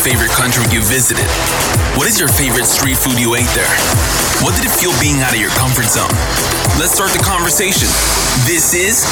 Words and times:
favorite 0.00 0.30
country 0.30 0.64
you 0.72 0.80
visited? 0.80 1.28
What 1.92 2.08
is 2.08 2.18
your 2.18 2.28
favorite 2.28 2.64
street 2.64 2.96
food 2.96 3.20
you 3.20 3.34
ate 3.34 3.52
there? 3.52 3.68
What 4.40 4.56
did 4.56 4.64
it 4.64 4.72
feel 4.72 4.96
being 4.98 5.20
out 5.20 5.34
of 5.34 5.40
your 5.40 5.52
comfort 5.60 5.84
zone? 5.84 6.08
Let's 6.80 6.96
start 6.96 7.12
the 7.12 7.20
conversation. 7.20 7.84
This 8.48 8.72
is 8.72 9.04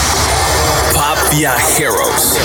Pop 0.97 1.19
Viajeros. 1.29 2.41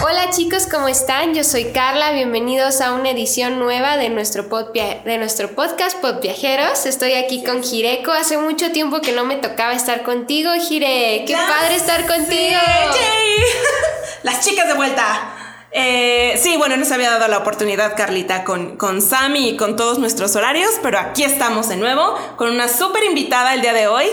Hola 0.00 0.30
chicos, 0.30 0.66
¿cómo 0.66 0.88
están? 0.88 1.34
Yo 1.34 1.44
soy 1.44 1.66
Carla, 1.72 2.12
bienvenidos 2.12 2.80
a 2.80 2.94
una 2.94 3.10
edición 3.10 3.58
nueva 3.58 3.98
de 3.98 4.08
nuestro, 4.08 4.48
pod 4.48 4.72
de 4.72 5.18
nuestro 5.18 5.54
podcast 5.54 5.98
Pod 5.98 6.22
Viajeros. 6.22 6.86
Estoy 6.86 7.12
aquí 7.12 7.44
con 7.44 7.62
Jireko, 7.62 8.10
hace 8.10 8.38
mucho 8.38 8.72
tiempo 8.72 9.02
que 9.02 9.12
no 9.12 9.26
me 9.26 9.36
tocaba 9.36 9.74
estar 9.74 10.02
contigo, 10.02 10.50
Jire. 10.66 11.24
¡Qué 11.26 11.34
padre 11.34 11.76
estar 11.76 12.06
contigo! 12.06 12.58
Las 14.22 14.40
chicas 14.40 14.66
de 14.66 14.74
vuelta. 14.74 15.41
Eh, 15.74 16.38
sí, 16.42 16.56
bueno, 16.56 16.76
nos 16.76 16.90
había 16.92 17.10
dado 17.10 17.28
la 17.28 17.38
oportunidad, 17.38 17.96
Carlita, 17.96 18.44
con, 18.44 18.76
con 18.76 19.00
Sammy 19.00 19.50
y 19.50 19.56
con 19.56 19.76
todos 19.76 19.98
nuestros 19.98 20.36
horarios, 20.36 20.72
pero 20.82 20.98
aquí 20.98 21.24
estamos 21.24 21.68
de 21.68 21.76
nuevo 21.76 22.14
con 22.36 22.50
una 22.50 22.68
súper 22.68 23.04
invitada 23.04 23.54
el 23.54 23.62
día 23.62 23.72
de 23.72 23.86
hoy. 23.86 24.06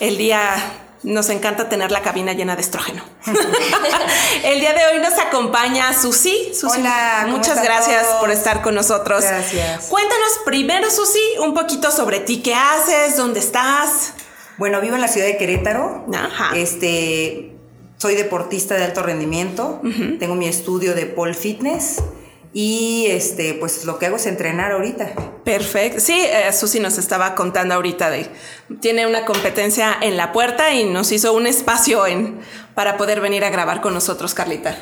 El 0.00 0.18
día 0.18 0.54
nos 1.02 1.30
encanta 1.30 1.68
tener 1.68 1.90
la 1.90 2.02
cabina 2.02 2.34
llena 2.34 2.56
de 2.56 2.62
estrógeno. 2.62 3.02
el 4.44 4.60
día 4.60 4.74
de 4.74 4.86
hoy 4.86 5.00
nos 5.00 5.18
acompaña 5.18 5.98
Susi. 5.98 6.52
Susi 6.54 6.80
Hola, 6.80 7.26
muchas 7.28 7.62
gracias 7.62 8.06
por 8.20 8.30
estar 8.30 8.60
con 8.60 8.74
nosotros. 8.74 9.24
Gracias. 9.24 9.86
Cuéntanos 9.86 10.40
primero, 10.44 10.90
Susi, 10.90 11.38
un 11.40 11.54
poquito 11.54 11.90
sobre 11.90 12.20
ti. 12.20 12.42
¿Qué 12.42 12.54
haces? 12.54 13.16
¿Dónde 13.16 13.40
estás? 13.40 14.12
Bueno, 14.58 14.80
vivo 14.80 14.96
en 14.96 15.00
la 15.00 15.08
ciudad 15.08 15.26
de 15.26 15.38
Querétaro. 15.38 16.04
Ajá. 16.12 16.50
Este, 16.54 17.57
soy 17.98 18.14
deportista 18.14 18.74
de 18.76 18.84
alto 18.84 19.02
rendimiento. 19.02 19.82
Tengo 20.18 20.34
mi 20.34 20.48
estudio 20.48 20.94
de 20.94 21.06
pole 21.06 21.34
fitness. 21.34 21.96
Y 22.54 23.06
este, 23.10 23.54
pues 23.54 23.84
lo 23.84 23.98
que 23.98 24.06
hago 24.06 24.16
es 24.16 24.26
entrenar 24.26 24.72
ahorita. 24.72 25.12
Perfecto. 25.44 26.00
Sí, 26.00 26.18
eh, 26.18 26.50
Susi 26.52 26.80
nos 26.80 26.96
estaba 26.96 27.34
contando 27.34 27.74
ahorita 27.74 28.08
de 28.10 28.26
tiene 28.80 29.06
una 29.06 29.26
competencia 29.26 29.96
en 30.00 30.16
la 30.16 30.32
puerta 30.32 30.72
y 30.72 30.84
nos 30.84 31.12
hizo 31.12 31.34
un 31.34 31.46
espacio 31.46 32.06
en 32.06 32.40
para 32.74 32.96
poder 32.96 33.20
venir 33.20 33.44
a 33.44 33.50
grabar 33.50 33.80
con 33.82 33.92
nosotros, 33.92 34.32
Carlita. 34.32 34.78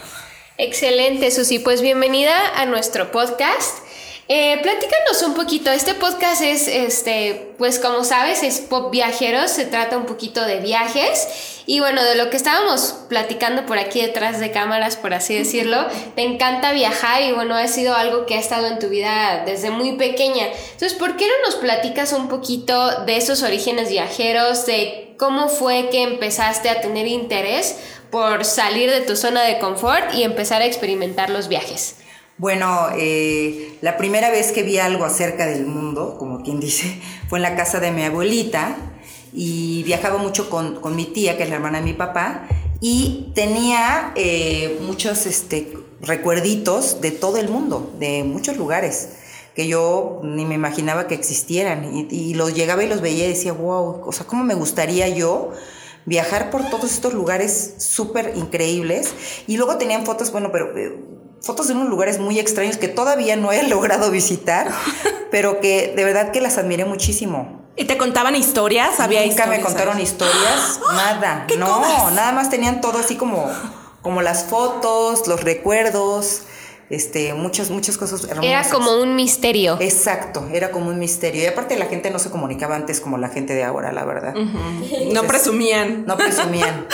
Excelente, 0.58 1.30
Susi. 1.32 1.58
Pues 1.58 1.82
bienvenida 1.82 2.60
a 2.60 2.66
nuestro 2.66 3.10
podcast. 3.10 3.85
Eh, 4.28 4.58
platícanos 4.60 5.22
un 5.22 5.34
poquito. 5.34 5.70
Este 5.70 5.94
podcast 5.94 6.42
es, 6.42 6.66
este, 6.66 7.54
pues 7.58 7.78
como 7.78 8.02
sabes, 8.02 8.42
es 8.42 8.60
Pop 8.60 8.90
Viajeros. 8.90 9.52
Se 9.52 9.66
trata 9.66 9.96
un 9.96 10.06
poquito 10.06 10.44
de 10.44 10.58
viajes. 10.58 11.62
Y 11.66 11.78
bueno, 11.78 12.02
de 12.02 12.16
lo 12.16 12.28
que 12.28 12.36
estábamos 12.36 12.94
platicando 13.08 13.66
por 13.66 13.78
aquí 13.78 14.00
detrás 14.00 14.40
de 14.40 14.50
cámaras, 14.50 14.96
por 14.96 15.14
así 15.14 15.36
decirlo, 15.36 15.86
te 16.14 16.22
encanta 16.22 16.72
viajar 16.72 17.22
y 17.22 17.32
bueno, 17.32 17.56
ha 17.56 17.66
sido 17.68 17.94
algo 17.94 18.26
que 18.26 18.34
ha 18.34 18.40
estado 18.40 18.66
en 18.68 18.78
tu 18.78 18.88
vida 18.88 19.42
desde 19.46 19.70
muy 19.70 19.92
pequeña. 19.92 20.46
Entonces, 20.46 20.94
¿por 20.94 21.16
qué 21.16 21.26
no 21.26 21.46
nos 21.46 21.56
platicas 21.56 22.12
un 22.12 22.28
poquito 22.28 23.04
de 23.04 23.16
esos 23.16 23.42
orígenes 23.42 23.90
viajeros, 23.90 24.66
de 24.66 25.14
cómo 25.18 25.48
fue 25.48 25.88
que 25.90 26.02
empezaste 26.02 26.68
a 26.68 26.80
tener 26.80 27.06
interés 27.08 27.76
por 28.10 28.44
salir 28.44 28.90
de 28.90 29.00
tu 29.00 29.16
zona 29.16 29.42
de 29.42 29.58
confort 29.58 30.14
y 30.14 30.22
empezar 30.22 30.62
a 30.62 30.66
experimentar 30.66 31.30
los 31.30 31.48
viajes? 31.48 31.96
Bueno, 32.38 32.88
eh, 32.94 33.78
la 33.80 33.96
primera 33.96 34.30
vez 34.30 34.52
que 34.52 34.62
vi 34.62 34.76
algo 34.76 35.06
acerca 35.06 35.46
del 35.46 35.64
mundo, 35.64 36.16
como 36.18 36.42
quien 36.42 36.60
dice, 36.60 37.00
fue 37.28 37.38
en 37.38 37.42
la 37.42 37.56
casa 37.56 37.80
de 37.80 37.90
mi 37.92 38.02
abuelita 38.04 38.76
y 39.32 39.82
viajaba 39.84 40.18
mucho 40.18 40.50
con, 40.50 40.80
con 40.80 40.96
mi 40.96 41.06
tía, 41.06 41.38
que 41.38 41.44
es 41.44 41.48
la 41.48 41.56
hermana 41.56 41.78
de 41.78 41.84
mi 41.84 41.94
papá, 41.94 42.46
y 42.80 43.32
tenía 43.34 44.12
eh, 44.16 44.78
muchos 44.82 45.24
este, 45.24 45.72
recuerditos 46.02 47.00
de 47.00 47.10
todo 47.10 47.38
el 47.38 47.48
mundo, 47.48 47.90
de 47.98 48.22
muchos 48.22 48.58
lugares 48.58 49.16
que 49.54 49.66
yo 49.66 50.20
ni 50.22 50.44
me 50.44 50.54
imaginaba 50.54 51.06
que 51.06 51.14
existieran. 51.14 51.96
Y, 51.96 52.06
y 52.10 52.34
los 52.34 52.54
llegaba 52.54 52.84
y 52.84 52.88
los 52.88 53.00
veía 53.00 53.24
y 53.24 53.28
decía, 53.28 53.54
wow, 53.54 54.02
o 54.04 54.12
sea, 54.12 54.26
cómo 54.26 54.44
me 54.44 54.52
gustaría 54.52 55.08
yo 55.08 55.52
viajar 56.04 56.50
por 56.50 56.68
todos 56.68 56.92
estos 56.92 57.14
lugares 57.14 57.74
súper 57.78 58.34
increíbles 58.36 59.12
y 59.46 59.56
luego 59.56 59.78
tenían 59.78 60.04
fotos, 60.04 60.30
bueno, 60.30 60.50
pero 60.52 60.76
eh, 60.78 61.15
fotos 61.46 61.68
de 61.68 61.74
unos 61.74 61.88
lugares 61.88 62.18
muy 62.18 62.38
extraños 62.38 62.76
que 62.76 62.88
todavía 62.88 63.36
no 63.36 63.52
he 63.52 63.62
logrado 63.68 64.10
visitar, 64.10 64.70
pero 65.30 65.60
que 65.60 65.94
de 65.96 66.04
verdad 66.04 66.32
que 66.32 66.40
las 66.40 66.58
admiré 66.58 66.84
muchísimo. 66.84 67.64
¿Y 67.76 67.84
te 67.84 67.96
contaban 67.98 68.34
historias? 68.34 69.00
¿Había 69.00 69.20
Nunca 69.20 69.32
historias? 69.32 69.58
me 69.58 69.64
contaron 69.64 70.00
historias, 70.00 70.80
nada. 70.92 71.44
¿Qué 71.46 71.56
no, 71.56 71.80
cosas? 71.80 72.12
nada 72.14 72.32
más 72.32 72.50
tenían 72.50 72.80
todo 72.80 72.98
así 72.98 73.16
como, 73.16 73.50
como 74.02 74.22
las 74.22 74.44
fotos, 74.44 75.28
los 75.28 75.44
recuerdos, 75.44 76.42
este, 76.88 77.34
muchas, 77.34 77.70
muchas 77.70 77.98
cosas 77.98 78.24
hermosas. 78.24 78.44
Era 78.44 78.64
como 78.70 78.96
un 78.96 79.14
misterio. 79.14 79.76
Exacto, 79.80 80.48
era 80.52 80.70
como 80.70 80.88
un 80.88 80.98
misterio. 80.98 81.42
Y 81.42 81.46
aparte 81.46 81.76
la 81.76 81.86
gente 81.86 82.10
no 82.10 82.18
se 82.18 82.30
comunicaba 82.30 82.76
antes 82.76 83.00
como 83.00 83.18
la 83.18 83.28
gente 83.28 83.54
de 83.54 83.64
ahora, 83.64 83.92
la 83.92 84.04
verdad. 84.04 84.34
No 85.12 85.24
presumían. 85.24 86.06
No 86.06 86.16
presumían. 86.16 86.86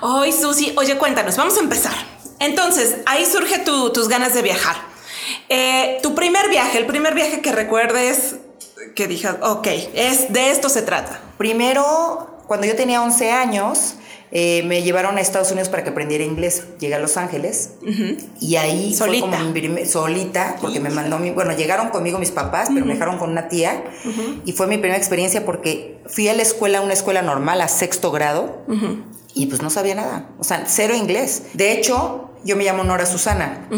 no. 0.00 0.20
Ay, 0.22 0.32
Susi, 0.32 0.72
oye, 0.76 0.96
cuéntanos, 0.96 1.36
vamos 1.36 1.56
a 1.58 1.60
empezar. 1.60 2.17
Entonces, 2.40 2.98
ahí 3.06 3.24
surge 3.26 3.58
tu- 3.58 3.92
tus 3.92 4.08
ganas 4.08 4.34
de 4.34 4.42
viajar. 4.42 4.76
Eh, 5.48 5.98
tu 6.02 6.14
primer 6.14 6.48
viaje, 6.48 6.78
el 6.78 6.86
primer 6.86 7.14
viaje 7.14 7.40
que 7.40 7.52
recuerdes 7.52 8.36
que 8.94 9.06
dije, 9.06 9.28
ok, 9.42 9.66
es, 9.94 10.32
de 10.32 10.50
esto 10.50 10.68
se 10.68 10.82
trata. 10.82 11.20
Primero, 11.36 12.38
cuando 12.46 12.66
yo 12.66 12.74
tenía 12.76 13.02
11 13.02 13.30
años, 13.30 13.94
eh, 14.30 14.62
me 14.64 14.82
llevaron 14.82 15.16
a 15.16 15.20
Estados 15.20 15.50
Unidos 15.52 15.68
para 15.68 15.82
que 15.84 15.90
aprendiera 15.90 16.22
inglés. 16.24 16.64
Llegué 16.78 16.94
a 16.94 16.98
Los 16.98 17.16
Ángeles 17.16 17.70
y 18.40 18.56
ahí 18.56 18.94
Solita. 18.94 19.26
fue 19.26 19.36
como 19.38 19.52
mi 19.52 19.86
solita, 19.86 20.56
porque 20.60 20.80
me 20.80 20.90
mandó 20.90 21.18
mi, 21.18 21.30
bueno, 21.30 21.52
llegaron 21.56 21.88
conmigo 21.88 22.18
mis 22.18 22.30
papás, 22.30 22.68
pero 22.72 22.84
me 22.86 22.92
dejaron 22.94 23.18
con 23.18 23.30
una 23.30 23.48
tía 23.48 23.82
y 24.44 24.52
fue 24.52 24.66
mi 24.66 24.76
primera 24.78 24.98
experiencia 24.98 25.44
porque 25.46 25.98
fui 26.06 26.28
a 26.28 26.34
la 26.34 26.42
escuela, 26.42 26.80
una 26.82 26.92
escuela 26.92 27.22
normal, 27.22 27.60
a 27.62 27.68
sexto 27.68 28.10
grado 28.10 28.62
y 29.34 29.46
pues 29.46 29.62
no 29.62 29.70
sabía 29.70 29.94
nada, 29.94 30.28
o 30.38 30.44
sea, 30.44 30.64
cero 30.66 30.94
inglés. 30.94 31.42
De 31.54 31.72
hecho, 31.72 32.30
yo 32.44 32.56
me 32.56 32.64
llamo 32.64 32.84
Nora 32.84 33.06
Susana. 33.06 33.68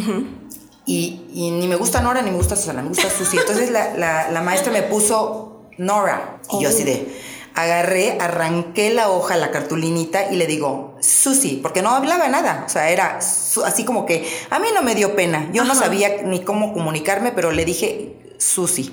Y, 0.86 1.22
y 1.32 1.50
ni 1.52 1.68
me 1.68 1.76
gusta 1.76 2.00
Nora 2.00 2.22
ni 2.22 2.30
me 2.30 2.36
gusta 2.36 2.56
Susana, 2.56 2.82
me 2.82 2.88
gusta 2.88 3.08
Susi. 3.10 3.36
Entonces 3.36 3.70
la, 3.70 3.94
la- 3.94 4.30
la 4.30 4.40
maestra 4.42 4.72
me 4.72 4.82
puso 4.82 5.66
Nora. 5.78 6.40
Y 6.52 6.62
yo 6.62 6.68
así 6.68 6.82
de, 6.84 7.20
agarré, 7.54 8.18
arranqué 8.20 8.90
la 8.90 9.10
hoja, 9.10 9.36
la 9.36 9.50
cartulinita 9.50 10.32
y 10.32 10.36
le 10.36 10.46
digo, 10.46 10.96
Susi, 11.00 11.58
porque 11.62 11.82
no 11.82 11.90
hablaba 11.90 12.28
nada. 12.28 12.64
O 12.66 12.68
sea, 12.68 12.90
era 12.90 13.18
así 13.18 13.84
como 13.84 14.04
que 14.06 14.26
a 14.50 14.58
mí 14.58 14.68
no 14.74 14.82
me 14.82 14.94
dio 14.94 15.14
pena. 15.14 15.48
Yo 15.52 15.64
no 15.64 15.74
sabía 15.84 16.22
ni 16.24 16.42
cómo 16.42 16.72
comunicarme, 16.72 17.32
pero 17.32 17.52
le 17.52 17.64
dije, 17.64 18.34
Susi. 18.38 18.92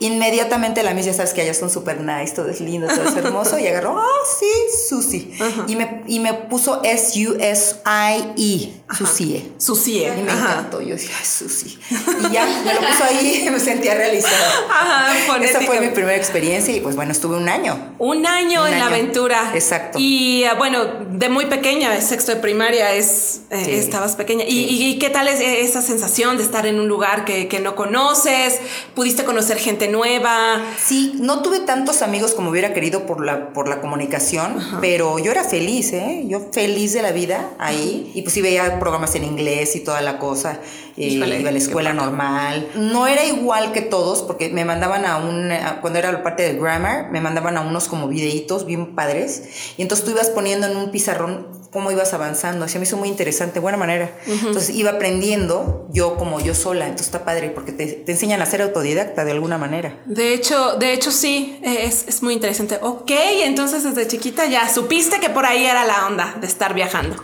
Inmediatamente 0.00 0.82
la 0.82 0.94
misa, 0.94 1.08
ya 1.08 1.14
sabes 1.14 1.34
que 1.34 1.42
ellas 1.42 1.58
son 1.58 1.70
súper 1.70 2.00
nice, 2.00 2.34
todo 2.34 2.48
es 2.48 2.60
lindo, 2.60 2.88
todo 2.88 3.04
es 3.04 3.14
hermoso, 3.16 3.58
y 3.58 3.66
agarró, 3.66 3.98
ah, 3.98 4.24
sí, 4.38 4.46
Susi. 4.88 5.32
Y 5.68 5.76
me, 5.76 6.02
y 6.06 6.20
me 6.20 6.32
puso 6.32 6.80
S-U-S-I-E, 6.82 8.72
Susie. 8.96 9.52
Susie. 9.58 10.08
Y 10.18 10.22
me 10.22 10.30
Ajá. 10.30 10.52
encantó. 10.52 10.80
Yo 10.80 10.94
decía, 10.94 11.10
ay, 11.18 11.24
Susi. 11.26 11.78
Y 11.90 12.32
ya 12.32 12.44
me 12.64 12.74
lo 12.74 12.80
puso 12.80 13.04
ahí 13.04 13.44
y 13.46 13.50
me 13.50 13.60
sentía 13.60 13.94
realizada. 13.94 14.52
Ajá, 14.70 15.36
Esa 15.42 15.60
fue 15.60 15.80
mi 15.80 15.88
primera 15.88 16.16
experiencia 16.16 16.74
y 16.74 16.80
pues 16.80 16.96
bueno, 16.96 17.12
estuve 17.12 17.36
un 17.36 17.48
año. 17.48 17.94
Un 17.98 18.26
año 18.26 18.62
Un 18.62 18.68
en 18.68 18.78
la 18.78 18.86
aventura. 18.86 19.52
Exacto. 19.54 19.98
Y 20.00 20.44
ah, 20.44 20.54
bueno, 20.54 20.84
de 21.10 21.28
muy 21.28 21.46
pequeña, 21.46 22.00
sexto 22.00 22.32
de 22.34 22.40
primaria, 22.40 22.92
es, 22.94 23.42
eh, 23.50 23.78
estabas 23.78 24.16
pequeña. 24.16 24.44
¿Y, 24.44 24.50
Sí. 24.50 24.66
y- 24.70 24.90
y 24.90 24.98
qué 24.98 25.10
tal 25.10 25.28
es 25.28 25.40
eh, 25.40 25.60
esa 25.62 25.82
sensación 25.82 26.36
de 26.36 26.42
estar 26.42 26.66
en 26.66 26.80
un 26.80 26.88
lugar 26.88 27.24
que, 27.24 27.48
que 27.48 27.60
no 27.60 27.76
conoces? 27.76 28.60
¿Pudiste 28.94 29.24
conocer 29.24 29.58
gente 29.58 29.88
nueva? 29.88 30.60
Sí, 30.84 31.12
no 31.20 31.42
tuve 31.42 31.60
tantos 31.60 32.02
amigos 32.02 32.32
como 32.32 32.50
hubiera 32.50 32.74
querido 32.74 33.06
por 33.06 33.24
la, 33.24 33.52
por 33.52 33.68
la 33.68 33.80
comunicación, 33.80 34.56
pero 34.80 35.18
yo 35.18 35.30
era 35.30 35.44
feliz, 35.44 35.92
¿eh? 35.92 36.24
Yo 36.26 36.48
feliz 36.52 36.92
de 36.92 37.02
la 37.02 37.12
vida 37.12 37.50
ahí. 37.58 38.10
Y 38.14 38.22
pues 38.22 38.34
sí 38.34 38.42
veía 38.42 38.79
programas 38.80 39.14
en 39.14 39.22
inglés 39.24 39.76
y 39.76 39.80
toda 39.80 40.00
la 40.00 40.18
cosa. 40.18 40.58
Eh, 40.96 41.04
Híjole, 41.06 41.38
iba 41.40 41.50
a 41.50 41.52
la 41.52 41.58
escuela 41.58 41.92
normal. 41.92 42.68
No 42.74 43.06
era 43.06 43.24
igual 43.24 43.70
que 43.72 43.80
todos, 43.82 44.22
porque 44.22 44.48
me 44.48 44.64
mandaban 44.64 45.06
a 45.06 45.18
un, 45.18 45.52
a- 45.52 45.80
cuando 45.80 45.98
era 46.00 46.10
la 46.10 46.22
parte 46.24 46.42
de 46.42 46.54
grammar, 46.58 47.10
me 47.12 47.20
mandaban 47.20 47.56
a 47.56 47.60
unos 47.60 47.86
como 47.86 48.08
videitos 48.08 48.66
bien 48.66 48.96
padres. 48.96 49.44
Y 49.76 49.82
entonces 49.82 50.04
tú 50.04 50.10
ibas 50.10 50.28
poniendo 50.30 50.66
en 50.66 50.76
un 50.76 50.90
pizarrón 50.90 51.60
cómo 51.70 51.92
ibas 51.92 52.12
avanzando. 52.14 52.64
Así 52.64 52.78
me 52.78 52.84
hizo 52.84 52.96
muy 52.96 53.08
interesante, 53.08 53.60
buena 53.60 53.78
manera. 53.78 54.10
Entonces 54.26 54.70
iba 54.74 54.90
aprendiendo 54.90 55.86
yo 55.92 56.16
como 56.16 56.40
yo 56.40 56.54
sola. 56.54 56.86
Entonces 56.86 57.06
está 57.06 57.24
padre, 57.24 57.50
porque 57.50 57.70
te, 57.72 57.86
te 57.86 58.12
enseñan 58.12 58.42
a 58.42 58.46
ser 58.46 58.60
autodidacta 58.62 59.24
de 59.24 59.30
alguna 59.32 59.56
manera. 59.58 60.00
De 60.06 60.34
hecho, 60.34 60.76
de 60.76 60.92
hecho 60.92 61.12
sí, 61.12 61.60
eh, 61.62 61.84
es, 61.84 62.06
es 62.08 62.22
muy 62.22 62.34
interesante. 62.34 62.78
Ok, 62.82 63.10
entonces 63.44 63.84
desde 63.84 64.08
chiquita 64.08 64.46
ya 64.46 64.68
supiste 64.68 65.20
que 65.20 65.30
por 65.30 65.46
ahí 65.46 65.64
era 65.64 65.84
la 65.84 66.06
onda 66.08 66.36
de 66.40 66.46
estar 66.48 66.74
viajando. 66.74 67.16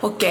Ok. 0.00 0.24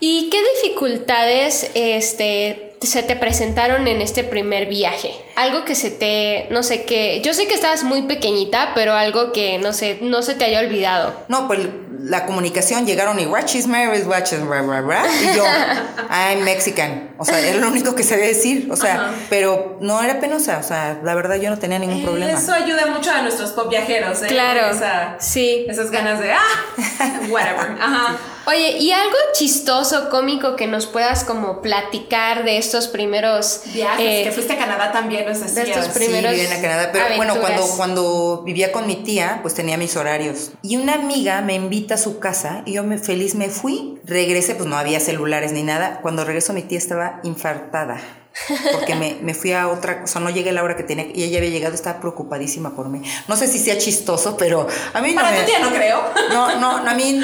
¿Y 0.00 0.28
qué 0.30 0.38
dificultades 0.62 1.70
este, 1.74 2.76
se 2.82 3.02
te 3.02 3.16
presentaron 3.16 3.88
en 3.88 4.02
este 4.02 4.22
primer 4.24 4.66
viaje? 4.66 5.14
Algo 5.36 5.64
que 5.64 5.74
se 5.74 5.90
te, 5.90 6.46
no 6.50 6.62
sé 6.62 6.84
qué, 6.84 7.22
yo 7.24 7.32
sé 7.32 7.46
que 7.46 7.54
estabas 7.54 7.84
muy 7.84 8.02
pequeñita, 8.02 8.72
pero 8.74 8.92
algo 8.94 9.32
que 9.32 9.58
no 9.58 9.72
sé, 9.72 9.98
no 10.02 10.22
se 10.22 10.34
te 10.34 10.44
haya 10.44 10.60
olvidado. 10.60 11.14
No, 11.28 11.46
pues 11.46 11.60
la 12.00 12.26
comunicación, 12.26 12.84
llegaron 12.84 13.18
y 13.18 13.24
what 13.24 13.46
is 13.54 13.66
Mary's 13.66 14.04
watch 14.06 14.32
blah, 14.34 14.60
blah, 14.60 14.82
blah, 14.82 15.06
y 15.22 15.34
yo, 15.36 15.42
I'm 16.10 16.42
Mexican. 16.44 17.14
O 17.16 17.24
sea, 17.24 17.38
era 17.40 17.58
lo 17.58 17.68
único 17.68 17.94
que 17.94 18.02
sabía 18.02 18.26
decir. 18.26 18.68
O 18.70 18.76
sea, 18.76 19.14
pero 19.30 19.78
no 19.80 20.02
era 20.02 20.20
penosa. 20.20 20.58
O 20.58 20.62
sea, 20.62 21.00
la 21.02 21.14
verdad 21.14 21.36
yo 21.36 21.48
no 21.48 21.58
tenía 21.58 21.78
ningún 21.78 22.02
problema. 22.04 22.32
Eso 22.38 22.52
ayuda 22.52 22.86
mucho 22.86 23.10
a 23.10 23.22
nuestros 23.22 23.52
pop 23.52 23.70
viajeros, 23.70 24.20
¿eh? 24.22 24.26
Claro. 24.26 24.66
Esa- 24.74 25.16
Sí. 25.18 25.64
Esas 25.68 25.90
ganas 25.90 26.20
de, 26.20 26.32
ah, 26.32 27.20
whatever. 27.30 27.76
Ajá. 27.80 28.16
Oye, 28.46 28.76
¿y 28.78 28.92
algo 28.92 29.16
chistoso, 29.32 30.10
cómico 30.10 30.54
que 30.56 30.66
nos 30.66 30.86
puedas 30.86 31.24
como 31.24 31.62
platicar 31.62 32.44
de 32.44 32.58
estos 32.58 32.88
primeros 32.88 33.62
Viajes, 33.72 34.06
eh, 34.06 34.24
que 34.24 34.32
fuiste 34.32 34.52
a 34.52 34.58
Canadá 34.58 34.92
también, 34.92 35.26
nos 35.26 35.40
decías. 35.40 35.68
estos 35.68 35.88
primeros 35.88 36.32
Sí, 36.32 36.40
vivía 36.40 36.54
en 36.54 36.62
Canadá. 36.62 36.90
Pero 36.92 37.04
bueno, 37.16 37.36
cuando, 37.40 37.66
cuando 37.76 38.42
vivía 38.44 38.72
con 38.72 38.86
mi 38.86 38.96
tía, 38.96 39.38
pues 39.42 39.54
tenía 39.54 39.76
mis 39.76 39.96
horarios. 39.96 40.50
Y 40.62 40.76
una 40.76 40.94
amiga 40.94 41.40
me 41.40 41.54
invita 41.54 41.94
a 41.94 41.98
su 41.98 42.18
casa 42.18 42.62
y 42.66 42.74
yo 42.74 42.84
me, 42.84 42.98
feliz 42.98 43.34
me 43.34 43.48
fui. 43.48 43.98
Regresé, 44.04 44.54
pues 44.54 44.68
no 44.68 44.76
había 44.76 45.00
celulares 45.00 45.52
ni 45.52 45.62
nada. 45.62 46.00
Cuando 46.02 46.24
regreso 46.24 46.52
mi 46.52 46.62
tía 46.62 46.78
estaba 46.78 47.20
infartada. 47.22 48.00
Porque 48.72 48.96
me, 48.96 49.16
me 49.22 49.32
fui 49.32 49.52
a 49.52 49.68
otra 49.68 50.02
cosa, 50.02 50.18
no 50.18 50.28
llegué 50.28 50.50
a 50.50 50.52
la 50.52 50.64
hora 50.64 50.76
que 50.76 50.82
tenía 50.82 51.06
y 51.06 51.22
ella 51.22 51.38
había 51.38 51.50
llegado, 51.50 51.74
estaba 51.74 52.00
preocupadísima 52.00 52.74
por 52.74 52.88
mí. 52.88 53.00
No 53.28 53.36
sé 53.36 53.46
si 53.46 53.58
sea 53.58 53.78
chistoso, 53.78 54.36
pero 54.36 54.66
a 54.92 55.00
mí 55.00 55.14
no 55.14 55.22
Para 55.22 55.38
tu 55.38 55.46
tía 55.46 55.60
no 55.60 55.70
creo. 55.70 56.02
No, 56.30 56.58
no, 56.58 56.76
a 56.78 56.94
mí 56.94 57.22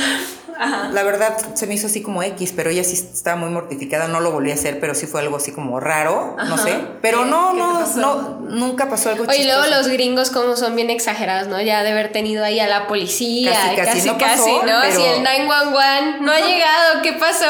la 0.93 1.03
verdad 1.03 1.37
se 1.55 1.67
me 1.67 1.75
hizo 1.75 1.87
así 1.87 2.03
como 2.03 2.23
X, 2.23 2.53
pero 2.55 2.71
ella 2.71 2.85
sí 2.85 2.95
estaba 2.95 3.37
muy 3.37 3.49
mortificada, 3.51 4.09
no 4.09 4.21
lo 4.21 4.31
volví 4.31 4.51
a 4.51 4.55
hacer, 4.55 4.79
pero 4.81 4.95
sí 4.95 5.07
fue 5.07 5.21
algo 5.21 5.37
así 5.37 5.53
como 5.53 5.81
raro, 5.81 6.37
no 6.37 6.55
Ajá. 6.55 6.63
sé. 6.65 6.75
Pero 7.01 7.25
¿Qué- 7.25 7.31
no, 7.31 7.53
no, 7.55 7.81
pasó? 7.81 8.01
no, 8.01 8.41
nunca 8.51 8.89
pasó 8.91 9.11
algo 9.11 9.25
Oye, 9.29 9.45
luego 9.45 9.67
los 9.67 9.89
gringos 9.89 10.31
como 10.31 10.57
son 10.57 10.77
bien 10.77 10.91
exagerados, 10.91 11.49
¿no? 11.49 11.61
Ya 11.63 11.83
de 11.83 11.91
haber 11.93 12.13
tenido 12.13 12.45
ahí 12.45 12.61
a 12.61 12.67
la 12.67 12.87
policía, 12.89 13.53
Casi, 13.53 13.77
casi, 13.77 13.91
casi, 13.99 14.09
no 14.09 14.19
casi, 14.19 14.39
pasó, 14.43 14.67
¿no? 14.67 14.81
pero- 14.83 14.97
Si 14.97 15.03
el 15.03 15.23
911 15.23 16.21
no 16.21 16.33
ha 16.33 16.41
llegado, 16.47 17.03
¿qué 17.03 17.13
pasó? 17.15 17.47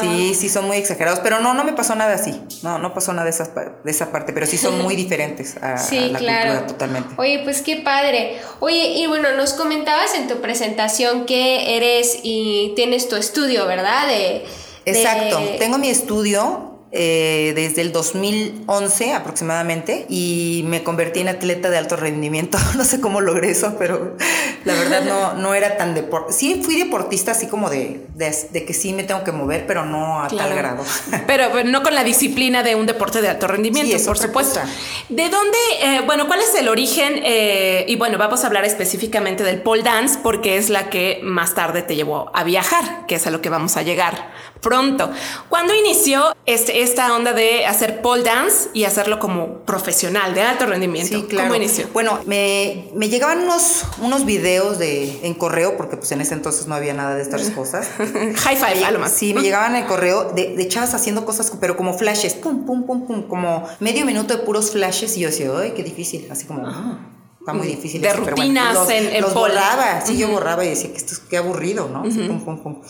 Sí, 0.00 0.34
sí 0.34 0.48
son 0.48 0.66
muy 0.66 0.76
exagerados, 0.76 1.20
pero 1.20 1.40
no, 1.40 1.54
no 1.54 1.64
me 1.64 1.72
pasó 1.72 1.94
nada 1.94 2.14
así. 2.14 2.40
No, 2.62 2.78
no 2.78 2.92
pasó 2.92 3.12
nada 3.12 3.24
de, 3.24 3.30
esas, 3.30 3.50
de 3.54 3.90
esa 3.90 4.12
parte, 4.12 4.32
pero 4.32 4.46
sí 4.46 4.58
son 4.58 4.82
muy 4.82 4.96
diferentes 5.04 5.56
a, 5.62 5.74
a 5.74 5.78
Sí, 5.78 6.10
la 6.10 6.18
claro. 6.18 6.48
cultura 6.50 6.66
totalmente. 6.66 7.14
Oye, 7.16 7.40
pues 7.44 7.62
qué 7.62 7.76
padre. 7.76 8.38
Oye, 8.60 8.88
y 8.96 9.06
bueno, 9.06 9.32
nos 9.32 9.54
comentabas 9.54 10.14
en 10.14 10.28
tu 10.28 10.40
presentación 10.42 11.24
que 11.24 11.76
eres 11.76 12.18
y 12.22 12.49
tienes 12.76 13.08
tu 13.08 13.16
estudio, 13.16 13.66
¿verdad? 13.66 14.08
De, 14.08 14.44
Exacto. 14.84 15.40
Tengo 15.58 15.78
mi 15.78 15.88
estudio 15.88 16.69
eh, 16.92 17.52
desde 17.54 17.82
el 17.82 17.92
2011 17.92 19.12
aproximadamente 19.14 20.06
y 20.08 20.64
me 20.66 20.82
convertí 20.82 21.20
en 21.20 21.28
atleta 21.28 21.70
de 21.70 21.78
alto 21.78 21.96
rendimiento. 21.96 22.58
No 22.80 22.84
sé 22.84 23.00
cómo 23.00 23.20
logré 23.20 23.50
eso, 23.50 23.76
pero 23.78 24.16
la 24.64 24.72
verdad 24.74 25.02
no, 25.04 25.34
no 25.34 25.54
era 25.54 25.76
tan 25.76 25.94
deportista. 25.94 26.38
Sí, 26.40 26.62
fui 26.64 26.76
deportista 26.76 27.32
así 27.32 27.46
como 27.46 27.68
de, 27.68 28.06
de, 28.14 28.34
de 28.52 28.64
que 28.64 28.72
sí 28.72 28.92
me 28.94 29.02
tengo 29.02 29.22
que 29.22 29.32
mover, 29.32 29.66
pero 29.66 29.84
no 29.84 30.22
a 30.22 30.28
tal 30.28 30.54
grado. 30.54 30.82
Pero, 31.26 31.50
pero 31.52 31.68
no 31.68 31.82
con 31.82 31.94
la 31.94 32.02
disciplina 32.04 32.62
de 32.62 32.74
un 32.74 32.86
deporte 32.86 33.20
de 33.20 33.28
alto 33.28 33.46
rendimiento, 33.46 33.98
Sí, 33.98 34.04
por 34.04 34.18
supuesto. 34.18 34.60
cosa. 34.60 34.72
¿De 35.08 35.28
dónde, 35.28 35.58
eh, 35.82 36.00
bueno, 36.06 36.26
cuál 36.26 36.40
es 36.40 36.54
el 36.54 36.68
origen? 36.68 37.20
Eh, 37.24 37.84
y 37.88 37.96
bueno, 37.96 38.16
vamos 38.18 38.42
a 38.44 38.46
hablar 38.46 38.64
específicamente 38.64 39.44
del 39.44 39.60
pole 39.62 39.82
dance 39.82 40.18
porque 40.22 40.56
es 40.56 40.70
la 40.70 40.88
que 40.90 41.20
más 41.22 41.54
tarde 41.54 41.82
te 41.82 41.94
llevó 41.94 42.30
a 42.34 42.42
viajar, 42.44 43.06
que 43.06 43.16
es 43.16 43.26
a 43.26 43.30
lo 43.30 43.40
que 43.40 43.48
vamos 43.50 43.76
a 43.76 43.82
llegar 43.82 44.30
pronto. 44.60 45.10
¿Cuándo 45.48 45.74
inició 45.74 46.34
este, 46.46 46.82
esta 46.82 47.14
onda 47.14 47.32
de 47.32 47.66
hacer 47.66 48.02
pole 48.02 48.22
dance 48.22 48.68
y 48.74 48.84
hacerlo 48.84 49.18
como 49.18 49.58
profesional, 49.64 50.34
de 50.34 50.42
alto 50.42 50.66
rendimiento? 50.66 51.18
Sí, 51.20 51.24
claro. 51.28 51.48
¿Cómo 51.48 51.56
inició? 51.56 51.88
Bueno, 51.92 52.20
me, 52.26 52.90
me 52.94 53.08
llegaban 53.08 53.40
unos, 53.40 53.82
unos 54.00 54.24
videos 54.24 54.78
de, 54.78 55.20
en 55.26 55.34
correo, 55.34 55.76
porque 55.76 55.96
pues 55.96 56.12
en 56.12 56.20
ese 56.20 56.34
entonces 56.34 56.66
no 56.66 56.74
había 56.74 56.94
nada 56.94 57.14
de 57.14 57.22
estas 57.22 57.50
cosas. 57.56 57.88
High 57.98 58.56
five, 58.56 58.84
a 58.84 58.90
lo 58.90 58.98
más. 58.98 59.12
Sí, 59.12 59.34
me 59.34 59.42
llegaban 59.42 59.74
en 59.76 59.82
el 59.82 59.88
correo 59.88 60.30
de, 60.32 60.54
de 60.56 60.68
chavas 60.68 60.94
haciendo 60.94 61.24
cosas, 61.24 61.52
pero 61.60 61.76
como 61.76 61.96
flashes, 61.96 62.34
pum, 62.34 62.64
pum, 62.66 62.86
pum, 62.86 63.06
pum, 63.06 63.22
como 63.28 63.66
medio 63.80 64.04
minuto 64.06 64.36
de 64.36 64.42
puros 64.42 64.70
flashes 64.70 65.16
y 65.16 65.20
yo 65.20 65.28
decía, 65.30 65.50
ay, 65.58 65.72
qué 65.74 65.82
difícil, 65.82 66.28
así 66.30 66.46
como, 66.46 66.66
"Ah, 66.66 66.98
está 67.38 67.52
muy 67.52 67.66
difícil. 67.66 68.00
De 68.02 68.08
esto", 68.08 68.22
pero 68.24 68.36
rutinas 68.36 68.74
los, 68.74 68.90
en- 68.90 69.14
en 69.14 69.22
los 69.22 69.34
borraba, 69.34 70.04
sí, 70.04 70.16
yo 70.18 70.28
borraba 70.28 70.64
y 70.64 70.68
decía 70.68 70.90
que 70.90 70.96
esto 70.98 71.14
es 71.14 71.20
qué 71.20 71.36
aburrido, 71.38 71.88
¿no? 71.88 72.02
Así, 72.02 72.18
pum, 72.20 72.44
pum, 72.44 72.62
pum. 72.62 72.82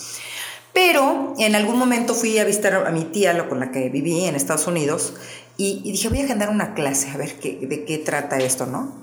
Pero 0.72 1.34
en 1.38 1.55
algún 1.55 1.78
momento 1.78 2.14
fui 2.14 2.38
a 2.38 2.44
visitar 2.44 2.87
a 2.87 2.90
mi 2.90 3.05
tía, 3.05 3.49
con 3.49 3.61
la 3.61 3.70
que 3.70 3.88
viví 3.88 4.25
en 4.25 4.37
Estados 4.37 4.67
Unidos, 4.67 5.14
y, 5.56 5.82
y 5.84 5.93
dije, 5.93 6.08
voy 6.08 6.20
a 6.20 6.25
agendar 6.25 6.49
una 6.49 6.75
clase, 6.75 7.11
a 7.11 7.17
ver 7.17 7.38
qué, 7.38 7.58
de 7.61 7.84
qué 7.84 7.99
trata 7.99 8.38
esto, 8.38 8.67
¿no? 8.67 8.94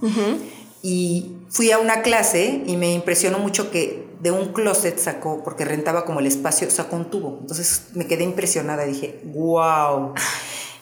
Y 0.82 1.34
fui 1.50 1.72
a 1.72 1.80
una 1.80 2.02
clase 2.02 2.64
y 2.66 2.78
me 2.78 2.94
impresionó 2.94 3.40
mucho 3.40 3.72
que 3.72 4.08
de 4.22 4.32
un 4.32 4.54
closet 4.54 4.98
sacó, 4.98 5.44
porque 5.44 5.66
rentaba 5.66 6.06
como 6.06 6.20
el 6.20 6.28
espacio, 6.28 6.70
sacó 6.72 6.96
un 6.96 7.10
tubo. 7.10 7.38
Entonces 7.42 7.88
me 7.94 8.08
quedé 8.08 8.24
impresionada, 8.24 8.86
dije, 8.86 9.20
wow. 9.26 10.14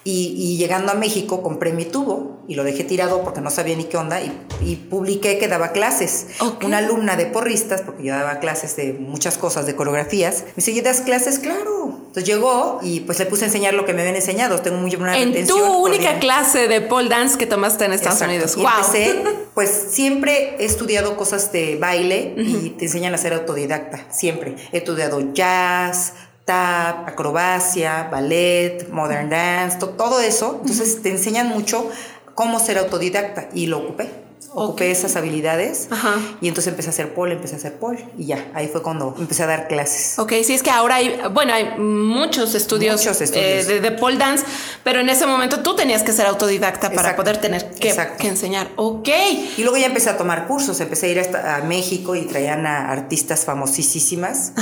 Y, 0.08 0.36
y 0.38 0.58
llegando 0.58 0.92
a 0.92 0.96
México 0.96 1.42
compré 1.42 1.74
mi 1.74 1.84
tubo 1.84 2.44
y 2.48 2.54
lo 2.54 2.64
dejé 2.64 2.84
tirado 2.84 3.24
porque 3.24 3.42
no 3.42 3.50
sabía 3.50 3.76
ni 3.76 3.86
qué 3.86 3.98
onda 3.98 4.22
y, 4.22 4.32
y 4.62 4.76
publiqué 4.76 5.40
que 5.40 5.48
daba 5.48 5.72
clases. 5.72 6.28
Una 6.64 6.78
alumna 6.78 7.16
de 7.16 7.26
porristas, 7.26 7.82
porque 7.82 8.04
yo 8.04 8.14
daba 8.14 8.38
clases 8.40 8.76
de 8.76 8.94
muchas 8.94 9.38
cosas, 9.40 9.66
de 9.66 9.76
coreografías, 9.76 10.44
me 10.46 10.54
dice, 10.58 10.72
"¿Y 10.72 10.82
¿das 10.82 11.02
clases? 11.02 11.40
Claro. 11.40 11.98
Entonces 12.16 12.26
llegó 12.34 12.80
y 12.82 13.02
pues 13.02 13.20
le 13.20 13.26
puse 13.26 13.44
a 13.44 13.48
enseñar 13.48 13.74
lo 13.74 13.86
que 13.86 13.94
me 13.94 14.02
habían 14.02 14.16
enseñado. 14.16 14.62
Tengo 14.62 14.78
muy 14.78 14.96
buena 14.96 15.18
En 15.18 15.46
tu 15.48 15.58
única 15.58 16.20
clase 16.20 16.68
de 16.68 16.82
pole 16.82 17.10
dance 17.10 17.38
que 17.38 17.46
tomaste 17.46 17.86
en 17.86 17.94
Estados 17.94 18.22
Exacto. 18.22 18.34
Unidos. 18.34 18.58
Y 18.58 18.62
wow. 18.62 18.70
empecé, 18.78 19.24
pues 19.54 19.70
siempre 19.90 20.56
he 20.60 20.66
estudiado 20.66 21.18
cosas 21.18 21.52
de 21.52 21.78
baile 21.78 22.34
y 22.38 22.70
te 22.70 22.86
enseñan 22.86 23.14
a 23.14 23.18
ser 23.18 23.34
autodidacta, 23.34 24.06
siempre. 24.12 24.56
He 24.72 24.78
estudiado 24.78 25.34
jazz, 25.34 26.14
tap, 26.46 27.08
acrobacia, 27.08 28.08
ballet, 28.12 28.88
modern 28.90 29.30
dance, 29.30 29.78
to- 29.80 29.90
todo 29.90 30.20
eso. 30.22 30.58
Entonces 30.62 31.02
te 31.02 31.10
enseñan 31.10 31.50
mucho 31.50 31.90
cómo 32.36 32.60
ser 32.60 32.78
autodidacta 32.78 33.50
y 33.54 33.68
lo 33.68 33.80
ocupé. 33.80 34.25
Ocupé 34.58 34.90
esas 34.90 35.16
habilidades 35.18 35.88
Ajá. 35.92 36.16
y 36.40 36.48
entonces 36.48 36.72
empecé 36.72 36.90
a 36.90 36.92
hacer 36.92 37.14
pole, 37.14 37.34
empecé 37.36 37.56
a 37.56 37.58
hacer 37.58 37.74
pole 37.78 38.08
y 38.18 38.26
ya, 38.26 38.52
ahí 38.54 38.68
fue 38.70 38.82
cuando 38.82 39.14
empecé 39.20 39.44
a 39.44 39.48
dar 39.48 39.68
clases. 39.68 40.18
Ok, 40.18 40.32
sí, 40.44 40.54
es 40.54 40.64
que 40.64 40.70
ahora 40.72 40.96
hay, 40.96 41.20
bueno, 41.34 41.54
hay 41.54 41.78
muchos 41.78 42.56
estudios, 42.56 42.98
Muchos 43.02 43.20
estudios. 43.22 43.46
eh, 43.46 43.64
de, 43.66 43.80
de 43.82 43.92
pole 43.92 44.18
dance, 44.18 44.46
pero 44.84 45.02
en 45.02 45.10
ese 45.10 45.26
momento 45.26 45.60
tú 45.62 45.76
tenías 45.76 46.04
que 46.04 46.14
ser 46.14 46.26
autodidacta 46.26 46.90
para 46.92 47.16
poder 47.16 47.38
tener 47.38 47.70
que, 47.76 47.94
enseñar. 48.20 48.70
Ok. 48.78 49.10
Y 49.58 49.62
luego 49.64 49.78
ya 49.78 49.88
empecé 49.88 50.10
a 50.10 50.18
tomar 50.18 50.48
cursos, 50.48 50.80
empecé 50.80 51.08
a 51.08 51.10
ir 51.10 51.20
hasta 51.20 51.58
a 51.58 51.62
México 51.64 52.16
y 52.16 52.22
traían 52.26 52.66
a 52.66 52.92
artistas 52.92 53.44
famosísimas 53.46 54.54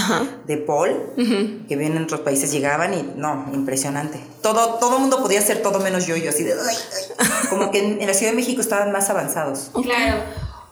de 0.47 0.57
pole 0.57 0.95
que 1.67 1.75
vienen 1.75 1.97
en 1.97 2.03
otros 2.05 2.21
países, 2.21 2.51
llegaban 2.51 2.93
y 2.93 3.03
no, 3.15 3.45
impresionante. 3.53 4.19
Todo 4.41 4.75
todo 4.79 4.99
mundo 4.99 5.21
podía 5.21 5.39
hacer 5.39 5.61
todo 5.61 5.79
menos 5.79 6.05
yo, 6.07 6.15
y 6.17 6.23
yo 6.23 6.29
así 6.29 6.43
de 6.43 6.53
"Ay, 6.53 6.75
ay". 7.19 7.27
como 7.49 7.71
que 7.71 7.79
en, 7.79 8.01
en 8.01 8.07
la 8.07 8.13
Ciudad 8.13 8.31
de 8.31 8.35
México 8.37 8.61
estaban 8.61 8.91
más 8.91 9.09
avanzados. 9.09 9.69
Claro. 9.83 10.17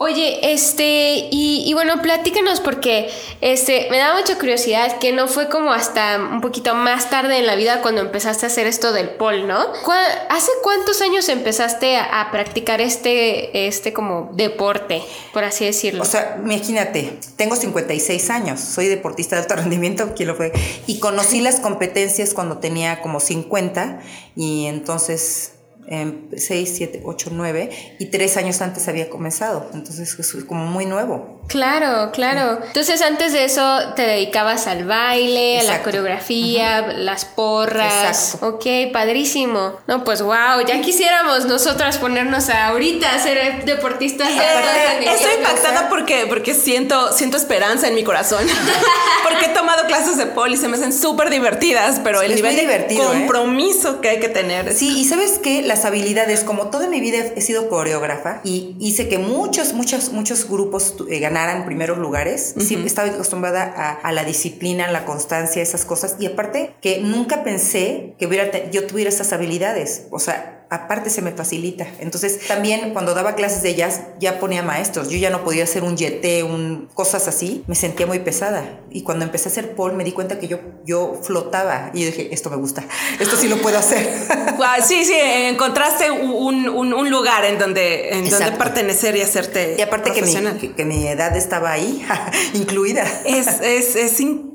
Oye, 0.04 0.52
este, 0.52 1.28
y, 1.30 1.64
y 1.64 1.74
bueno, 1.76 2.02
platícanos 2.02 2.60
porque 2.60 3.08
este, 3.40 3.88
me 3.92 4.00
da 4.00 4.16
mucha 4.18 4.36
curiosidad 4.40 4.98
que 4.98 5.12
no 5.12 5.28
fue 5.28 5.48
como 5.48 5.72
hasta 5.74 6.18
un 6.18 6.42
poquito 6.42 6.74
más 6.74 7.12
tarde 7.12 7.38
en 7.38 7.46
la 7.46 7.54
vida 7.54 7.84
cuando 7.84 8.02
empezaste 8.02 8.48
a 8.48 8.50
hacer 8.50 8.66
esto 8.66 8.94
del 8.94 9.12
pole, 9.12 9.44
¿no? 9.44 9.60
¿Cuá- 9.86 10.26
¿Hace 10.32 10.50
cuántos 10.64 11.04
años 11.04 11.30
empezaste 11.30 11.98
a, 11.98 12.20
a 12.22 12.32
practicar 12.32 12.82
este, 12.82 13.68
este 13.68 13.94
como 13.94 14.32
deporte, 14.34 15.04
por 15.34 15.44
así 15.44 15.66
decirlo? 15.66 16.02
O 16.02 16.06
sea, 16.08 16.40
imagínate, 16.44 17.20
tengo 17.36 17.56
56 17.56 18.30
años, 18.32 18.60
soy 18.60 18.88
deportista 18.88 19.36
de 19.36 19.44
alto 19.44 19.56
rendimiento, 19.58 20.14
¿quién 20.16 20.30
lo 20.30 20.36
fue? 20.36 20.52
Y 20.88 20.98
conocí 21.00 21.42
las 21.42 21.60
competencias 21.60 22.34
cuando 22.34 22.58
tenía 22.58 23.04
como 23.04 23.20
50 23.20 24.00
y 24.36 24.66
entonces 24.66 25.54
6, 25.88 26.74
7, 26.76 27.02
8, 27.04 27.30
9 27.34 27.70
y 28.00 28.06
tres 28.08 28.38
años 28.38 28.62
antes 28.62 28.88
había 28.88 29.10
comenzado, 29.10 29.70
entonces 29.74 30.18
es 30.20 30.46
como 30.46 30.66
muy 30.66 30.86
nuevo. 30.86 31.41
Claro, 31.52 32.12
claro. 32.14 32.60
Entonces 32.66 33.02
antes 33.02 33.34
de 33.34 33.44
eso 33.44 33.80
te 33.94 34.04
dedicabas 34.04 34.68
al 34.68 34.86
baile, 34.86 35.60
a 35.60 35.64
la 35.64 35.84
coreografía, 35.84 36.88
las 36.94 37.26
porras. 37.26 38.36
Exacto. 38.36 38.48
Ok, 38.56 38.94
padrísimo. 38.94 39.74
No, 39.86 40.06
pues 40.06 40.22
wow, 40.22 40.66
ya 40.66 40.80
quisiéramos 40.80 41.46
nosotras 41.46 41.98
ponernos 41.98 42.50
a 42.50 42.68
ahorita 42.68 43.14
a 43.14 43.20
ser 43.20 43.66
deportistas 43.66 44.30
de. 44.30 45.12
Estoy 45.12 45.34
impactada 45.40 45.90
porque, 45.90 46.26
porque 46.30 46.54
siento, 46.54 47.12
siento 47.12 47.36
esperanza 47.36 47.90
en 47.90 47.96
mi 47.96 48.06
corazón. 48.06 48.48
porque 49.24 49.48
he 49.48 49.50
tomado 49.50 49.86
clases 49.88 50.16
de 50.16 50.28
pole 50.28 50.56
y 50.56 50.58
se 50.58 50.70
me 50.70 50.78
hacen 50.78 50.94
súper 50.94 51.30
divertidas, 51.30 52.00
pero 52.02 52.20
Sí, 52.20 52.28
el 52.28 52.32
es 52.32 52.38
nivel 52.38 52.56
de 52.56 52.62
divertido, 52.62 53.04
¿eh? 53.04 53.18
compromiso 53.18 54.00
que 54.00 54.08
hay 54.08 54.20
que 54.22 54.30
tener. 54.30 54.74
Sí, 54.74 54.98
y 54.98 55.04
sabes 55.04 55.38
que 55.38 55.64
las 55.64 55.84
habilidades, 55.84 56.46
como 56.46 56.70
toda 56.70 56.88
mi 56.88 57.02
vida 57.02 57.18
he 57.36 57.42
sido 57.42 57.68
coreógrafa 57.68 58.40
y 58.46 58.78
hice 58.80 59.10
que 59.10 59.18
muchos, 59.18 59.74
muchos, 59.74 60.14
muchos 60.14 60.48
grupos 60.48 60.96
eh, 61.10 61.20
ganaran 61.20 61.41
primeros 61.66 61.98
lugares, 61.98 62.56
siempre 62.58 62.88
estaba 62.88 63.10
acostumbrada 63.10 63.64
a, 63.64 63.92
a 63.92 64.12
la 64.12 64.24
disciplina, 64.24 64.86
a 64.86 64.92
la 64.92 65.06
constancia, 65.06 65.62
esas 65.62 65.86
cosas. 65.86 66.16
Y 66.20 66.26
aparte 66.26 66.74
que 66.82 67.02
nunca 67.02 67.44
pensé 67.44 68.16
que 68.18 68.28
hubiera 68.28 68.70
yo 68.70 68.88
tuviera 68.88 69.10
esas 69.10 69.34
habilidades. 69.34 70.08
O 70.12 70.20
sea, 70.20 70.61
aparte 70.72 71.10
se 71.10 71.22
me 71.22 71.32
facilita. 71.32 71.86
Entonces, 72.00 72.48
también 72.48 72.94
cuando 72.94 73.14
daba 73.14 73.36
clases 73.36 73.62
de 73.62 73.76
jazz, 73.76 74.04
ya 74.22 74.40
ponía 74.40 74.64
maestros. 74.64 75.10
Yo 75.10 75.18
ya 75.18 75.30
no 75.30 75.44
podía 75.44 75.66
hacer 75.66 75.84
un 75.84 75.98
yete, 75.98 76.44
un, 76.44 76.88
cosas 76.94 77.28
así. 77.28 77.66
Me 77.68 77.76
sentía 77.76 78.08
muy 78.08 78.20
pesada. 78.20 78.80
Y 78.90 79.04
cuando 79.04 79.26
empecé 79.26 79.50
a 79.50 79.52
hacer 79.52 79.76
pole, 79.76 79.96
me 79.96 80.06
di 80.06 80.14
cuenta 80.14 80.40
que 80.40 80.48
yo, 80.48 80.60
yo 80.86 81.20
flotaba. 81.22 81.92
Y 81.94 82.00
yo 82.00 82.06
dije, 82.06 82.34
esto 82.34 82.50
me 82.50 82.56
gusta. 82.56 82.86
Esto 83.20 83.36
sí 83.36 83.50
lo 83.50 83.58
puedo 83.58 83.78
hacer. 83.78 84.10
sí, 84.88 85.04
sí, 85.04 85.14
encontraste 85.14 86.10
un, 86.10 86.70
un, 86.70 87.10
lugar 87.10 87.44
en 87.44 87.60
donde, 87.60 88.18
en 88.18 88.30
donde 88.30 88.54
pertenecer 88.54 89.18
y 89.18 89.22
hacerte. 89.22 89.76
Y 89.78 89.82
aparte 89.82 90.14
que 90.14 90.22
mi, 90.22 90.70
que, 90.74 90.86
mi 90.86 91.06
edad 91.06 91.36
estaba 91.36 91.74
ahí, 91.74 92.02
incluida. 92.54 93.04
Es, 93.26 93.60
es, 93.60 93.98
es 93.98 94.20
increíble. 94.22 94.51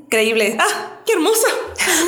¡Ah! 0.58 1.00
¡Qué 1.04 1.12
hermosa! 1.12 1.48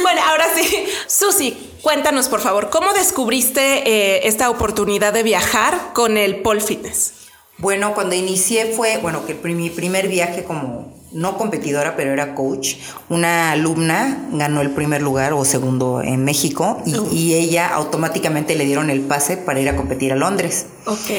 Bueno, 0.02 0.21
ahora 0.25 0.47
sí. 0.55 0.87
Susi, 1.07 1.57
cuéntanos 1.83 2.28
por 2.28 2.40
favor, 2.40 2.71
¿cómo 2.71 2.93
descubriste 2.93 3.61
eh, 3.88 4.28
esta 4.28 4.50
oportunidad 4.50 5.12
de 5.12 5.23
viajar 5.23 5.93
con 5.93 6.17
el 6.17 6.40
pole 6.43 6.61
fitness? 6.61 7.12
Bueno, 7.59 7.95
cuando 7.95 8.14
inicié 8.14 8.67
fue, 8.67 8.99
bueno, 8.99 9.26
que 9.26 9.35
mi 9.35 9.71
primer 9.71 10.09
viaje 10.09 10.45
como 10.45 10.97
no 11.12 11.37
competidora, 11.38 11.97
pero 11.97 12.12
era 12.12 12.35
coach. 12.35 12.76
Una 13.09 13.52
alumna 13.52 14.28
ganó 14.33 14.61
el 14.61 14.71
primer 14.71 15.02
lugar 15.02 15.33
o 15.33 15.45
segundo 15.45 16.02
en 16.02 16.25
México 16.25 16.81
y, 16.87 16.95
oh. 16.95 17.09
y, 17.11 17.35
ella 17.35 17.69
automáticamente 17.69 18.55
le 18.55 18.64
dieron 18.64 18.90
el 18.90 19.00
pase 19.00 19.37
para 19.37 19.61
ir 19.61 19.69
a 19.69 19.76
competir 19.76 20.12
a 20.12 20.17
Londres. 20.17 20.67
Ok. 20.87 21.11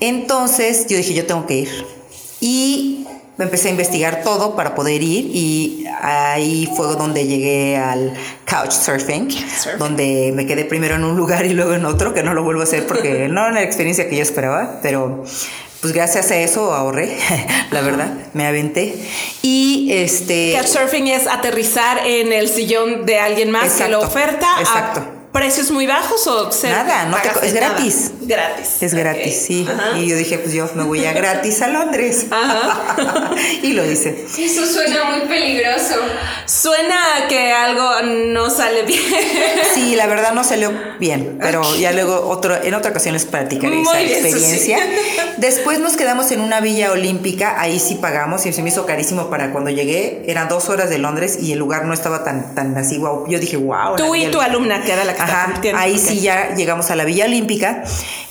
Entonces 0.00 0.86
yo 0.88 0.96
dije, 0.96 1.14
yo 1.14 1.26
tengo 1.26 1.46
que 1.46 1.54
ir. 1.54 1.86
Y 2.40 3.06
me 3.38 3.44
empecé 3.44 3.68
a 3.68 3.70
investigar 3.70 4.22
todo 4.24 4.56
para 4.56 4.74
poder 4.74 5.00
ir 5.00 5.30
y 5.32 5.86
ahí 6.02 6.68
fue 6.76 6.88
donde 6.96 7.24
llegué 7.24 7.76
al 7.76 8.12
couchsurfing, 8.50 9.28
donde 9.78 10.32
me 10.34 10.44
quedé 10.44 10.64
primero 10.64 10.96
en 10.96 11.04
un 11.04 11.16
lugar 11.16 11.46
y 11.46 11.50
luego 11.50 11.74
en 11.74 11.84
otro, 11.86 12.12
que 12.12 12.24
no 12.24 12.34
lo 12.34 12.42
vuelvo 12.42 12.62
a 12.62 12.64
hacer 12.64 12.86
porque 12.86 13.28
no 13.30 13.42
era 13.42 13.52
la 13.52 13.62
experiencia 13.62 14.08
que 14.08 14.16
yo 14.16 14.22
esperaba, 14.22 14.80
pero 14.82 15.24
pues 15.80 15.92
gracias 15.92 16.32
a 16.32 16.36
eso 16.36 16.74
ahorré, 16.74 17.16
la 17.70 17.80
verdad, 17.80 18.12
me 18.34 18.44
aventé. 18.44 18.96
Y 19.42 19.88
este... 19.92 20.54
Couchsurfing 20.56 21.06
es 21.06 21.28
aterrizar 21.28 22.04
en 22.04 22.32
el 22.32 22.48
sillón 22.48 23.06
de 23.06 23.20
alguien 23.20 23.52
más 23.52 23.74
que 23.74 23.88
lo 23.88 24.00
oferta. 24.00 24.48
Exacto 24.58 25.17
precios 25.32 25.70
muy 25.70 25.86
bajos 25.86 26.26
o 26.26 26.50
nada, 26.64 27.06
no 27.06 27.16
es 27.42 27.52
gratis. 27.52 28.12
Gratis. 28.22 28.82
Es 28.82 28.94
gratis, 28.94 29.42
sí. 29.46 29.66
Y 29.96 30.06
yo 30.06 30.16
dije, 30.16 30.38
pues 30.38 30.54
yo 30.54 30.68
me 30.74 30.84
voy 30.84 31.04
a 31.04 31.12
gratis 31.12 31.62
a 31.62 31.68
Londres. 31.68 32.26
y 33.62 33.72
lo 33.72 33.84
hice. 33.90 34.26
Eso 34.38 34.66
suena 34.66 35.04
muy 35.04 35.20
peligroso. 35.28 35.94
Suena 36.46 36.98
que 37.28 37.52
algo 37.52 38.02
no 38.02 38.50
sale 38.50 38.82
bien. 38.84 39.02
sí, 39.74 39.96
la 39.96 40.06
verdad 40.06 40.32
no 40.32 40.44
salió 40.44 40.72
bien, 40.98 41.38
pero 41.40 41.62
ya 41.76 41.92
luego 41.92 42.28
otro, 42.28 42.62
en 42.62 42.74
otra 42.74 42.90
ocasión 42.90 43.14
les 43.14 43.26
platicaré 43.26 43.82
esa 43.82 44.00
experiencia. 44.00 44.78
Después 45.36 45.78
nos 45.78 45.96
quedamos 45.96 46.30
en 46.32 46.40
una 46.40 46.60
villa 46.60 46.92
olímpica, 46.92 47.60
ahí 47.60 47.78
sí 47.78 47.96
pagamos 47.96 48.46
y 48.46 48.52
se 48.52 48.62
me 48.62 48.70
hizo 48.70 48.86
carísimo 48.86 49.30
para 49.30 49.52
cuando 49.52 49.70
llegué. 49.70 50.24
Eran 50.26 50.48
dos 50.48 50.68
horas 50.68 50.90
de 50.90 50.98
Londres 50.98 51.38
y 51.40 51.52
el 51.52 51.58
lugar 51.58 51.84
no 51.84 51.94
estaba 51.94 52.24
tan, 52.24 52.54
tan 52.54 52.76
así, 52.76 52.98
wow. 52.98 53.28
Yo 53.28 53.38
dije, 53.38 53.56
wow. 53.56 53.96
Tú 53.96 54.14
y 54.14 54.26
tu 54.30 54.40
alumna, 54.40 54.82
que 54.82 54.92
era 54.92 55.04
la 55.04 55.14
Ajá, 55.18 55.60
ahí 55.74 55.98
sí 55.98 56.20
ya 56.20 56.54
llegamos 56.54 56.90
a 56.90 56.96
la 56.96 57.04
Villa 57.04 57.24
Olímpica 57.24 57.84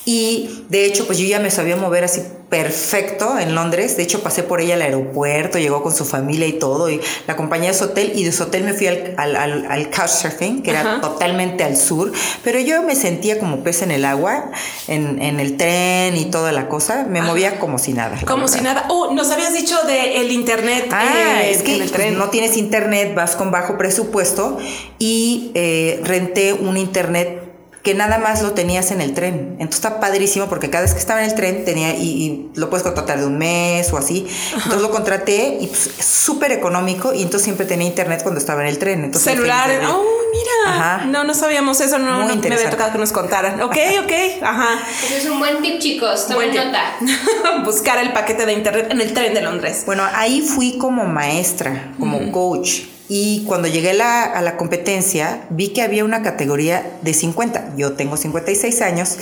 y 0.06 0.64
de 0.70 0.86
hecho 0.86 1.06
pues 1.06 1.20
yo 1.20 1.28
ya 1.28 1.40
me 1.40 1.52
sabía 1.52 1.76
mover 1.76 2.04
así 2.04 2.22
perfecto 2.50 3.38
en 3.38 3.56
Londres, 3.56 3.98
de 3.98 4.04
hecho 4.04 4.24
pasé 4.24 4.42
por 4.42 4.62
ella 4.62 4.76
al 4.76 4.82
aeropuerto, 4.82 5.58
llegó 5.58 5.84
con 5.84 5.94
su 5.94 6.06
familia 6.06 6.48
y 6.48 6.54
todo 6.54 6.90
y 6.90 7.02
la 7.28 7.34
acompañé 7.34 7.70
a 7.70 7.74
su 7.74 7.86
hotel 7.86 8.14
y 8.16 8.24
de 8.24 8.32
su 8.32 8.44
hotel 8.44 8.64
me 8.64 8.74
fui 8.74 8.88
al, 8.88 9.16
al, 9.18 9.66
al, 9.70 9.90
couchsurfing 9.90 10.64
que 10.64 10.72
era 10.72 11.02
totalmente 11.02 11.64
al 11.64 11.76
sur, 11.76 12.12
pero 12.44 12.60
yo 12.60 12.84
me 12.84 12.96
sentía 12.96 13.38
como 13.40 13.64
pez 13.64 13.82
en 13.82 13.92
el 13.92 14.06
agua, 14.06 14.52
en, 14.88 15.22
en 15.22 15.40
el 15.40 15.58
tren 15.58 16.16
y 16.16 16.26
toda 16.26 16.52
la 16.52 16.70
cosa, 16.70 17.06
me 17.10 17.22
movía 17.22 17.60
como 17.60 17.80
si 17.80 17.94
nada. 17.94 18.18
Como 18.26 18.48
si 18.48 18.62
nada. 18.62 18.86
Oh, 18.90 19.14
nos 19.14 19.30
habías 19.32 19.54
dicho 19.54 19.76
del 19.86 20.28
el 20.28 20.32
internet. 20.32 20.88
Ah, 20.92 21.42
eh, 21.42 21.52
es 21.52 21.64
que 21.64 21.78
pues, 21.78 22.14
no 22.14 22.30
tienes 22.30 22.56
internet, 22.56 23.14
vas 23.14 23.36
con 23.36 23.52
bajo 23.52 23.78
presupuesto 23.78 24.58
y 25.00 25.52
eh, 25.54 26.00
renté 26.04 26.54
un 26.54 26.78
internet 26.78 27.47
que 27.88 27.96
nada 27.96 28.18
más 28.18 28.42
lo 28.42 28.52
tenías 28.52 28.92
en 28.92 29.00
el 29.00 29.14
tren. 29.14 29.56
Entonces 29.60 29.76
está 29.76 30.02
padrísimo 30.02 30.48
porque 30.48 30.70
cada 30.70 30.84
vez 30.84 30.92
que 30.92 31.00
estaba 31.00 31.24
en 31.24 31.30
el 31.30 31.36
tren 31.36 31.64
tenía 31.64 31.92
y, 31.92 32.50
lo 32.56 32.70
puedes 32.70 32.84
contratar 32.84 33.18
de 33.18 33.26
un 33.26 33.38
mes 33.38 33.94
o 33.94 33.98
así. 33.98 34.28
Entonces 34.52 34.82
lo 34.82 34.92
contraté 34.92 35.58
y 35.62 35.68
pues, 35.68 35.92
es 35.98 36.06
súper 36.06 36.52
económico 36.52 37.14
y 37.14 37.22
entonces 37.22 37.44
siempre 37.44 37.66
tenía 37.66 37.88
internet 37.88 38.24
cuando 38.24 38.42
estaba 38.42 38.60
en 38.64 38.68
el 38.68 38.78
tren. 38.78 39.06
Entonces, 39.06 39.32
Celular. 39.32 39.70
Oh, 39.90 40.04
mira. 40.34 41.06
No, 41.06 41.24
no 41.24 41.34
sabíamos 41.34 41.80
eso. 41.80 41.98
No, 41.98 42.26
me 42.26 42.34
había 42.34 42.70
tocado 42.70 42.92
que 42.92 42.98
nos 42.98 43.14
contaran. 43.14 43.62
Ok, 43.62 43.78
ok. 44.04 44.44
Ajá. 44.44 44.80
es 45.10 45.26
un 45.26 45.40
buen 45.40 45.62
tip, 45.62 45.80
chicos. 45.80 46.28
Tomen 46.28 46.54
nota. 46.54 46.98
Buscar 47.64 48.00
el 48.00 48.12
paquete 48.12 48.46
de 48.46 48.52
internet 48.52 48.88
en 48.90 49.00
el 49.00 49.14
tren 49.14 49.34
de 49.34 49.40
Londres. 49.40 49.84
Bueno, 49.86 50.04
ahí 50.14 50.42
fui 50.42 50.78
como 50.78 51.06
maestra, 51.06 51.94
como 51.98 52.34
coach 52.34 52.82
y 53.10 53.46
cuando 53.46 53.68
llegué 53.68 53.92
a 54.02 54.42
la 54.42 54.58
competencia, 54.58 55.46
vi 55.50 55.70
que 55.70 55.82
había 55.82 56.04
una 56.04 56.24
categoría 56.24 56.98
de 57.02 57.14
50. 57.14 57.76
Yo 57.78 57.94
tengo 57.94 58.18
56 58.18 58.82
años 58.82 59.18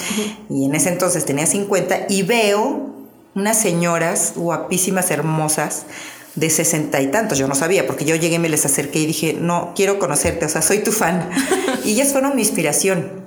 y 0.50 0.66
en 0.66 0.74
ese 0.74 0.90
entonces 0.90 1.26
tenía 1.26 1.46
50 1.46 2.08
y 2.10 2.24
veo 2.24 2.90
unas 3.36 3.60
señoras 3.60 4.34
guapísimas, 4.36 5.12
hermosas, 5.12 5.86
de 6.34 6.50
sesenta 6.50 7.02
y 7.02 7.08
tantos. 7.08 7.38
Yo 7.38 7.48
no 7.48 7.54
sabía, 7.54 7.86
porque 7.86 8.06
yo 8.06 8.16
llegué, 8.16 8.40
me 8.40 8.50
les 8.50 8.66
acerqué 8.66 9.00
y 9.00 9.06
dije, 9.06 9.38
no, 9.40 9.74
quiero 9.76 10.00
conocerte, 10.00 10.46
o 10.46 10.50
sea, 10.50 10.64
soy 10.64 10.80
tu 10.80 10.92
fan. 10.92 11.30
y 11.86 11.92
ellas 11.92 12.12
fueron 12.12 12.36
mi 12.36 12.42
inspiración. 12.42 13.26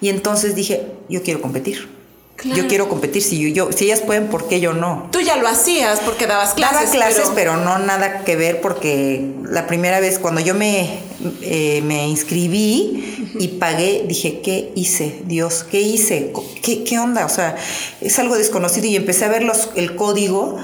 Y 0.00 0.08
entonces 0.08 0.54
dije, 0.54 0.86
yo 1.08 1.22
quiero 1.22 1.42
competir. 1.42 2.01
Yo 2.44 2.66
quiero 2.66 2.88
competir, 2.88 3.22
si, 3.22 3.52
yo, 3.52 3.70
si 3.70 3.84
ellas 3.84 4.00
pueden, 4.00 4.26
¿por 4.26 4.48
qué 4.48 4.58
yo 4.58 4.72
no? 4.72 5.08
Tú 5.12 5.20
ya 5.20 5.36
lo 5.36 5.46
hacías 5.46 6.00
porque 6.00 6.26
dabas 6.26 6.54
clases. 6.54 6.90
Daba 6.90 6.90
clases, 6.90 7.30
pero... 7.34 7.56
no 7.56 7.78
nada 7.78 8.24
que 8.24 8.34
ver 8.34 8.60
porque 8.60 9.24
la 9.48 9.68
primera 9.68 10.00
vez 10.00 10.18
cuando 10.18 10.40
yo 10.40 10.54
me, 10.54 10.98
eh, 11.42 11.82
me 11.84 12.08
inscribí 12.08 13.30
y 13.38 13.48
pagué, 13.48 14.04
dije, 14.08 14.40
¿qué 14.40 14.72
hice? 14.74 15.20
Dios, 15.26 15.64
¿qué 15.70 15.82
hice? 15.82 16.32
¿Qué, 16.62 16.82
¿Qué, 16.82 16.98
onda? 16.98 17.26
O 17.26 17.28
sea, 17.28 17.56
es 18.00 18.18
algo 18.18 18.36
desconocido 18.36 18.88
y 18.88 18.96
empecé 18.96 19.24
a 19.24 19.28
ver 19.28 19.44
los, 19.44 19.70
el 19.76 19.94
código 19.94 20.58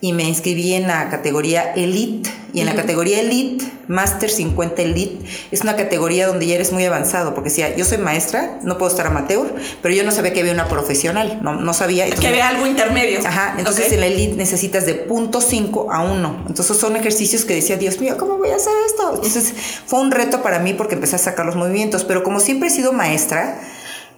y 0.00 0.12
me 0.12 0.24
inscribí 0.24 0.74
en 0.74 0.86
la 0.86 1.08
categoría 1.10 1.74
Elite. 1.74 2.30
Y 2.52 2.58
en 2.58 2.66
la 2.66 2.74
categoría 2.74 3.20
Elite, 3.20 3.64
Master 3.86 4.28
50 4.28 4.82
Elite, 4.82 5.24
es 5.52 5.60
una 5.60 5.76
categoría 5.76 6.26
donde 6.26 6.48
ya 6.48 6.56
eres 6.56 6.72
muy 6.72 6.84
avanzado, 6.84 7.32
porque 7.32 7.48
si 7.48 7.62
yo 7.76 7.84
soy 7.84 7.98
maestra, 7.98 8.58
no 8.64 8.76
puedo 8.76 8.90
estar 8.90 9.06
amateur, 9.06 9.54
pero 9.82 9.94
yo 9.94 10.02
no 10.02 10.10
sabía 10.10 10.32
que 10.32 10.40
había 10.40 10.52
una 10.52 10.66
profesional, 10.66 11.38
no, 11.42 11.54
no 11.54 11.72
sabía. 11.74 12.10
que 12.10 12.26
había 12.26 12.48
algo 12.48 12.66
intermedio. 12.66 13.20
Ajá, 13.24 13.54
entonces 13.56 13.92
en 13.92 14.00
la 14.00 14.06
Elite 14.06 14.34
necesitas 14.34 14.84
de 14.84 14.94
punto 14.94 15.40
5 15.40 15.92
a 15.92 16.02
1. 16.02 16.44
Entonces 16.48 16.76
son 16.76 16.96
ejercicios 16.96 17.44
que 17.44 17.54
decía, 17.54 17.76
Dios 17.76 18.00
mío, 18.00 18.16
¿cómo 18.18 18.36
voy 18.36 18.50
a 18.50 18.56
hacer 18.56 18.72
esto? 18.86 19.14
Entonces 19.14 19.54
fue 19.86 20.00
un 20.00 20.10
reto 20.10 20.42
para 20.42 20.58
mí 20.58 20.74
porque 20.74 20.96
empecé 20.96 21.14
a 21.14 21.20
sacar 21.20 21.46
los 21.46 21.54
movimientos, 21.54 22.02
pero 22.02 22.24
como 22.24 22.40
siempre 22.40 22.68
he 22.68 22.72
sido 22.72 22.92
maestra, 22.92 23.60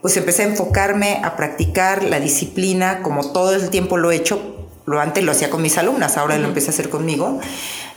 pues 0.00 0.16
empecé 0.16 0.44
a 0.44 0.46
enfocarme 0.46 1.20
a 1.22 1.36
practicar 1.36 2.02
la 2.02 2.18
disciplina, 2.18 3.02
como 3.02 3.30
todo 3.30 3.54
el 3.54 3.68
tiempo 3.68 3.98
lo 3.98 4.10
he 4.10 4.16
hecho, 4.16 4.62
lo 4.84 5.00
antes 5.00 5.24
lo 5.24 5.32
hacía 5.32 5.50
con 5.50 5.62
mis 5.62 5.78
alumnas, 5.78 6.16
ahora 6.16 6.38
lo 6.38 6.48
empecé 6.48 6.68
a 6.68 6.70
hacer 6.70 6.88
conmigo. 6.88 7.40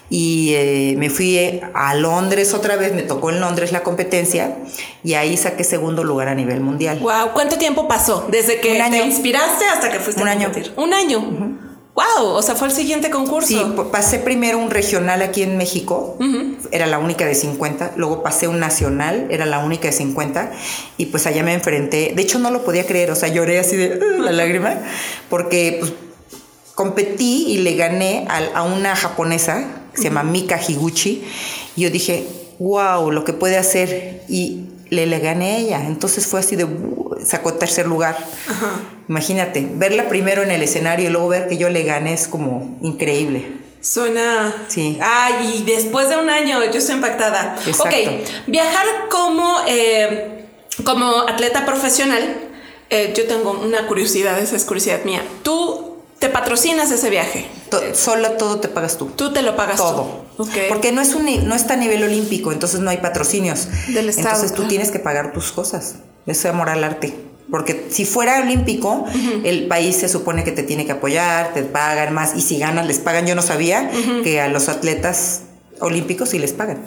Y 0.08 0.54
eh, 0.54 0.96
me 0.98 1.10
fui 1.10 1.62
a 1.74 1.96
Londres 1.96 2.54
otra 2.54 2.76
vez, 2.76 2.94
me 2.94 3.02
tocó 3.02 3.32
en 3.32 3.40
Londres 3.42 3.72
la 3.72 3.82
competencia 3.82 4.56
y 5.04 5.16
ahí 5.16 5.36
saqué 5.36 5.64
segundo 5.64 6.04
lugar 6.04 6.28
a 6.28 6.36
nivel 6.36 6.62
mundial. 6.62 7.00
Wow, 7.00 7.34
¿cuánto 7.34 7.58
tiempo 7.58 7.88
pasó 7.88 8.28
desde 8.30 8.60
que 8.60 8.80
te 8.90 9.04
inspiraste 9.04 9.66
hasta 9.66 9.92
que 9.92 10.00
fuiste 10.00 10.22
un 10.22 10.28
a 10.28 10.32
año. 10.32 10.52
Un 10.76 10.94
año. 10.94 11.66
Wow, 11.96 12.28
o 12.28 12.42
sea, 12.42 12.56
fue 12.56 12.68
el 12.68 12.74
siguiente 12.74 13.10
concurso. 13.10 13.48
Sí, 13.48 13.66
pasé 13.90 14.20
primero 14.20 14.58
un 14.58 14.70
regional 14.70 15.22
aquí 15.22 15.44
en 15.44 15.56
México, 15.56 16.18
era 16.72 16.88
la 16.88 17.00
única 17.00 17.26
de 17.26 17.34
50, 17.34 17.94
luego 17.96 18.22
pasé 18.22 18.50
un 18.50 18.60
nacional, 18.60 19.28
era 19.30 19.46
la 19.46 19.60
única 19.60 19.88
de 19.88 19.94
50, 19.94 20.52
y 20.98 21.06
pues 21.06 21.26
allá 21.26 21.42
me 21.42 21.54
enfrenté, 21.54 22.12
de 22.14 22.22
hecho 22.22 22.38
no 22.38 22.52
lo 22.52 22.66
podía 22.66 22.86
creer, 22.86 23.12
o 23.12 23.16
sea, 23.16 23.30
lloré 23.30 23.60
así 23.60 23.78
de 23.78 23.98
la 24.20 24.34
lágrima, 24.34 24.76
porque 25.30 25.78
pues, 25.80 25.94
competí 26.76 27.46
y 27.48 27.58
le 27.60 27.76
gané 27.76 28.28
a, 28.30 28.64
una 28.64 28.96
japonesa 28.96 29.66
que 29.94 29.98
se 29.98 30.04
llama 30.04 30.24
Mika 30.24 30.60
Higuchi. 30.62 31.24
Y 31.76 31.82
yo 31.82 31.90
dije, 31.90 32.28
wow, 32.60 33.10
lo 33.12 33.24
que 33.24 33.34
puede 33.34 33.58
hacer. 33.58 34.24
Y 34.28 34.66
le, 34.90 35.08
le 35.08 35.20
gané 35.20 35.54
a 35.54 35.58
ella. 35.58 35.84
Entonces 35.86 36.28
fue 36.28 36.42
así 36.42 36.56
de, 36.56 36.68
sacó 37.26 37.54
tercer 37.54 37.88
lugar. 37.88 38.18
Imagínate, 39.08 39.68
verla 39.74 40.10
primero 40.10 40.44
en 40.44 40.52
el 40.52 40.62
escenario 40.62 41.10
y 41.10 41.12
luego 41.12 41.30
ver 41.30 41.48
que 41.48 41.58
yo 41.58 41.70
le 41.70 41.84
gané 41.84 42.14
es 42.14 42.28
como 42.28 42.78
increíble. 42.82 43.66
Suena. 43.82 44.66
Sí. 44.68 44.98
Ay, 45.00 45.58
y 45.58 45.64
después 45.64 46.10
de 46.10 46.18
un 46.18 46.30
año 46.30 46.64
yo 46.66 46.80
estoy 46.80 46.96
impactada. 46.96 47.56
Ok, 47.80 47.94
viajar 48.48 48.86
como, 49.10 49.58
eh, 49.68 50.48
como 50.84 51.22
atleta 51.22 51.66
profesional, 51.66 52.36
eh, 52.90 53.14
yo 53.16 53.28
tengo 53.28 53.52
una 53.52 53.86
curiosidad, 53.86 54.40
esa 54.40 54.56
es 54.56 54.66
curiosidad 54.66 55.04
mía. 55.04 55.22
Tú 55.44 55.95
te 56.20 56.30
patrocinas 56.30 56.92
ese 56.92 57.10
viaje. 57.10 57.48
solo 57.94 58.32
todo 58.32 58.60
te 58.60 58.68
pagas 58.68 58.98
tú. 58.98 59.08
Tú 59.08 59.34
te 59.34 59.42
lo 59.42 59.56
pagas 59.56 59.78
todo. 59.78 60.26
Porque 60.70 60.92
no 60.92 61.02
es 61.02 61.16
un 61.16 61.26
no 61.48 61.56
está 61.56 61.74
a 61.74 61.78
nivel 61.78 62.04
olímpico, 62.04 62.52
entonces 62.52 62.80
no 62.80 62.90
hay 62.90 62.98
patrocinios. 62.98 63.68
Del 63.94 64.10
Estado. 64.10 64.30
Entonces 64.30 64.54
tú 64.54 64.68
tienes 64.68 64.92
que 64.92 65.00
pagar 65.00 65.34
tus 65.34 65.52
cosas. 65.52 65.96
Eso 66.26 66.40
es 66.40 66.46
amor 66.46 66.70
al 66.70 66.84
arte. 66.84 67.14
Porque 67.50 67.88
si 67.90 68.06
fuera 68.06 68.40
olímpico, 68.40 69.06
el 69.44 69.68
país 69.68 69.98
se 69.98 70.10
supone 70.10 70.44
que 70.44 70.52
te 70.52 70.64
tiene 70.64 70.86
que 70.86 70.94
apoyar, 70.94 71.54
te 71.54 71.62
pagan 71.62 72.14
más, 72.14 72.36
y 72.36 72.42
si 72.42 72.58
ganan, 72.58 72.88
les 72.88 72.98
pagan. 73.00 73.28
Yo 73.28 73.36
no 73.36 73.44
sabía 73.44 73.92
que 74.24 74.42
a 74.42 74.48
los 74.48 74.68
atletas 74.68 75.42
olímpicos 75.80 76.30
sí 76.30 76.40
les 76.40 76.54
pagan. 76.54 76.80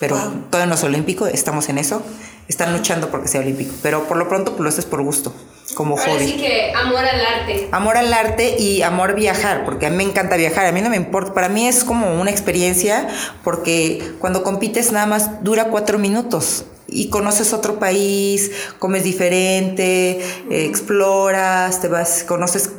Pero 0.00 0.16
todo 0.50 0.62
en 0.62 0.70
los 0.70 0.82
olímpicos 0.82 1.30
estamos 1.32 1.68
en 1.68 1.78
eso. 1.78 2.02
Están 2.50 2.72
luchando 2.72 3.12
porque 3.12 3.28
sea 3.28 3.40
olímpico. 3.40 3.72
Pero 3.80 4.08
por 4.08 4.16
lo 4.16 4.28
pronto, 4.28 4.50
pues 4.52 4.60
lo 4.62 4.68
haces 4.68 4.84
por 4.84 5.02
gusto, 5.02 5.32
como 5.74 5.96
Ahora 5.96 6.14
hobby. 6.14 6.26
sí 6.26 6.36
que 6.36 6.72
amor 6.74 7.04
al 7.04 7.24
arte. 7.24 7.68
Amor 7.70 7.96
al 7.96 8.12
arte 8.12 8.56
y 8.58 8.82
amor 8.82 9.14
viajar, 9.14 9.64
porque 9.64 9.86
a 9.86 9.90
mí 9.90 9.96
me 9.96 10.02
encanta 10.02 10.34
viajar, 10.36 10.66
a 10.66 10.72
mí 10.72 10.80
no 10.82 10.90
me 10.90 10.96
importa, 10.96 11.32
para 11.32 11.48
mí 11.48 11.68
es 11.68 11.84
como 11.84 12.20
una 12.20 12.32
experiencia, 12.32 13.06
porque 13.44 14.02
cuando 14.18 14.42
compites 14.42 14.90
nada 14.90 15.06
más 15.06 15.44
dura 15.44 15.66
cuatro 15.66 16.00
minutos 16.00 16.64
y 16.88 17.08
conoces 17.08 17.52
otro 17.52 17.78
país, 17.78 18.50
comes 18.80 19.04
diferente, 19.04 20.18
eh, 20.50 20.64
exploras, 20.64 21.80
te 21.80 21.86
vas, 21.86 22.24
conoces 22.24 22.72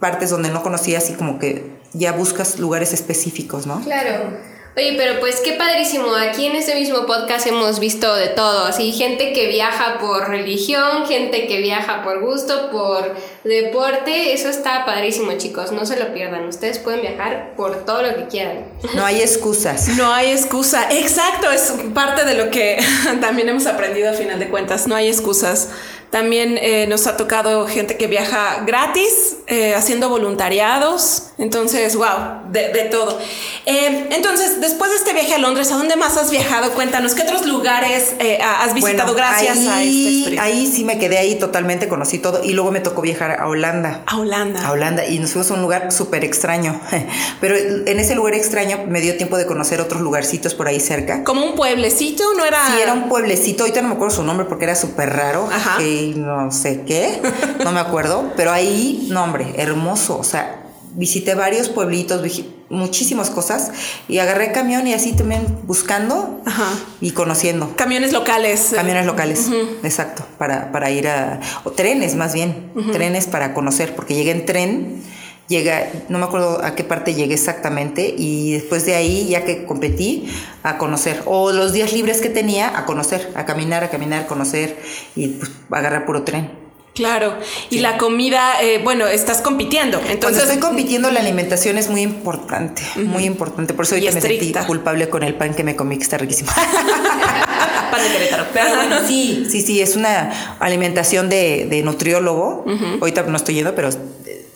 partes 0.00 0.30
donde 0.30 0.48
no 0.48 0.62
conocías 0.62 1.10
y 1.10 1.12
como 1.12 1.38
que 1.38 1.76
ya 1.92 2.12
buscas 2.12 2.58
lugares 2.58 2.94
específicos, 2.94 3.66
¿no? 3.66 3.82
Claro. 3.82 4.30
Oye, 4.78 4.94
pero 4.96 5.18
pues 5.18 5.40
qué 5.40 5.54
padrísimo. 5.54 6.14
Aquí 6.14 6.46
en 6.46 6.54
este 6.54 6.76
mismo 6.76 7.04
podcast 7.04 7.48
hemos 7.48 7.80
visto 7.80 8.14
de 8.14 8.28
todo. 8.28 8.66
Así, 8.66 8.92
gente 8.92 9.32
que 9.32 9.48
viaja 9.48 9.98
por 9.98 10.28
religión, 10.28 11.04
gente 11.08 11.48
que 11.48 11.60
viaja 11.60 12.04
por 12.04 12.20
gusto, 12.20 12.70
por 12.70 13.16
deporte. 13.42 14.32
Eso 14.34 14.48
está 14.48 14.86
padrísimo, 14.86 15.32
chicos. 15.32 15.72
No 15.72 15.84
se 15.84 15.98
lo 15.98 16.14
pierdan. 16.14 16.46
Ustedes 16.46 16.78
pueden 16.78 17.00
viajar 17.00 17.54
por 17.56 17.84
todo 17.84 18.02
lo 18.02 18.14
que 18.14 18.28
quieran. 18.28 18.66
No 18.94 19.04
hay 19.04 19.20
excusas. 19.20 19.88
No 19.96 20.12
hay 20.12 20.30
excusa. 20.30 20.86
Exacto, 20.92 21.50
es 21.50 21.74
parte 21.92 22.24
de 22.24 22.34
lo 22.34 22.48
que 22.52 22.78
también 23.20 23.48
hemos 23.48 23.66
aprendido 23.66 24.10
a 24.10 24.12
final 24.12 24.38
de 24.38 24.48
cuentas. 24.48 24.86
No 24.86 24.94
hay 24.94 25.08
excusas. 25.08 25.70
También 26.10 26.58
eh, 26.60 26.86
nos 26.88 27.06
ha 27.06 27.16
tocado 27.16 27.66
gente 27.66 27.96
que 27.96 28.06
viaja 28.06 28.62
gratis, 28.66 29.36
eh, 29.46 29.74
haciendo 29.74 30.08
voluntariados. 30.08 31.24
Entonces, 31.38 31.94
wow, 31.94 32.50
de, 32.50 32.72
de 32.72 32.84
todo. 32.90 33.18
Eh, 33.66 34.08
entonces, 34.10 34.60
después 34.60 34.90
de 34.90 34.96
este 34.96 35.12
viaje 35.12 35.34
a 35.34 35.38
Londres, 35.38 35.70
¿a 35.70 35.76
dónde 35.76 35.96
más 35.96 36.16
has 36.16 36.30
viajado? 36.30 36.72
Cuéntanos, 36.72 37.14
¿qué 37.14 37.22
otros 37.22 37.46
lugares 37.46 38.14
eh, 38.18 38.38
has 38.42 38.74
visitado 38.74 39.12
Bueno, 39.12 39.28
gracias 39.28 39.58
a 39.58 39.60
esta 39.60 39.76
ahí, 39.76 40.16
experiencia? 40.18 40.42
ahí 40.42 40.66
sí 40.66 40.84
me 40.84 40.98
quedé 40.98 41.18
ahí 41.18 41.34
totalmente, 41.36 41.88
conocí 41.88 42.18
todo 42.18 42.42
y 42.42 42.54
luego 42.54 42.72
me 42.72 42.80
tocó 42.80 43.02
viajar 43.02 43.38
a 43.40 43.46
Holanda. 43.46 44.02
A 44.06 44.18
Holanda. 44.18 44.66
a 44.66 44.72
Holanda 44.72 45.06
y 45.06 45.18
nos 45.18 45.32
fuimos 45.32 45.50
a 45.50 45.54
un 45.54 45.62
lugar 45.62 45.92
súper 45.92 46.24
extraño. 46.24 46.80
Pero 47.40 47.56
en 47.56 48.00
ese 48.00 48.14
lugar 48.14 48.34
extraño 48.34 48.84
me 48.88 49.00
dio 49.00 49.16
tiempo 49.16 49.36
de 49.36 49.46
conocer 49.46 49.80
otros 49.80 50.00
lugarcitos 50.00 50.54
por 50.54 50.66
ahí 50.66 50.80
cerca. 50.80 51.22
Como 51.22 51.44
un 51.44 51.54
pueblecito, 51.54 52.24
¿no 52.36 52.44
era? 52.44 52.66
Sí, 52.66 52.80
era 52.82 52.94
un 52.94 53.08
pueblecito, 53.08 53.62
ahorita 53.64 53.82
no 53.82 53.88
me 53.88 53.94
acuerdo 53.94 54.16
su 54.16 54.22
nombre 54.24 54.46
porque 54.46 54.64
era 54.64 54.74
súper 54.74 55.10
raro, 55.10 55.48
Ajá. 55.52 55.76
No 56.16 56.50
sé 56.50 56.82
qué, 56.86 57.20
no 57.64 57.72
me 57.72 57.80
acuerdo, 57.80 58.32
pero 58.36 58.52
ahí, 58.52 59.08
no 59.10 59.24
hombre, 59.24 59.54
hermoso, 59.56 60.18
o 60.18 60.24
sea, 60.24 60.64
visité 60.94 61.34
varios 61.34 61.68
pueblitos, 61.68 62.22
muchísimas 62.70 63.30
cosas 63.30 63.70
y 64.08 64.18
agarré 64.18 64.52
camión 64.52 64.86
y 64.86 64.94
así 64.94 65.12
también 65.12 65.46
buscando 65.64 66.40
Ajá. 66.44 66.68
y 67.00 67.12
conociendo. 67.12 67.74
Camiones 67.76 68.12
locales. 68.12 68.72
Camiones 68.74 69.06
locales, 69.06 69.48
exacto, 69.82 70.24
para, 70.38 70.72
para 70.72 70.90
ir 70.90 71.08
a... 71.08 71.40
o 71.64 71.70
trenes 71.70 72.14
más 72.14 72.34
bien, 72.34 72.72
trenes 72.92 73.26
para 73.26 73.54
conocer, 73.54 73.94
porque 73.94 74.14
llegué 74.14 74.32
en 74.32 74.46
tren, 74.46 75.02
llega, 75.48 75.90
no 76.08 76.18
me 76.18 76.24
acuerdo 76.24 76.62
a 76.62 76.74
qué 76.74 76.84
parte 76.84 77.14
llegué 77.14 77.34
exactamente, 77.34 78.14
y 78.16 78.52
después 78.52 78.86
de 78.86 78.94
ahí, 78.94 79.28
ya 79.28 79.44
que 79.44 79.64
competí, 79.64 80.28
a 80.62 80.78
conocer, 80.78 81.22
o 81.24 81.52
los 81.52 81.72
días 81.72 81.92
libres 81.92 82.20
que 82.20 82.28
tenía, 82.28 82.78
a 82.78 82.84
conocer, 82.84 83.32
a 83.34 83.44
caminar, 83.44 83.82
a 83.82 83.90
caminar, 83.90 84.26
conocer, 84.26 84.78
y 85.16 85.28
pues 85.28 85.50
agarrar 85.70 86.06
puro 86.06 86.22
tren. 86.22 86.68
Claro. 86.94 87.38
Y 87.70 87.78
la 87.78 87.96
comida, 87.96 88.60
eh, 88.60 88.80
bueno, 88.82 89.06
estás 89.06 89.40
compitiendo. 89.40 89.98
Cuando 89.98 90.14
Entonces, 90.14 90.42
estoy 90.42 90.58
compitiendo, 90.58 91.12
la 91.12 91.20
alimentación 91.20 91.78
es 91.78 91.88
muy 91.88 92.00
importante, 92.00 92.82
muy 92.96 93.24
importante, 93.24 93.72
por 93.72 93.84
eso 93.84 93.96
Y 93.96 94.00
ahorita 94.00 94.14
me 94.16 94.20
sentí 94.20 94.52
culpable 94.66 95.08
con 95.08 95.22
el 95.22 95.34
pan 95.34 95.54
que 95.54 95.62
me 95.62 95.76
comí, 95.76 95.96
que 95.96 96.02
está 96.02 96.18
riquísimo. 96.18 96.50
pan 97.90 98.02
de 98.02 98.10
Querétaro. 98.10 98.46
Pero 98.52 98.74
bueno, 98.74 98.96
sí, 99.06 99.46
sí, 99.48 99.62
sí, 99.62 99.80
es 99.80 99.94
una 99.94 100.56
alimentación 100.58 101.28
de, 101.28 101.66
de 101.70 101.84
nutriólogo. 101.84 102.64
Ahorita 103.00 103.22
no 103.22 103.36
estoy 103.36 103.54
yendo, 103.54 103.76
pero 103.76 103.90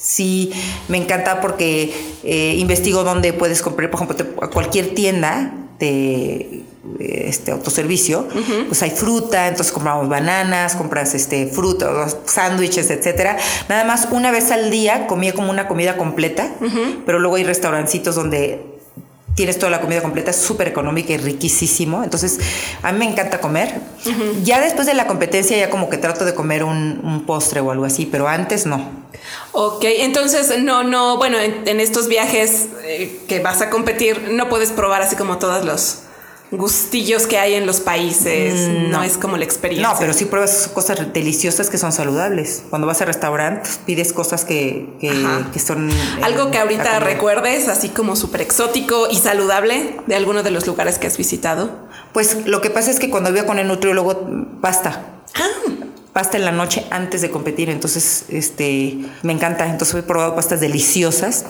sí 0.02 0.52
me 0.88 0.98
encanta 0.98 1.40
porque 1.40 1.94
eh, 2.24 2.56
investigo 2.58 3.04
dónde 3.04 3.32
puedes 3.32 3.62
comprar, 3.62 3.90
por 3.90 4.02
ejemplo, 4.02 4.16
te- 4.16 4.44
a 4.44 4.48
cualquier 4.48 4.94
tienda 4.94 5.54
de 5.78 6.62
este 6.98 7.52
autoservicio, 7.52 8.26
pues 8.68 8.82
hay 8.82 8.90
fruta, 8.90 9.48
entonces 9.48 9.72
compramos 9.72 10.08
bananas, 10.08 10.74
compras 10.76 11.14
este 11.14 11.46
fruta, 11.46 11.88
sándwiches, 12.26 12.90
etcétera. 12.90 13.36
Nada 13.68 13.84
más 13.84 14.08
una 14.10 14.30
vez 14.30 14.50
al 14.50 14.70
día 14.70 15.06
comía 15.06 15.32
como 15.32 15.50
una 15.50 15.68
comida 15.68 15.96
completa, 15.96 16.50
pero 17.06 17.18
luego 17.20 17.36
hay 17.36 17.44
restaurancitos 17.44 18.14
donde 18.14 18.60
tienes 19.35 19.59
toda 19.59 19.71
la 19.71 19.81
comida 19.81 20.03
completa, 20.03 20.31
es 20.31 20.37
súper 20.37 20.68
económica 20.68 21.12
y 21.12 21.16
riquísimo. 21.16 22.05
Entonces, 22.05 22.38
a 22.83 22.92
mí 22.92 22.99
me 22.99 23.11
encanta 23.11 23.40
comer. 23.40 23.81
Ya 24.42 24.61
después 24.61 24.87
de 24.87 24.95
la 24.95 25.07
competencia, 25.07 25.57
ya 25.57 25.71
como 25.71 25.88
que 25.88 25.97
trato 25.97 26.25
de 26.25 26.35
comer 26.35 26.64
un, 26.64 27.01
un 27.03 27.25
postre 27.25 27.61
o 27.61 27.71
algo 27.71 27.85
así, 27.85 28.07
pero 28.07 28.29
antes 28.29 28.66
no. 28.66 29.03
Ok, 29.53 29.85
entonces 29.85 30.62
no, 30.62 30.83
no, 30.85 31.16
bueno, 31.16 31.38
en, 31.38 31.66
en 31.66 31.81
estos 31.81 32.09
viajes 32.09 32.68
eh, 32.85 33.21
que 33.29 33.40
vas 33.40 33.62
a 33.62 33.71
competir, 33.71 34.31
no 34.33 34.49
puedes 34.49 34.71
probar 34.71 35.03
así 35.03 35.16
como 35.16 35.38
todos 35.38 35.64
los 35.64 35.99
gustillos 36.52 37.26
que 37.26 37.38
hay 37.38 37.54
en 37.54 37.66
los 37.66 37.80
países. 37.80 38.68
no. 38.90 39.02
es 39.02 39.16
como 39.16 39.36
la 39.36 39.44
experiencia. 39.44 39.88
No, 39.92 39.98
pero 39.98 40.12
sí 40.12 40.26
pruebas 40.26 40.68
cosas 40.72 41.12
deliciosas 41.12 41.70
que 41.70 41.78
son 41.78 41.92
saludables. 41.92 42.62
Cuando 42.70 42.86
vas 42.86 43.00
a 43.00 43.06
restaurantes, 43.06 43.80
pides 43.84 44.12
cosas 44.12 44.44
que, 44.44 44.94
que, 45.00 45.10
que 45.52 45.58
son... 45.58 45.90
eh, 45.90 45.94
Algo 46.22 46.50
que 46.50 46.58
ahorita 46.58 47.00
recuerdes, 47.00 47.68
así 47.68 47.88
como 47.88 48.16
súper 48.16 48.42
exótico 48.42 49.08
y 49.10 49.16
saludable 49.16 49.96
de 50.06 50.14
alguno 50.14 50.42
de 50.42 50.50
los 50.50 50.66
lugares 50.66 50.98
que 50.98 51.06
has 51.06 51.16
visitado. 51.16 51.70
Pues 52.12 52.46
lo 52.46 52.60
que 52.60 52.70
pasa 52.70 52.90
es 52.90 53.00
que 53.00 53.08
cuando 53.10 53.30
iba 53.30 53.44
con 53.46 53.58
el 53.58 53.66
nutriólogo, 53.66 54.28
pasta. 54.60 55.06
Ah, 55.34 55.48
pasta 56.12 56.36
en 56.36 56.44
la 56.44 56.52
noche 56.52 56.84
antes 56.90 57.22
de 57.22 57.30
competir. 57.30 57.70
Entonces, 57.70 58.26
este, 58.28 58.98
me 59.22 59.32
encanta. 59.32 59.66
Entonces 59.70 59.96
he 59.96 60.02
probado 60.02 60.34
pastas 60.34 60.60
deliciosas 60.60 61.46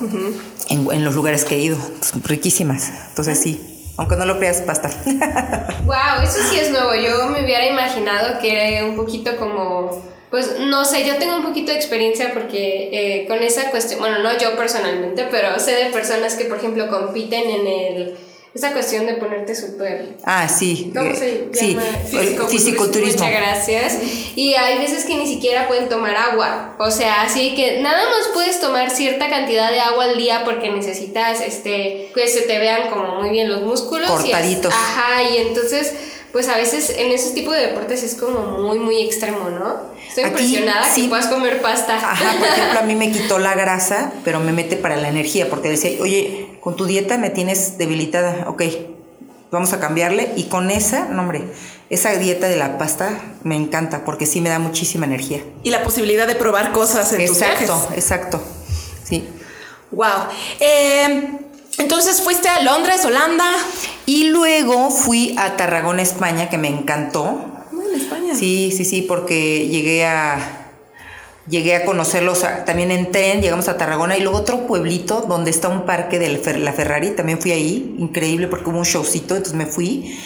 en, 0.69 0.89
en 0.93 1.05
los 1.05 1.17
lugares 1.17 1.45
que 1.45 1.57
he 1.57 1.59
ido. 1.59 1.77
Riquísimas. 2.23 2.93
Entonces 3.09 3.41
sí. 3.41 3.72
Aunque 3.97 4.17
no 4.17 4.25
lo 4.25 4.39
creas, 4.39 4.63
pasta. 4.63 4.91
Wow, 5.85 6.23
eso 6.23 6.39
sí 6.51 6.59
es 6.59 6.71
nuevo. 6.71 6.95
Yo 6.95 7.27
me 7.29 7.45
hubiera 7.45 7.67
imaginado 7.67 8.39
que 8.41 8.77
era 8.77 8.87
un 8.87 8.97
poquito 8.97 9.37
como. 9.37 10.03
Pues 10.31 10.59
no 10.61 10.85
sé, 10.85 11.07
yo 11.07 11.17
tengo 11.17 11.37
un 11.37 11.43
poquito 11.43 11.73
de 11.73 11.77
experiencia 11.77 12.33
porque 12.33 12.89
eh, 12.93 13.27
con 13.27 13.43
esa 13.43 13.71
cuestión, 13.71 14.01
bueno, 14.01 14.21
no 14.21 14.39
yo 14.39 14.57
personalmente, 14.57 15.29
pero 15.31 15.59
sé 15.59 15.73
de 15.73 15.91
personas 15.91 16.37
que, 16.37 16.47
por 16.47 16.59
ejemplo, 16.59 16.89
compiten 16.89 17.51
en 17.51 17.67
el. 17.67 18.19
Esa 18.55 18.73
cuestión 18.73 19.07
de 19.07 19.15
ponerte 19.15 19.55
súper 19.55 20.17
ah, 20.25 20.47
sí. 20.47 20.93
¿Cómo 20.95 21.11
eh, 21.11 21.49
se 21.53 21.59
sí. 21.59 21.69
llama? 21.75 21.83
el 22.21 22.39
Fisiculturismo. 22.49 23.25
Muchas 23.25 23.31
gracias. 23.41 23.99
Y 24.37 24.53
hay 24.55 24.79
veces 24.79 25.05
que 25.07 25.17
ni 25.17 25.27
siquiera 25.27 25.69
pueden 25.69 25.89
tomar 25.89 26.15
agua. 26.15 26.77
O 26.79 26.91
sea, 26.91 27.23
así 27.23 27.55
que 27.55 27.81
nada 27.81 28.03
más 28.05 28.29
puedes 28.35 28.61
tomar 28.61 28.91
cierta 28.91 29.31
cantidad 29.31 29.71
de 29.71 29.81
agua 29.81 30.05
al 30.05 30.19
día 30.19 30.43
porque 30.45 30.71
necesitas 30.71 31.41
este 31.41 32.11
que 32.15 32.29
se 32.29 32.43
te 32.43 32.59
vean 32.59 32.91
como 32.91 33.21
muy 33.23 33.31
bien 33.31 33.49
los 33.49 33.63
músculos. 33.63 34.11
y 34.11 34.13
es- 34.13 34.21
Cortaditos. 34.21 34.73
ajá, 34.75 35.23
y 35.23 35.39
entonces, 35.39 35.95
pues 36.33 36.49
a 36.49 36.57
veces 36.59 36.91
en 36.99 37.11
esos 37.11 37.33
tipos 37.33 37.55
de 37.55 37.69
deportes 37.69 38.03
es 38.03 38.15
como 38.17 38.59
muy, 38.59 38.79
muy 38.79 39.01
extremo, 39.03 39.49
¿no? 39.49 39.93
Estoy 40.07 40.25
Aquí, 40.25 40.43
impresionada 40.45 40.91
sí. 40.91 41.03
que 41.05 41.09
puedas 41.09 41.29
comer 41.29 41.63
pasta. 41.63 41.97
Ajá, 41.97 42.37
por 42.39 42.47
ejemplo, 42.49 42.81
a 42.81 42.83
mí 42.83 42.95
me 42.97 43.11
quitó 43.13 43.39
la 43.39 43.55
grasa, 43.55 44.13
pero 44.25 44.41
me 44.41 44.53
mete 44.53 44.77
para 44.77 44.97
la 44.97 45.09
energía, 45.09 45.49
porque 45.49 45.71
decía, 45.71 45.93
oye, 46.03 46.52
con 46.63 46.77
tu 46.77 46.87
dieta 46.87 47.19
me 47.19 47.29
tienes 47.29 47.77
debilitada, 47.77 48.45
ok, 48.47 48.63
vamos 49.51 49.73
a 49.73 49.81
cambiarle. 49.81 50.33
Y 50.37 50.45
con 50.45 50.71
esa, 50.71 51.07
no 51.07 51.23
hombre, 51.23 51.43
esa 51.91 52.13
dieta 52.13 52.49
de 52.49 52.57
la 52.57 52.79
pasta 52.79 53.19
me 53.43 53.57
encanta, 53.57 54.05
porque 54.05 54.27
sí 54.27 54.41
me 54.41 54.49
da 54.49 54.61
muchísima 54.61 55.05
energía. 55.05 55.43
y 55.65 55.71
la 55.71 55.83
posibilidad 55.83 56.29
de 56.29 56.37
probar 56.37 56.71
cosas 56.71 57.13
en 57.15 57.27
tus 57.27 57.39
viajes. 57.39 57.63
Exacto, 57.69 57.95
exacto. 57.95 58.43
Sí. 59.03 59.29
Wow. 59.91 60.29
Eh, 60.61 61.33
entonces 61.79 62.23
fuiste 62.23 62.49
a 62.49 62.63
Londres, 62.63 63.05
Holanda. 63.05 63.51
Y 64.07 64.29
luego 64.31 64.91
fui 64.91 65.35
a 65.37 65.57
Tarragona, 65.57 66.03
España, 66.03 66.49
que 66.49 66.59
me 66.59 66.69
encantó. 66.69 67.45
en 67.73 68.01
España. 68.01 68.37
Sí, 68.37 68.73
sí, 68.77 68.85
sí, 68.85 69.03
porque 69.03 69.67
llegué 69.67 70.07
a 70.07 70.62
llegué 71.49 71.75
a 71.77 71.85
conocerlos 71.85 72.45
a- 72.45 72.65
también 72.65 72.91
en 72.91 73.11
tren, 73.11 73.41
llegamos 73.41 73.69
a 73.69 73.77
Tarragona 73.77 74.17
y 74.17 74.21
luego 74.21 74.39
otro 74.39 74.67
pueblito 74.67 75.23
donde 75.23 75.51
está 75.51 75.69
un 75.69 75.87
parque 75.87 76.19
de 76.19 76.29
la 76.59 76.73
Ferrari, 76.73 77.11
también 77.11 77.41
fui 77.41 77.53
ahí, 77.53 77.97
increíble 77.99 78.47
porque 78.47 78.71
hubo 78.71 78.79
un 78.79 78.85
showcito, 78.85 79.35
entonces 79.37 79.55
me 79.57 79.67
fui. 79.67 80.19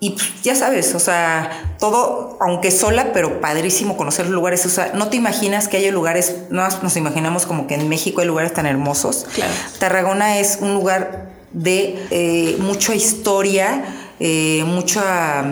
Y 0.00 0.10
pues, 0.10 0.42
ya 0.42 0.56
sabes, 0.56 0.96
o 0.96 0.98
sea, 0.98 1.76
todo, 1.78 2.36
aunque 2.40 2.72
sola, 2.72 3.12
pero 3.12 3.40
padrísimo 3.40 3.96
conocer 3.96 4.24
los 4.26 4.34
lugares. 4.34 4.66
O 4.66 4.68
sea, 4.68 4.90
no 4.94 5.06
te 5.08 5.16
imaginas 5.16 5.68
que 5.68 5.76
hay 5.76 5.88
lugares, 5.92 6.38
no 6.50 6.68
nos 6.82 6.96
imaginamos 6.96 7.46
como 7.46 7.68
que 7.68 7.74
en 7.76 7.88
México 7.88 8.20
hay 8.20 8.26
lugares 8.26 8.52
tan 8.52 8.66
hermosos. 8.66 9.26
Claro. 9.32 9.52
Tarragona 9.78 10.38
es 10.40 10.58
un 10.60 10.74
lugar 10.74 11.30
de 11.52 12.04
eh, 12.10 12.56
mucha 12.58 12.96
historia, 12.96 13.84
eh, 14.18 14.64
mucha, 14.66 15.44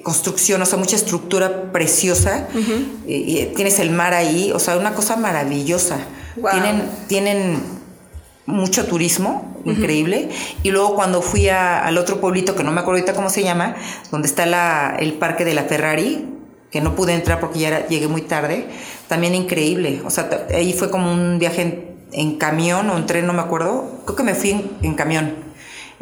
construcción, 0.00 0.62
o 0.62 0.66
sea, 0.66 0.78
mucha 0.78 0.96
estructura 0.96 1.70
preciosa. 1.72 2.48
y, 3.06 3.14
y 3.40 3.52
tienes 3.54 3.78
el 3.78 3.90
mar 3.90 4.14
ahí, 4.14 4.50
o 4.52 4.58
sea, 4.58 4.76
una 4.78 4.94
cosa 4.94 5.16
maravillosa. 5.16 5.98
Wow. 6.36 6.50
Tienen, 6.52 6.82
tienen 7.08 7.58
mucho 8.46 8.86
turismo, 8.86 9.60
increíble. 9.64 10.28
Y 10.62 10.70
luego 10.70 10.94
cuando 10.94 11.22
fui 11.22 11.48
a- 11.48 11.84
al 11.84 11.98
otro 11.98 12.20
pueblito, 12.20 12.56
que 12.56 12.64
no 12.64 12.72
me 12.72 12.80
acuerdo 12.80 12.98
ahorita 13.00 13.14
cómo 13.14 13.30
se 13.30 13.42
llama, 13.42 13.76
donde 14.10 14.26
está 14.28 14.46
la, 14.46 14.96
el 14.98 15.12
parque 15.14 15.44
de 15.44 15.54
la 15.54 15.64
Ferrari, 15.64 16.26
que 16.70 16.80
no 16.80 16.94
pude 16.96 17.12
entrar 17.14 17.38
porque 17.38 17.58
ya 17.60 17.68
era- 17.68 17.86
llegué 17.88 18.08
muy 18.08 18.22
tarde, 18.22 18.66
también 19.08 19.34
increíble. 19.34 20.00
O 20.04 20.10
sea, 20.10 20.28
ahí 20.54 20.72
fue 20.72 20.90
como 20.90 21.12
un 21.12 21.38
viaje 21.38 21.62
en, 21.62 21.92
en 22.12 22.38
camión 22.38 22.88
o 22.90 22.96
en 22.96 23.06
tren, 23.06 23.26
no 23.26 23.32
me 23.32 23.42
acuerdo. 23.42 24.00
Creo 24.04 24.16
que 24.16 24.22
me 24.22 24.34
fui 24.34 24.50
en, 24.50 24.70
en 24.82 24.94
camión. 24.94 25.51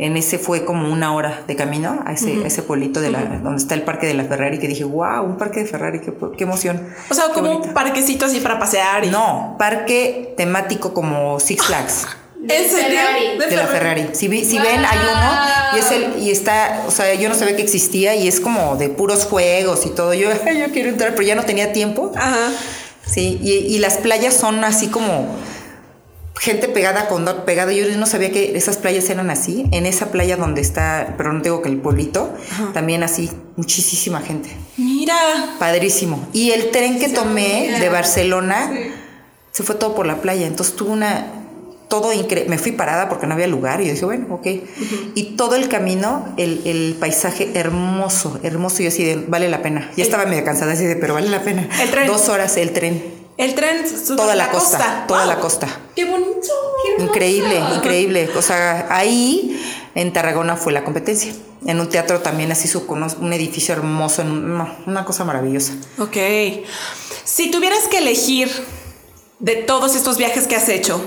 En 0.03 0.17
ese 0.17 0.39
fue 0.39 0.65
como 0.65 0.91
una 0.91 1.13
hora 1.15 1.43
de 1.47 1.55
camino 1.57 2.03
a 2.07 2.13
ese, 2.15 2.43
a 2.43 2.47
ese 2.47 2.63
pueblito 2.63 3.01
de 3.03 3.11
la, 3.11 3.21
donde 3.43 3.59
está 3.59 3.75
el 3.75 3.83
parque 3.83 4.07
de 4.07 4.15
la 4.15 4.25
Ferrari, 4.25 4.59
que 4.59 4.67
dije, 4.67 4.85
wow, 4.85 5.23
un 5.25 5.37
parque 5.37 5.61
de 5.61 5.67
Ferrari, 5.67 6.01
qué, 6.01 6.13
qué 6.39 6.45
emoción. 6.45 6.89
O 7.11 7.15
sea, 7.15 7.27
Qué 7.27 7.33
como 7.35 7.49
bonito. 7.49 7.69
un 7.69 7.75
parquecito 7.75 8.25
así 8.25 8.41
para 8.41 8.59
pasear. 8.59 9.05
Y... 9.05 9.11
No, 9.11 9.57
parque 9.59 10.33
temático 10.39 10.95
como 10.95 11.39
Six 11.39 11.65
Flags. 11.67 12.07
¿En 12.49 12.71
serio? 12.71 12.99
Ferrari. 12.99 13.51
De 13.51 13.57
la 13.57 13.67
Ferrari. 13.67 14.09
Si, 14.13 14.27
vi- 14.29 14.45
si 14.47 14.59
ven, 14.59 14.83
hay 14.83 14.99
uno 14.99 15.77
y 15.77 15.79
es 15.79 15.91
el 15.91 16.19
y 16.23 16.31
está, 16.31 16.83
o 16.87 16.91
sea, 16.91 17.13
yo 17.13 17.29
no 17.29 17.35
sabía 17.35 17.55
que 17.55 17.63
existía 17.63 18.15
y 18.17 18.27
es 18.27 18.41
como 18.41 18.77
de 18.77 18.89
puros 18.89 19.27
juegos 19.27 19.85
y 19.85 19.91
todo. 19.91 20.15
Yo, 20.15 20.31
"Ay, 20.47 20.61
yo 20.61 20.73
quiero 20.73 20.89
entrar, 20.89 21.11
pero 21.11 21.25
ya 21.25 21.35
no 21.35 21.45
tenía 21.45 21.75
tiempo. 21.75 22.11
Ajá. 22.17 22.49
Sí, 23.05 23.39
y, 23.43 23.51
y 23.75 23.79
las 23.81 23.99
playas 23.99 24.33
son 24.33 24.65
así 24.65 24.87
como 24.87 25.27
gente 26.39 26.69
pegada 26.69 27.09
con 27.09 27.25
do- 27.25 27.45
pegada. 27.45 27.73
Yo 27.73 27.85
no 27.97 28.07
sabía 28.07 28.31
que 28.31 28.57
esas 28.57 28.77
playas 28.79 29.09
eran 29.11 29.31
así. 29.31 29.67
En 29.73 29.87
esa 29.87 30.11
playa 30.11 30.37
donde 30.37 30.61
está, 30.61 31.15
pero 31.17 31.33
no 31.33 31.41
digo 31.43 31.61
que 31.63 31.69
el 31.69 31.77
pueblito, 31.79 32.33
también 32.73 33.03
así, 33.03 33.31
muchísima 33.57 34.21
gente. 34.21 34.51
Mira. 34.77 35.17
Padrísimo. 35.59 36.27
Y 36.33 36.51
el 36.51 36.71
tren 36.71 36.99
que 36.99 37.09
tomé 37.09 37.77
de 37.79 37.89
Barcelona 37.89 38.71
se 39.53 39.63
fue 39.63 39.75
todo 39.75 39.95
por 39.95 40.07
la 40.07 40.17
playa. 40.23 40.47
Entonces 40.47 40.77
tuve 40.77 40.91
una. 40.91 41.27
Todo 41.89 42.13
increíble. 42.13 42.49
Me 42.49 42.57
fui 42.57 42.71
parada 42.71 43.09
porque 43.09 43.27
no 43.27 43.35
había 43.35 43.49
lugar 43.49 43.81
y 43.81 43.87
yo 43.87 43.93
dije, 43.93 44.05
bueno, 44.05 44.27
ok. 44.31 44.47
Y 45.17 45.35
todo 45.37 45.57
el 45.57 45.69
camino, 45.69 46.25
el, 46.37 46.63
el 46.65 46.97
paisaje 47.01 47.51
hermoso, 47.55 48.39
hermoso. 48.45 48.81
Y 48.81 48.85
yo 48.85 48.89
así 48.91 49.03
de, 49.05 49.17
vale 49.17 49.49
la 49.49 49.61
pena. 49.61 49.91
Ya 49.97 50.05
estaba 50.05 50.25
medio 50.25 50.45
cansada 50.45 50.75
así 50.75 50.85
de, 50.85 50.95
pero 50.95 51.15
vale 51.15 51.29
la 51.29 51.43
pena. 51.43 51.69
El 51.83 51.91
tren. 51.91 52.07
Dos 52.07 52.29
horas 52.29 52.57
el 52.59 52.71
tren. 52.73 53.03
El 53.37 53.55
tren. 53.55 53.85
Toda 54.17 54.35
la 54.35 54.51
costa, 54.51 55.05
toda 55.09 55.27
la 55.27 55.39
costa. 55.39 55.69
Qué 55.95 56.05
bonito. 56.05 56.31
Increíble, 56.99 57.63
increíble. 57.77 58.31
O 58.37 58.43
sea, 58.43 58.87
ahí 58.91 59.61
en 59.95 60.13
Tarragona 60.13 60.57
fue 60.57 60.73
la 60.73 60.85
competencia. 60.85 61.33
En 61.67 61.81
un 61.81 61.89
teatro 61.89 62.21
también 62.21 62.53
así, 62.53 62.69
su, 62.69 62.87
con 62.87 63.03
un 63.03 63.33
edificio 63.33 63.75
hermoso, 63.75 64.23
una 64.23 65.05
cosa 65.05 65.25
maravillosa. 65.25 65.75
Ok. 65.99 66.17
Si 67.25 67.51
tuvieras 67.51 67.87
que 67.89 67.99
elegir 67.99 68.51
de 69.39 69.57
todos 69.57 69.95
estos 69.97 70.17
viajes 70.19 70.47
que 70.47 70.57
has 70.57 70.69
hecho, 70.69 71.03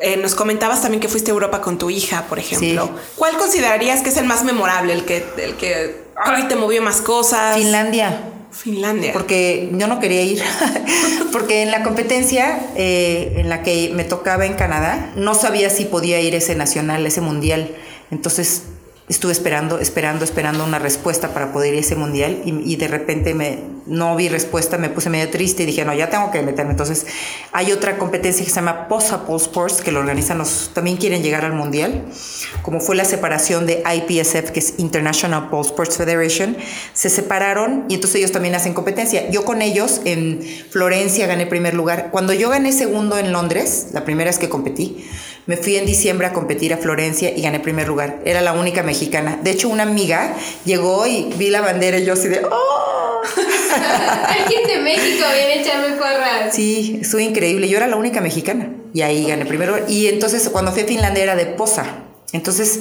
eh, 0.00 0.16
nos 0.16 0.34
comentabas 0.34 0.82
también 0.82 1.00
que 1.00 1.08
fuiste 1.08 1.30
a 1.30 1.34
Europa 1.34 1.60
con 1.60 1.78
tu 1.78 1.88
hija, 1.88 2.26
por 2.28 2.38
ejemplo. 2.38 2.86
Sí. 2.86 2.92
¿Cuál 3.16 3.36
considerarías 3.36 4.02
que 4.02 4.10
es 4.10 4.16
el 4.16 4.24
más 4.24 4.44
memorable, 4.44 4.92
el 4.92 5.04
que, 5.04 5.24
el 5.38 5.54
que 5.56 6.04
ay, 6.16 6.48
te 6.48 6.56
movió 6.56 6.82
más 6.82 7.00
cosas? 7.00 7.56
Finlandia. 7.56 8.33
Finlandia. 8.54 9.12
Porque 9.12 9.70
yo 9.72 9.86
no 9.86 10.00
quería 10.00 10.22
ir. 10.22 10.42
porque 11.32 11.62
en 11.62 11.70
la 11.70 11.82
competencia 11.82 12.60
eh, 12.76 13.34
en 13.36 13.48
la 13.48 13.62
que 13.62 13.90
me 13.94 14.04
tocaba 14.04 14.46
en 14.46 14.54
Canadá, 14.54 15.12
no 15.16 15.34
sabía 15.34 15.70
si 15.70 15.84
podía 15.84 16.20
ir 16.20 16.34
ese 16.34 16.54
nacional, 16.54 17.06
ese 17.06 17.20
mundial. 17.20 17.70
Entonces 18.10 18.62
estuve 19.08 19.32
esperando, 19.32 19.78
esperando, 19.78 20.24
esperando 20.24 20.64
una 20.64 20.78
respuesta 20.78 21.34
para 21.34 21.52
poder 21.52 21.74
ir 21.74 21.78
a 21.78 21.80
ese 21.80 21.96
mundial 21.96 22.42
y, 22.44 22.72
y 22.72 22.76
de 22.76 22.88
repente 22.88 23.34
me, 23.34 23.58
no 23.86 24.16
vi 24.16 24.28
respuesta, 24.28 24.78
me 24.78 24.88
puse 24.88 25.10
medio 25.10 25.28
triste 25.30 25.62
y 25.62 25.66
dije, 25.66 25.84
no, 25.84 25.94
ya 25.94 26.08
tengo 26.08 26.30
que 26.30 26.40
meterme. 26.42 26.70
Entonces 26.70 27.06
hay 27.52 27.72
otra 27.72 27.98
competencia 27.98 28.44
que 28.44 28.50
se 28.50 28.56
llama 28.56 28.88
Posapol 28.88 29.36
Sports, 29.36 29.82
que 29.82 29.92
lo 29.92 30.00
organizan 30.00 30.38
los, 30.38 30.70
también 30.72 30.96
quieren 30.96 31.22
llegar 31.22 31.44
al 31.44 31.52
mundial. 31.52 32.04
Como 32.62 32.80
fue 32.80 32.96
la 32.96 33.04
separación 33.04 33.66
de 33.66 33.82
IPSF, 33.84 34.50
que 34.50 34.60
es 34.60 34.74
International 34.78 35.50
Pole 35.50 35.66
Sports 35.66 35.96
Federation, 35.96 36.56
se 36.94 37.10
separaron 37.10 37.84
y 37.88 37.94
entonces 37.94 38.20
ellos 38.20 38.32
también 38.32 38.54
hacen 38.54 38.72
competencia. 38.72 39.28
Yo 39.30 39.44
con 39.44 39.60
ellos 39.60 40.00
en 40.04 40.40
Florencia 40.70 41.26
gané 41.26 41.46
primer 41.46 41.74
lugar. 41.74 42.08
Cuando 42.10 42.32
yo 42.32 42.48
gané 42.48 42.72
segundo 42.72 43.18
en 43.18 43.32
Londres, 43.32 43.88
la 43.92 44.04
primera 44.04 44.30
vez 44.30 44.38
que 44.38 44.48
competí, 44.48 45.04
me 45.46 45.56
fui 45.56 45.76
en 45.76 45.84
diciembre 45.84 46.26
a 46.26 46.32
competir 46.32 46.72
a 46.72 46.78
Florencia 46.78 47.36
y 47.36 47.42
gané 47.42 47.60
primer 47.60 47.86
lugar. 47.86 48.20
Era 48.24 48.40
la 48.40 48.52
única 48.52 48.82
mexicana. 48.82 49.38
De 49.42 49.50
hecho, 49.50 49.68
una 49.68 49.82
amiga 49.82 50.34
llegó 50.64 51.06
y 51.06 51.32
vi 51.36 51.50
la 51.50 51.60
bandera 51.60 51.98
y 51.98 52.04
yo 52.04 52.14
así 52.14 52.28
de, 52.28 52.42
¡oh! 52.44 53.20
Alguien 54.40 54.66
de 54.66 54.78
México 54.80 55.24
viene 55.34 55.52
a 55.52 55.60
echarme 55.60 55.96
porras. 55.96 56.54
Sí, 56.54 56.98
estuvo 57.02 57.20
increíble. 57.20 57.68
Yo 57.68 57.76
era 57.76 57.86
la 57.86 57.96
única 57.96 58.20
mexicana 58.20 58.70
y 58.94 59.02
ahí 59.02 59.26
gané 59.26 59.44
primero. 59.44 59.76
Y 59.88 60.06
entonces 60.06 60.48
cuando 60.48 60.72
fui 60.72 60.82
a 60.82 60.86
Finlandia 60.86 61.22
era 61.22 61.36
de 61.36 61.46
Posa. 61.46 61.84
Entonces, 62.32 62.80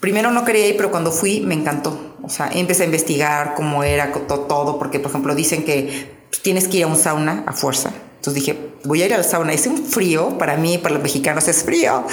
primero 0.00 0.30
no 0.30 0.44
quería 0.44 0.66
ir, 0.66 0.76
pero 0.76 0.90
cuando 0.90 1.12
fui 1.12 1.40
me 1.40 1.54
encantó. 1.54 2.16
O 2.22 2.28
sea, 2.28 2.50
empecé 2.52 2.82
a 2.82 2.86
investigar 2.86 3.54
cómo 3.54 3.84
era 3.84 4.12
todo, 4.12 4.78
porque 4.78 4.98
por 4.98 5.10
ejemplo 5.10 5.34
dicen 5.34 5.64
que 5.64 6.08
pues, 6.28 6.42
tienes 6.42 6.68
que 6.68 6.78
ir 6.78 6.84
a 6.84 6.86
un 6.86 6.96
sauna 6.96 7.44
a 7.46 7.52
fuerza. 7.52 7.92
Entonces 8.20 8.44
dije, 8.44 8.58
voy 8.84 9.00
a 9.00 9.06
ir 9.06 9.14
al 9.14 9.24
sauna. 9.24 9.54
Es 9.54 9.66
un 9.66 9.82
frío, 9.82 10.36
para 10.36 10.58
mí, 10.58 10.76
para 10.76 10.92
los 10.92 11.02
mexicanos 11.02 11.48
es 11.48 11.64
frío. 11.64 12.04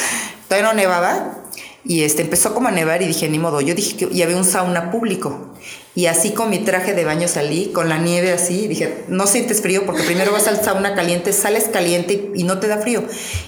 Todavía 0.48 0.70
no 0.70 0.74
nevaba. 0.74 1.44
Y 1.84 2.04
este, 2.04 2.22
empezó 2.22 2.54
como 2.54 2.70
a 2.70 2.72
nevar 2.72 3.02
y 3.02 3.08
dije, 3.08 3.28
ni 3.28 3.40
modo. 3.40 3.60
Yo 3.60 3.76
dije 3.76 3.98
que 3.98 4.16
y 4.16 4.22
había 4.22 4.38
un 4.38 4.46
sauna 4.46 4.90
público. 4.90 5.54
Y 5.98 6.06
así 6.06 6.30
con 6.30 6.52
mi 6.52 6.60
traje 6.60 6.94
de 6.94 7.06
baño 7.06 7.28
salí, 7.28 7.72
con 7.74 7.90
la 7.90 7.98
nieve 7.98 8.32
así. 8.32 8.68
Dije, 8.68 9.06
no 9.08 9.26
sientes 9.26 9.64
frío 9.64 9.84
porque 9.88 10.04
primero 10.04 10.32
vas 10.32 10.48
al 10.48 10.64
sauna 10.64 10.94
caliente, 10.94 11.34
sales 11.34 11.70
caliente 11.74 12.30
y 12.36 12.44
no 12.44 12.60
te 12.60 12.68
da 12.68 12.78
frío. 12.78 13.04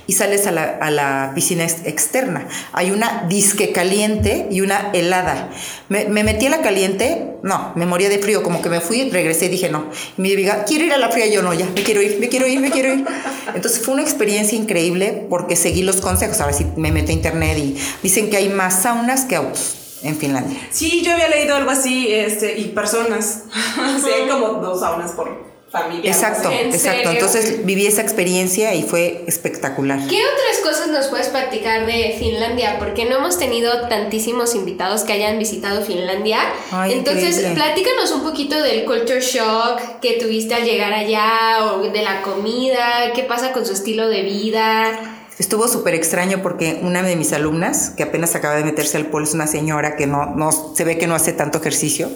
Y 0.07 0.13
sales 0.13 0.47
a 0.47 0.51
la, 0.51 1.31
piscina 1.35 1.63
ex- 1.65 1.85
externa. 1.85 2.47
Hay 2.73 2.89
una 2.89 3.27
disque 3.29 3.71
caliente 3.71 4.47
y 4.49 4.62
una 4.62 4.89
helada. 4.93 5.51
Me, 5.89 6.05
me 6.05 6.23
metí 6.23 6.47
a 6.47 6.49
la 6.49 6.62
caliente, 6.62 7.35
no, 7.43 7.71
me 7.75 7.85
moría 7.85 8.09
de 8.09 8.17
frío. 8.17 8.41
Como 8.41 8.63
que 8.63 8.69
me 8.69 8.81
fui, 8.81 9.12
regresé 9.12 9.45
y 9.45 9.49
dije, 9.49 9.69
no. 9.69 9.88
Y 10.17 10.21
mi 10.23 10.33
amiga, 10.33 10.65
quiero 10.65 10.85
ir 10.85 10.93
a 10.93 10.97
la 10.97 11.09
fría. 11.09 11.27
Yo 11.27 11.43
no, 11.43 11.53
ya, 11.53 11.67
me 11.67 11.83
quiero 11.83 12.01
ir, 12.01 12.17
me 12.19 12.29
quiero 12.29 12.47
ir, 12.47 12.59
me 12.59 12.71
quiero 12.71 12.91
ir. 12.91 13.05
Entonces 13.53 13.79
fue 13.79 13.93
una 13.93 14.01
experiencia 14.01 14.57
increíble 14.57 15.27
porque 15.29 15.55
seguí 15.55 15.83
los 15.83 15.97
consejos. 15.97 16.41
Ahora 16.41 16.53
sí 16.53 16.65
me 16.77 16.91
metí 16.91 17.12
a 17.12 17.13
internet 17.13 17.59
y 17.59 17.77
dicen 18.01 18.31
que 18.31 18.38
hay 18.38 18.49
más 18.49 18.81
saunas 18.81 19.25
que 19.25 19.35
autos 19.35 19.75
en 20.03 20.15
Finlandia. 20.17 20.59
Sí, 20.71 21.01
yo 21.03 21.13
había 21.13 21.29
leído 21.29 21.55
algo 21.55 21.71
así, 21.71 22.13
este, 22.13 22.57
y 22.59 22.65
personas. 22.65 23.43
sí, 24.03 24.09
hay 24.09 24.29
como 24.29 24.47
dos 24.59 24.79
saunas 24.79 25.12
por 25.12 25.49
familia. 25.71 26.12
Exacto, 26.12 26.49
¿En 26.49 26.73
exacto. 26.73 26.97
serio? 26.97 27.12
Entonces 27.12 27.65
viví 27.65 27.85
esa 27.85 28.01
experiencia 28.01 28.73
y 28.73 28.83
fue 28.83 29.23
espectacular. 29.27 29.99
¿Qué 30.07 30.17
otras 30.17 30.59
cosas 30.63 30.88
nos 30.88 31.07
puedes 31.07 31.27
platicar 31.27 31.85
de 31.85 32.15
Finlandia? 32.17 32.77
Porque 32.79 33.05
no 33.05 33.17
hemos 33.17 33.38
tenido 33.38 33.88
tantísimos 33.88 34.55
invitados 34.55 35.03
que 35.03 35.13
hayan 35.13 35.38
visitado 35.38 35.83
Finlandia. 35.83 36.39
Ay, 36.71 36.93
Entonces, 36.93 37.38
increíble. 37.38 37.55
platícanos 37.55 38.12
un 38.12 38.23
poquito 38.23 38.62
del 38.62 38.85
culture 38.85 39.21
shock 39.21 39.99
que 40.01 40.13
tuviste 40.13 40.55
al 40.55 40.63
llegar 40.63 40.93
allá, 40.93 41.65
o 41.65 41.81
de 41.81 42.01
la 42.01 42.23
comida, 42.23 43.12
qué 43.13 43.23
pasa 43.23 43.51
con 43.51 43.65
su 43.65 43.73
estilo 43.73 44.09
de 44.09 44.23
vida. 44.23 45.18
Estuvo 45.39 45.69
súper 45.69 45.95
extraño 45.95 46.41
porque 46.43 46.82
una 46.84 47.02
de 47.02 47.15
mis 47.15 47.32
alumnas, 47.32 47.91
que 47.91 48.04
apenas 48.04 48.36
acaba 48.36 48.56
de 48.56 48.65
meterse 48.65 48.97
al 48.97 49.06
polo, 49.06 49.25
es 49.25 49.34
una 49.34 49.47
señora 49.47 49.95
que 49.95 50.06
no, 50.06 50.36
no 50.36 50.52
se 50.52 50.84
ve 50.84 50.97
que 50.97 51.08
no 51.08 51.15
hace 51.15 51.32
tanto 51.32 51.60
ejercicio. 51.60 52.10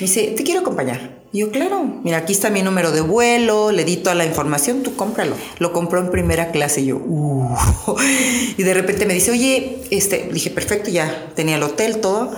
Me 0.00 0.06
dice, 0.06 0.34
te 0.34 0.42
quiero 0.42 0.60
acompañar. 0.60 1.20
Y 1.32 1.40
yo, 1.40 1.50
claro, 1.50 1.84
mira, 2.02 2.16
aquí 2.16 2.32
está 2.32 2.48
mi 2.48 2.62
número 2.62 2.92
de 2.92 3.02
vuelo, 3.02 3.72
le 3.72 3.84
di 3.84 3.98
toda 3.98 4.14
la 4.14 4.24
información, 4.24 4.82
tú 4.82 4.96
cómpralo. 4.96 5.36
Lo 5.58 5.74
compró 5.74 6.00
en 6.00 6.10
primera 6.10 6.50
clase 6.50 6.80
y 6.80 6.86
yo, 6.86 6.96
uh. 6.96 7.56
Y 8.56 8.62
de 8.62 8.72
repente 8.72 9.04
me 9.04 9.12
dice, 9.12 9.32
oye, 9.32 9.82
este, 9.90 10.30
dije, 10.32 10.50
perfecto, 10.50 10.90
ya 10.90 11.30
tenía 11.34 11.56
el 11.56 11.62
hotel, 11.62 11.98
todo. 11.98 12.32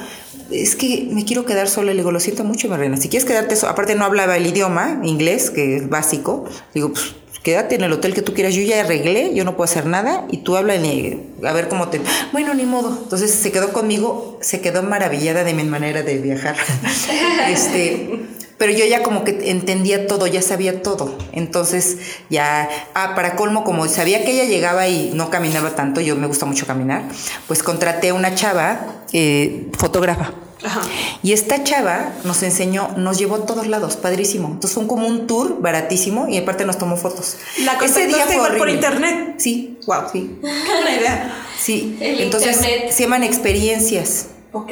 Es 0.50 0.74
que 0.74 1.08
me 1.12 1.24
quiero 1.24 1.44
quedar 1.44 1.68
sola. 1.68 1.92
Le 1.92 1.98
digo, 1.98 2.10
lo 2.10 2.18
siento 2.18 2.42
mucho, 2.42 2.68
Marlena. 2.68 2.96
Si 2.96 3.08
quieres 3.08 3.28
quedarte 3.28 3.54
sola, 3.54 3.72
aparte 3.72 3.94
no 3.94 4.04
hablaba 4.04 4.36
el 4.36 4.46
idioma, 4.46 5.00
inglés, 5.04 5.50
que 5.50 5.76
es 5.76 5.88
básico. 5.88 6.44
Digo, 6.74 6.92
pues 6.92 7.14
quédate 7.42 7.74
en 7.74 7.82
el 7.82 7.92
hotel 7.92 8.14
que 8.14 8.22
tú 8.22 8.34
quieras. 8.34 8.54
Yo 8.54 8.62
ya 8.62 8.80
arreglé, 8.80 9.34
yo 9.34 9.44
no 9.44 9.56
puedo 9.56 9.64
hacer 9.64 9.86
nada 9.86 10.26
y 10.30 10.38
tú 10.38 10.56
habla 10.56 10.74
a 10.74 11.52
ver 11.52 11.68
cómo 11.68 11.88
te. 11.88 12.00
Bueno, 12.32 12.54
ni 12.54 12.64
modo. 12.64 12.98
Entonces 13.02 13.30
se 13.30 13.52
quedó 13.52 13.72
conmigo, 13.72 14.38
se 14.40 14.60
quedó 14.60 14.82
maravillada 14.82 15.44
de 15.44 15.54
mi 15.54 15.64
manera 15.64 16.02
de 16.02 16.18
viajar. 16.18 16.56
este. 17.48 18.28
Pero 18.58 18.72
yo 18.72 18.84
ya 18.86 19.04
como 19.04 19.22
que 19.22 19.50
entendía 19.50 20.08
todo, 20.08 20.26
ya 20.26 20.42
sabía 20.42 20.82
todo. 20.82 21.16
Entonces 21.32 21.98
ya, 22.28 22.68
ah, 22.92 23.14
para 23.14 23.36
colmo, 23.36 23.62
como 23.62 23.86
sabía 23.86 24.24
que 24.24 24.32
ella 24.32 24.44
llegaba 24.46 24.88
y 24.88 25.12
no 25.14 25.30
caminaba 25.30 25.76
tanto, 25.76 26.00
yo 26.00 26.16
me 26.16 26.26
gusta 26.26 26.44
mucho 26.44 26.66
caminar, 26.66 27.04
pues 27.46 27.62
contraté 27.62 28.08
a 28.08 28.14
una 28.14 28.34
chava 28.34 29.04
eh, 29.12 29.68
fotógrafa. 29.78 30.32
Ajá. 30.64 30.80
Y 31.22 31.32
esta 31.32 31.62
chava 31.64 32.12
nos 32.24 32.42
enseñó, 32.42 32.88
nos 32.96 33.18
llevó 33.18 33.36
a 33.36 33.46
todos 33.46 33.66
lados, 33.66 33.96
padrísimo. 33.96 34.48
Entonces 34.48 34.72
fue 34.74 34.86
como 34.86 35.06
un 35.06 35.26
tour 35.26 35.60
baratísimo 35.60 36.28
y 36.28 36.36
aparte 36.38 36.64
nos 36.64 36.78
tomó 36.78 36.96
fotos. 36.96 37.36
La 37.64 37.78
contactaste 37.78 38.34
igual 38.34 38.56
por 38.56 38.68
internet. 38.68 39.34
Sí, 39.38 39.78
Wow. 39.86 40.02
sí, 40.12 40.38
Qué 40.42 40.72
buena 40.72 40.96
idea. 40.96 41.24
El 41.24 41.60
sí. 41.62 41.96
Entonces 42.00 42.56
internet. 42.56 42.92
se 42.92 43.02
llaman 43.04 43.22
experiencias. 43.22 44.26
Ok. 44.52 44.70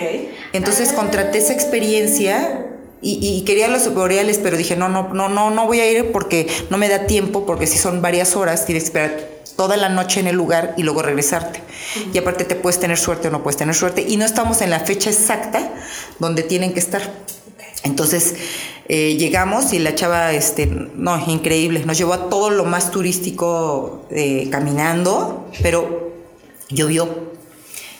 Entonces 0.52 0.92
contraté 0.92 1.38
esa 1.38 1.52
experiencia 1.52 2.66
y, 3.02 3.18
y 3.22 3.44
quería 3.44 3.68
los 3.68 3.92
boreales, 3.94 4.38
pero 4.42 4.56
dije, 4.56 4.74
no, 4.76 4.88
no, 4.88 5.08
no, 5.14 5.28
no, 5.28 5.50
no 5.50 5.66
voy 5.66 5.80
a 5.80 5.90
ir 5.90 6.12
porque 6.12 6.48
no 6.70 6.78
me 6.78 6.88
da 6.88 7.06
tiempo, 7.06 7.46
porque 7.46 7.66
si 7.66 7.78
son 7.78 8.02
varias 8.02 8.36
horas, 8.36 8.66
tienes 8.66 8.84
que 8.84 8.88
esperar 8.88 9.35
toda 9.56 9.76
la 9.76 9.88
noche 9.88 10.20
en 10.20 10.26
el 10.26 10.36
lugar 10.36 10.74
y 10.76 10.82
luego 10.82 11.02
regresarte. 11.02 11.62
Y 12.12 12.18
aparte 12.18 12.44
te 12.44 12.54
puedes 12.54 12.80
tener 12.80 12.98
suerte 12.98 13.28
o 13.28 13.30
no 13.30 13.42
puedes 13.42 13.56
tener 13.56 13.74
suerte. 13.74 14.02
Y 14.06 14.16
no 14.16 14.24
estamos 14.24 14.60
en 14.60 14.70
la 14.70 14.80
fecha 14.80 15.10
exacta 15.10 15.72
donde 16.18 16.42
tienen 16.42 16.72
que 16.72 16.80
estar. 16.80 17.02
Entonces 17.84 18.34
eh, 18.88 19.16
llegamos 19.16 19.72
y 19.72 19.78
la 19.78 19.94
chava, 19.94 20.32
este, 20.32 20.66
no, 20.66 21.22
increíble, 21.28 21.84
nos 21.84 21.98
llevó 21.98 22.14
a 22.14 22.28
todo 22.28 22.50
lo 22.50 22.64
más 22.64 22.90
turístico 22.90 24.06
eh, 24.10 24.48
caminando, 24.50 25.48
pero 25.62 26.12
llovió. 26.68 27.08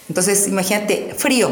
Entonces 0.09 0.49
imagínate, 0.49 1.15
frío 1.17 1.51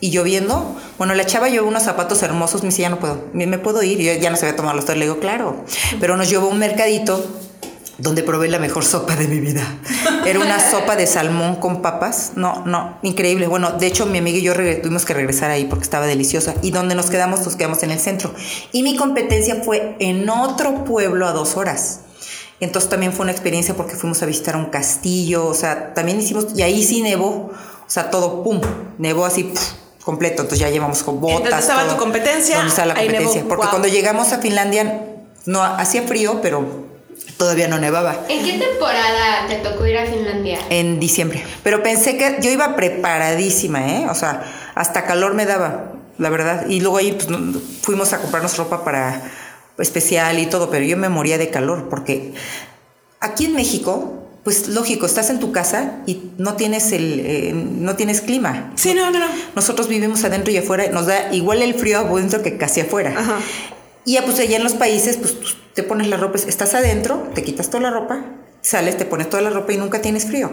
y 0.00 0.10
lloviendo. 0.10 0.76
Bueno, 0.98 1.14
la 1.14 1.24
chava 1.24 1.48
llevó 1.48 1.68
unos 1.68 1.82
zapatos 1.82 2.22
hermosos, 2.22 2.62
me 2.62 2.68
dice, 2.68 2.82
ya 2.82 2.90
no 2.90 2.98
puedo, 2.98 3.24
me, 3.32 3.46
me 3.46 3.58
puedo 3.58 3.82
ir. 3.82 3.98
Yo 3.98 4.12
ya 4.14 4.30
no 4.30 4.36
sabía 4.36 4.56
tomar 4.56 4.74
los 4.74 4.88
Le 4.88 5.04
digo, 5.04 5.18
claro. 5.18 5.64
Pero 6.00 6.16
nos 6.16 6.28
llevó 6.28 6.48
a 6.48 6.50
un 6.50 6.58
mercadito 6.58 7.24
donde 7.98 8.22
probé 8.22 8.48
la 8.48 8.58
mejor 8.58 8.84
sopa 8.84 9.14
de 9.16 9.28
mi 9.28 9.40
vida. 9.40 9.62
Era 10.26 10.40
una 10.40 10.58
sopa 10.70 10.96
de 10.96 11.06
salmón 11.06 11.56
con 11.56 11.82
papas. 11.82 12.32
No, 12.36 12.64
no, 12.66 12.98
increíble. 13.02 13.46
Bueno, 13.46 13.72
de 13.72 13.86
hecho, 13.86 14.06
mi 14.06 14.18
amiga 14.18 14.38
y 14.38 14.42
yo 14.42 14.54
tuvimos 14.54 15.04
que 15.04 15.14
regresar 15.14 15.50
ahí 15.50 15.64
porque 15.66 15.84
estaba 15.84 16.06
deliciosa. 16.06 16.54
Y 16.62 16.70
donde 16.70 16.94
nos 16.94 17.10
quedamos, 17.10 17.44
nos 17.44 17.56
quedamos 17.56 17.82
en 17.82 17.90
el 17.90 18.00
centro. 18.00 18.32
Y 18.72 18.82
mi 18.82 18.96
competencia 18.96 19.62
fue 19.64 19.96
en 20.00 20.28
otro 20.28 20.84
pueblo 20.84 21.26
a 21.26 21.32
dos 21.32 21.56
horas. 21.56 22.00
Entonces 22.60 22.88
también 22.88 23.12
fue 23.12 23.24
una 23.24 23.32
experiencia 23.32 23.74
porque 23.74 23.96
fuimos 23.96 24.22
a 24.22 24.26
visitar 24.26 24.56
un 24.56 24.66
castillo, 24.66 25.46
o 25.46 25.54
sea, 25.54 25.92
también 25.92 26.20
hicimos, 26.20 26.46
y 26.54 26.62
ahí 26.62 26.82
sí 26.84 27.02
nevó, 27.02 27.50
o 27.50 27.52
sea, 27.88 28.10
todo, 28.10 28.42
pum, 28.44 28.60
nevó 28.96 29.26
así, 29.26 29.42
puf, 29.42 29.60
completo, 30.04 30.42
entonces 30.42 30.60
ya 30.60 30.70
llevamos 30.70 31.02
con 31.02 31.20
botas. 31.20 31.40
¿Dónde 31.40 31.58
estaba 31.58 31.82
todo. 31.82 31.94
tu 31.94 31.98
competencia? 31.98 32.56
¿Dónde 32.56 32.70
estaba 32.70 32.88
la 32.88 32.94
nevó. 32.94 33.06
competencia? 33.06 33.44
Porque 33.48 33.62
Wow. 33.62 33.70
cuando 33.70 33.88
llegamos 33.88 34.32
a 34.32 34.38
Finlandia, 34.38 35.02
no, 35.46 35.62
hacía 35.62 36.02
frío, 36.04 36.40
pero 36.40 36.64
todavía 37.36 37.68
no 37.68 37.78
nevaba. 37.78 38.26
¿En 38.28 38.44
qué 38.44 38.58
temporada 38.58 39.46
te 39.48 39.56
tocó 39.56 39.86
ir 39.86 39.98
a 39.98 40.06
Finlandia? 40.06 40.58
En 40.70 41.00
diciembre. 41.00 41.44
Pero 41.62 41.82
pensé 41.82 42.16
que 42.16 42.38
yo 42.40 42.50
iba 42.50 42.76
preparadísima, 42.76 43.86
¿eh? 43.88 44.06
O 44.08 44.14
sea, 44.14 44.44
hasta 44.74 45.04
calor 45.04 45.34
me 45.34 45.46
daba, 45.46 45.92
la 46.18 46.30
verdad. 46.30 46.66
Y 46.68 46.80
luego 46.80 46.98
ahí 46.98 47.12
pues, 47.12 47.28
fuimos 47.82 48.12
a 48.12 48.18
comprarnos 48.18 48.56
ropa 48.56 48.84
para 48.84 49.22
especial 49.78 50.38
y 50.38 50.46
todo, 50.46 50.70
pero 50.70 50.84
yo 50.84 50.96
me 50.96 51.08
moría 51.08 51.38
de 51.38 51.50
calor 51.50 51.88
porque 51.88 52.32
aquí 53.20 53.46
en 53.46 53.54
México, 53.54 54.28
pues 54.44 54.68
lógico, 54.68 55.06
estás 55.06 55.30
en 55.30 55.40
tu 55.40 55.50
casa 55.50 56.02
y 56.06 56.30
no 56.38 56.54
tienes 56.54 56.92
el, 56.92 57.20
eh, 57.20 57.52
no 57.54 57.96
tienes 57.96 58.20
clima. 58.20 58.72
Sí, 58.76 58.94
no, 58.94 59.10
no, 59.10 59.18
no. 59.18 59.26
Nosotros 59.56 59.88
vivimos 59.88 60.22
adentro 60.24 60.52
y 60.52 60.58
afuera, 60.58 60.88
nos 60.90 61.06
da 61.06 61.32
igual 61.32 61.62
el 61.62 61.74
frío 61.74 61.98
adentro 61.98 62.42
que 62.42 62.56
casi 62.56 62.80
afuera. 62.80 63.14
Ajá. 63.16 63.38
Y 64.04 64.12
ya 64.14 64.24
pues 64.24 64.38
allá 64.40 64.56
en 64.56 64.64
los 64.64 64.74
países, 64.74 65.16
pues 65.16 65.34
te 65.74 65.82
pones 65.82 66.08
la 66.08 66.16
ropa, 66.16 66.38
estás 66.46 66.74
adentro, 66.74 67.28
te 67.34 67.42
quitas 67.42 67.70
toda 67.70 67.82
la 67.84 67.90
ropa, 67.90 68.24
sales, 68.60 68.96
te 68.96 69.04
pones 69.04 69.28
toda 69.30 69.42
la 69.42 69.50
ropa 69.50 69.72
y 69.72 69.76
nunca 69.78 70.00
tienes 70.02 70.26
frío. 70.26 70.50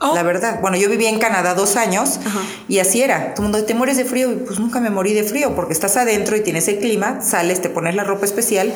Oh. 0.00 0.14
La 0.14 0.22
verdad. 0.22 0.60
Bueno, 0.60 0.76
yo 0.76 0.88
viví 0.90 1.06
en 1.06 1.18
Canadá 1.18 1.54
dos 1.54 1.76
años 1.76 2.18
Ajá. 2.26 2.40
y 2.68 2.78
así 2.80 3.00
era. 3.02 3.34
Todo 3.34 3.46
el 3.46 3.52
mundo, 3.52 3.64
¿te 3.66 3.74
mueres 3.74 3.96
de 3.96 4.04
frío? 4.04 4.32
Y 4.32 4.36
pues 4.36 4.58
nunca 4.58 4.80
me 4.80 4.90
morí 4.90 5.12
de 5.14 5.22
frío 5.22 5.54
porque 5.54 5.72
estás 5.72 5.96
adentro 5.96 6.36
y 6.36 6.40
tienes 6.40 6.66
el 6.68 6.78
clima, 6.78 7.20
sales, 7.22 7.62
te 7.62 7.70
pones 7.70 7.94
la 7.94 8.04
ropa 8.04 8.24
especial 8.26 8.72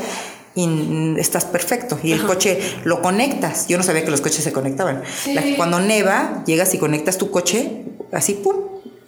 y 0.55 1.15
estás 1.19 1.45
perfecto. 1.45 1.99
Y 2.03 2.13
el 2.13 2.25
coche 2.25 2.59
lo 2.85 3.03
conectas. 3.03 3.67
Yo 3.67 3.77
no 3.79 3.83
sabía 3.83 4.05
que 4.05 4.11
los 4.11 4.21
coches 4.21 4.45
se 4.45 4.53
conectaban. 4.53 5.03
Sí. 5.23 5.35
La- 5.35 5.43
cuando 5.57 5.81
neva, 5.81 6.43
llegas 6.47 6.73
y 6.75 6.79
conectas 6.79 7.19
tu 7.19 7.31
coche 7.31 7.85
así, 8.13 8.35
pum, 8.35 8.57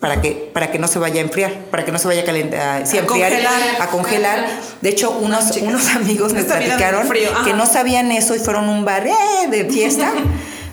para 0.01 0.23
que, 0.23 0.51
para 0.53 0.73
que 0.73 0.79
no 0.79 0.89
se 0.89 0.99
vaya 0.99 1.21
a 1.21 1.25
enfriar, 1.25 1.53
para 1.71 1.85
que 1.85 1.93
no 1.93 1.99
se 1.99 2.09
vaya 2.09 2.23
a 2.23 2.25
calentar, 2.25 2.87
sí, 2.87 2.97
a 2.97 3.01
enfriar, 3.01 3.31
congelar. 3.31 3.63
a 3.81 3.87
congelar. 3.89 4.47
De 4.81 4.89
hecho, 4.89 5.11
unos, 5.11 5.51
chicas. 5.51 5.69
unos 5.69 5.87
amigos 5.89 6.33
me 6.33 6.43
platicaron 6.43 7.07
que 7.45 7.53
no 7.53 7.67
sabían 7.67 8.11
eso 8.11 8.35
y 8.35 8.39
fueron 8.39 8.65
a 8.69 8.73
un 8.73 8.85
bar 8.85 9.07
¡eh! 9.07 9.13
de 9.51 9.67
fiesta. 9.67 10.13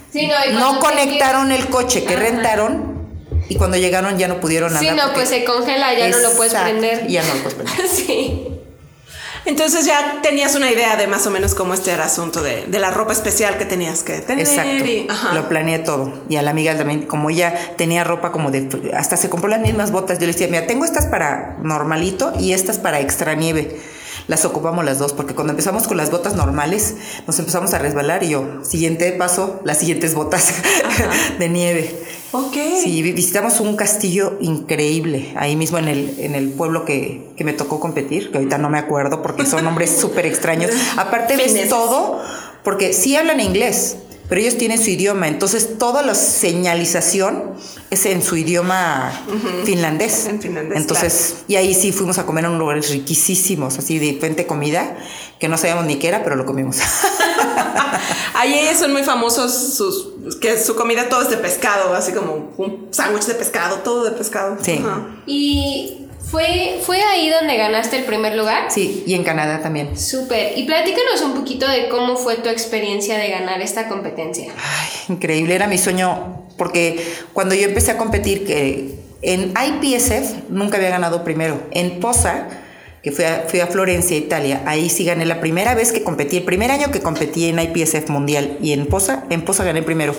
Sí, 0.10 0.26
no, 0.26 0.60
no 0.60 0.80
conectaron 0.80 1.52
el 1.52 1.68
coche 1.68 2.04
que 2.06 2.14
Ajá. 2.16 2.24
rentaron 2.24 3.06
y 3.50 3.56
cuando 3.56 3.78
llegaron 3.78 4.18
ya 4.18 4.28
no 4.30 4.40
pudieron 4.40 4.72
Sí, 4.72 4.88
andar. 4.88 4.96
no, 4.96 5.02
porque- 5.14 5.28
pues 5.28 5.30
se 5.30 5.44
congela, 5.44 5.94
ya 5.94 6.08
no 6.08 6.18
lo 6.18 6.32
puedes 6.32 6.54
prender. 6.56 7.06
Ya 7.08 7.22
no 7.24 7.36
lo 7.36 7.42
puedes 7.42 7.54
prender. 7.56 7.88
sí. 7.94 8.48
Entonces 9.48 9.86
ya 9.86 10.20
tenías 10.22 10.56
una 10.56 10.70
idea 10.70 10.98
de 10.98 11.08
más 11.08 11.26
o 11.26 11.32
menos 11.32 11.56
cómo 11.56 11.74
este 11.74 11.92
era 11.92 12.06
asunto 12.06 12.42
de, 12.42 12.66
de 12.68 12.80
la 12.80 12.92
ropa 12.92 13.14
especial 13.14 13.58
que 13.58 13.66
tenías 13.66 14.04
que 14.04 14.20
tener. 14.20 14.46
Exacto. 14.46 14.86
y-. 14.86 15.08
Lo 15.34 15.48
planeé 15.48 15.80
todo. 15.80 16.14
Y 16.28 16.36
a 16.36 16.42
la 16.42 16.52
amiga 16.52 16.78
también, 16.78 17.06
como 17.06 17.30
ella 17.30 17.56
tenía 17.78 18.04
ropa 18.04 18.32
como 18.32 18.52
de. 18.52 18.92
Hasta 18.94 19.16
se 19.16 19.30
compró 19.30 19.50
las 19.50 19.62
mismas 19.62 19.92
botas. 19.92 20.20
Yo 20.20 20.28
le 20.28 20.34
decía, 20.34 20.48
mira, 20.50 20.68
tengo 20.68 20.84
estas 20.84 21.06
para 21.06 21.58
normalito 21.62 22.34
y 22.38 22.52
estas 22.52 22.78
para 22.78 23.00
extra 23.00 23.36
nieve. 23.36 23.80
Las 24.28 24.44
ocupamos 24.44 24.84
las 24.84 25.00
dos, 25.00 25.14
porque 25.14 25.34
cuando 25.34 25.52
empezamos 25.52 25.88
con 25.88 25.96
las 25.96 26.12
botas 26.12 26.36
normales, 26.36 26.96
nos 27.26 27.40
empezamos 27.40 27.74
a 27.74 27.80
resbalar 27.80 28.24
y 28.24 28.30
yo, 28.30 28.60
siguiente 28.64 29.14
paso, 29.14 29.62
las 29.64 29.78
siguientes 29.78 30.14
botas 30.16 30.54
de 31.40 31.48
nieve. 31.48 31.96
Ok. 32.38 32.56
Sí, 32.84 33.02
vi- 33.02 33.12
visitamos 33.14 33.60
un 33.60 33.76
castillo 33.76 34.38
increíble 34.42 35.34
ahí 35.38 35.56
mismo 35.56 35.78
en 35.78 35.88
el, 35.88 36.16
en 36.20 36.36
el 36.36 36.50
pueblo 36.50 36.86
que, 36.86 37.30
que 37.36 37.44
me 37.44 37.54
tocó 37.54 37.80
competir, 37.80 38.32
que 38.32 38.38
ahorita 38.38 38.58
no 38.58 38.70
me 38.70 38.78
acuerdo 38.78 39.22
porque 39.22 39.46
son 39.46 39.64
nombres 39.64 39.92
súper 40.00 40.26
extraños. 40.26 40.72
Aparte 40.98 41.36
ves 41.38 41.70
todo, 41.70 42.20
porque 42.64 42.94
sí 42.94 43.16
hablan 43.16 43.40
inglés, 43.40 43.98
pero 44.30 44.42
ellos 44.42 44.58
tienen 44.58 44.82
su 44.82 44.90
idioma, 44.90 45.28
entonces 45.28 45.78
toda 45.78 46.02
la 46.02 46.16
señalización 46.16 47.56
es 47.90 48.06
en 48.06 48.22
su 48.22 48.36
idioma 48.36 49.12
finlandés. 49.64 50.26
En 50.28 50.42
finlandés, 50.42 50.78
Entonces, 50.78 51.38
y 51.48 51.56
ahí 51.56 51.74
sí 51.74 51.92
fuimos 51.92 52.18
a 52.18 52.26
comer 52.26 52.46
en 52.46 52.58
lugares 52.58 52.90
riquísimos, 52.90 53.78
así 53.78 54.00
de 54.00 54.08
diferente 54.08 54.46
comida, 54.46 54.98
que 55.40 55.48
no 55.48 55.58
sabíamos 55.58 55.86
ni 55.86 55.96
qué 55.96 56.10
era, 56.10 56.24
pero 56.24 56.36
lo 56.36 56.46
comimos. 56.46 56.78
Ahí 58.34 58.54
ellos 58.54 58.78
son 58.78 58.94
muy 58.94 59.04
famosos 59.04 59.52
sus 59.52 60.10
que 60.40 60.60
su 60.60 60.76
comida 60.76 61.10
todo 61.10 61.22
es 61.22 61.30
de 61.30 61.38
pescado, 61.38 61.94
así 61.96 62.12
como 62.12 62.52
un 62.58 62.88
sándwich 62.92 63.26
de 63.26 63.34
pescado, 63.34 63.78
todo 63.78 64.04
de 64.04 64.12
pescado. 64.12 64.58
Sí. 64.62 64.84
¿Y 65.26 66.07
fue, 66.30 66.80
fue 66.84 67.02
ahí 67.02 67.30
donde 67.30 67.58
ganaste 67.58 67.98
el 67.98 68.04
primer 68.04 68.36
lugar? 68.36 68.70
sí, 68.70 69.04
y 69.08 69.14
en 69.14 69.24
Canadá 69.24 69.62
también. 69.62 69.98
Súper. 69.98 70.58
Y 70.58 70.64
platícanos 70.64 71.22
un 71.22 71.34
poquito 71.34 71.68
de 71.68 71.90
cómo 71.90 72.18
fue 72.18 72.36
tu 72.38 72.50
experiencia 72.50 73.18
de 73.18 73.30
ganar 73.30 73.62
esta 73.62 73.88
competencia. 73.88 74.52
Ay, 74.58 74.90
increíble, 75.16 75.56
era 75.56 75.68
mi 75.68 75.78
sueño, 75.78 76.44
porque 76.58 77.02
cuando 77.34 77.56
yo 77.56 77.68
empecé 77.68 77.92
a 77.92 77.98
competir, 77.98 78.46
que 78.46 79.00
en 79.22 79.54
IPSF 79.54 80.50
nunca 80.50 80.78
había 80.78 80.90
ganado 80.90 81.24
primero. 81.24 81.62
En 81.72 82.00
POSA, 82.00 82.50
que 83.02 83.12
fui 83.12 83.26
a, 83.26 83.46
fui 83.48 83.62
a 83.62 83.68
Florencia, 83.68 84.18
Italia, 84.18 84.64
ahí 84.66 84.90
sí 84.90 85.06
gané 85.06 85.26
la 85.26 85.40
primera 85.40 85.76
vez 85.76 85.92
que 85.92 86.04
competí, 86.04 86.38
el 86.38 86.44
primer 86.44 86.72
año 86.72 86.92
que 86.92 87.00
competí 87.00 87.48
en 87.48 87.60
IPSF 87.60 88.10
mundial, 88.10 88.58
y 88.62 88.74
en 88.74 88.88
POSA, 88.88 89.24
en 89.30 89.44
POSA 89.44 89.64
gané 89.64 89.82
primero. 89.82 90.14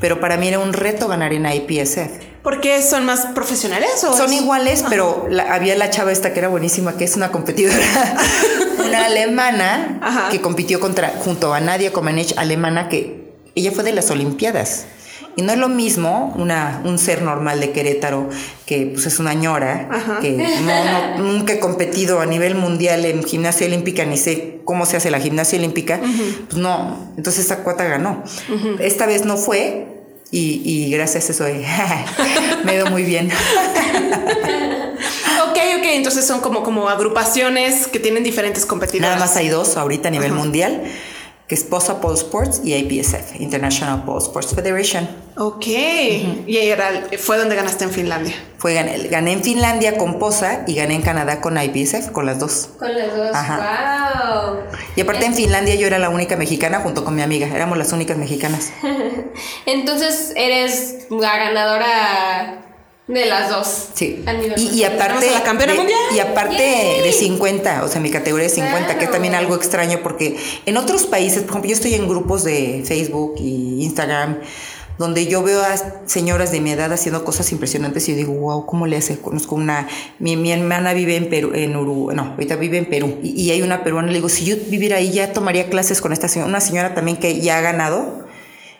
Pero 0.00 0.20
para 0.20 0.36
mí 0.36 0.48
era 0.48 0.58
un 0.58 0.72
reto 0.72 1.08
ganar 1.08 1.32
en 1.32 1.46
IPSF. 1.46 2.31
¿Por 2.42 2.60
qué 2.60 2.82
son 2.82 3.04
más 3.06 3.26
profesionales 3.34 4.02
o 4.04 4.16
Son 4.16 4.32
es- 4.32 4.40
iguales, 4.42 4.84
pero 4.88 5.26
la- 5.30 5.54
había 5.54 5.76
la 5.76 5.90
chava 5.90 6.10
esta 6.10 6.32
que 6.32 6.40
era 6.40 6.48
buenísima, 6.48 6.96
que 6.96 7.04
es 7.04 7.14
una 7.16 7.30
competidora, 7.30 7.78
una 8.86 9.04
alemana, 9.06 10.00
Ajá. 10.02 10.28
que 10.30 10.40
compitió 10.40 10.80
contra, 10.80 11.10
junto 11.24 11.54
a 11.54 11.60
Nadia 11.60 11.92
Comaneci, 11.92 12.34
alemana, 12.36 12.88
que 12.88 13.32
ella 13.54 13.70
fue 13.72 13.84
de 13.84 13.92
las 13.92 14.10
Olimpiadas. 14.10 14.86
Y 15.34 15.40
no 15.42 15.52
es 15.52 15.58
lo 15.58 15.68
mismo 15.70 16.34
una, 16.36 16.82
un 16.84 16.98
ser 16.98 17.22
normal 17.22 17.58
de 17.60 17.70
Querétaro, 17.70 18.28
que 18.66 18.86
pues 18.92 19.06
es 19.06 19.18
una 19.18 19.32
ñora, 19.32 19.88
Ajá. 19.90 20.18
que 20.20 20.32
no, 20.32 21.18
no- 21.18 21.32
nunca 21.32 21.54
he 21.54 21.58
competido 21.60 22.20
a 22.20 22.26
nivel 22.26 22.54
mundial 22.54 23.04
en 23.06 23.22
gimnasia 23.22 23.66
olímpica, 23.66 24.04
ni 24.04 24.18
sé 24.18 24.60
cómo 24.64 24.84
se 24.84 24.96
hace 24.98 25.10
la 25.10 25.20
gimnasia 25.20 25.58
olímpica, 25.58 26.00
pues 26.48 26.60
no, 26.60 27.12
entonces 27.16 27.42
esta 27.42 27.58
cuata 27.58 27.84
ganó. 27.84 28.22
Esta 28.78 29.06
vez 29.06 29.24
no 29.24 29.36
fue, 29.38 29.91
y, 30.32 30.62
y 30.64 30.90
gracias 30.90 31.28
a 31.28 31.32
eso 31.32 31.46
eh, 31.46 31.64
me 32.64 32.74
dio 32.74 32.86
muy 32.86 33.04
bien. 33.04 33.30
Ok, 35.44 35.58
ok, 35.78 35.84
entonces 35.84 36.26
son 36.26 36.40
como, 36.40 36.62
como 36.62 36.88
agrupaciones 36.88 37.88
que 37.88 37.98
tienen 37.98 38.22
diferentes 38.22 38.64
competidoras. 38.64 39.16
Nada 39.16 39.26
más 39.26 39.36
hay 39.36 39.48
dos 39.48 39.76
ahorita 39.76 40.08
a 40.08 40.10
nivel 40.10 40.32
mundial, 40.32 40.82
que 41.52 41.56
es 41.56 41.64
POSA 41.64 42.00
Pole 42.00 42.14
Sports 42.14 42.62
y 42.64 42.72
IPSF, 42.72 43.38
International 43.38 44.06
Pole 44.06 44.20
Sports 44.20 44.54
Federation. 44.54 45.06
Ok. 45.36 45.66
Y 45.66 46.56
era, 46.56 46.88
fue 47.18 47.36
donde 47.36 47.54
ganaste 47.56 47.84
en 47.84 47.90
Finlandia. 47.90 48.34
Fue, 48.56 48.72
gané, 48.72 48.96
gané 49.08 49.32
en 49.32 49.42
Finlandia 49.42 49.98
con 49.98 50.18
POSA 50.18 50.64
y 50.66 50.76
gané 50.76 50.94
en 50.94 51.02
Canadá 51.02 51.42
con 51.42 51.62
IPSF, 51.62 52.10
con 52.10 52.24
las 52.24 52.38
dos. 52.38 52.70
Con 52.78 52.94
los 52.94 53.14
dos. 53.14 53.32
¡Wow! 53.32 54.60
Y 54.96 55.02
aparte 55.02 55.26
en 55.26 55.34
Finlandia 55.34 55.74
yo 55.74 55.86
era 55.86 55.98
la 55.98 56.08
única 56.08 56.36
mexicana 56.36 56.80
junto 56.80 57.04
con 57.04 57.14
mi 57.14 57.20
amiga, 57.20 57.46
éramos 57.48 57.76
las 57.76 57.92
únicas 57.92 58.16
mexicanas. 58.16 58.72
Entonces 59.66 60.32
eres 60.34 61.08
la 61.10 61.36
ganadora 61.36 62.71
de 63.08 63.26
las 63.26 63.50
dos. 63.50 63.88
Sí. 63.94 64.22
Nivel 64.26 64.54
Y, 64.56 64.68
y 64.80 64.84
aparte. 64.84 65.30
La 65.30 65.42
campeona 65.42 65.72
de- 65.72 65.78
mundial. 65.78 65.98
Y 66.14 66.18
aparte 66.20 66.56
Yay. 66.56 67.02
de 67.02 67.12
50, 67.12 67.84
o 67.84 67.88
sea, 67.88 68.00
mi 68.00 68.10
categoría 68.10 68.46
es 68.46 68.54
50, 68.54 68.98
que 68.98 69.04
es 69.04 69.10
también 69.10 69.34
algo 69.34 69.54
extraño 69.56 70.00
porque 70.02 70.36
en 70.66 70.76
otros 70.76 71.04
países, 71.04 71.40
por 71.42 71.50
ejemplo, 71.50 71.68
yo 71.70 71.74
estoy 71.74 71.94
en 71.94 72.08
grupos 72.08 72.44
de 72.44 72.82
Facebook 72.86 73.34
y 73.38 73.82
Instagram 73.84 74.38
donde 74.98 75.26
yo 75.26 75.42
veo 75.42 75.62
a 75.62 75.74
señoras 76.06 76.52
de 76.52 76.60
mi 76.60 76.70
edad 76.70 76.92
haciendo 76.92 77.24
cosas 77.24 77.50
impresionantes 77.50 78.06
y 78.08 78.12
yo 78.12 78.18
digo, 78.18 78.34
wow, 78.34 78.66
¿cómo 78.66 78.86
le 78.86 78.98
hace? 78.98 79.18
Conozco 79.18 79.56
una, 79.56 79.88
mi, 80.20 80.36
mi 80.36 80.52
hermana 80.52 80.92
vive 80.92 81.16
en 81.16 81.28
Perú, 81.28 81.50
en 81.54 81.74
Uruguay, 81.74 82.14
no, 82.14 82.32
ahorita 82.32 82.56
vive 82.56 82.78
en 82.78 82.84
Perú, 82.84 83.18
y, 83.22 83.30
y, 83.30 83.50
hay 83.50 83.62
una 83.62 83.82
peruana, 83.82 84.08
le 84.08 84.14
digo, 84.14 84.28
si 84.28 84.44
yo 84.44 84.54
viviera 84.68 84.98
ahí 84.98 85.10
ya 85.10 85.32
tomaría 85.32 85.68
clases 85.70 86.00
con 86.00 86.12
esta 86.12 86.28
señora, 86.28 86.48
una 86.50 86.60
señora 86.60 86.94
también 86.94 87.16
que 87.16 87.40
ya 87.40 87.58
ha 87.58 87.60
ganado, 87.62 88.26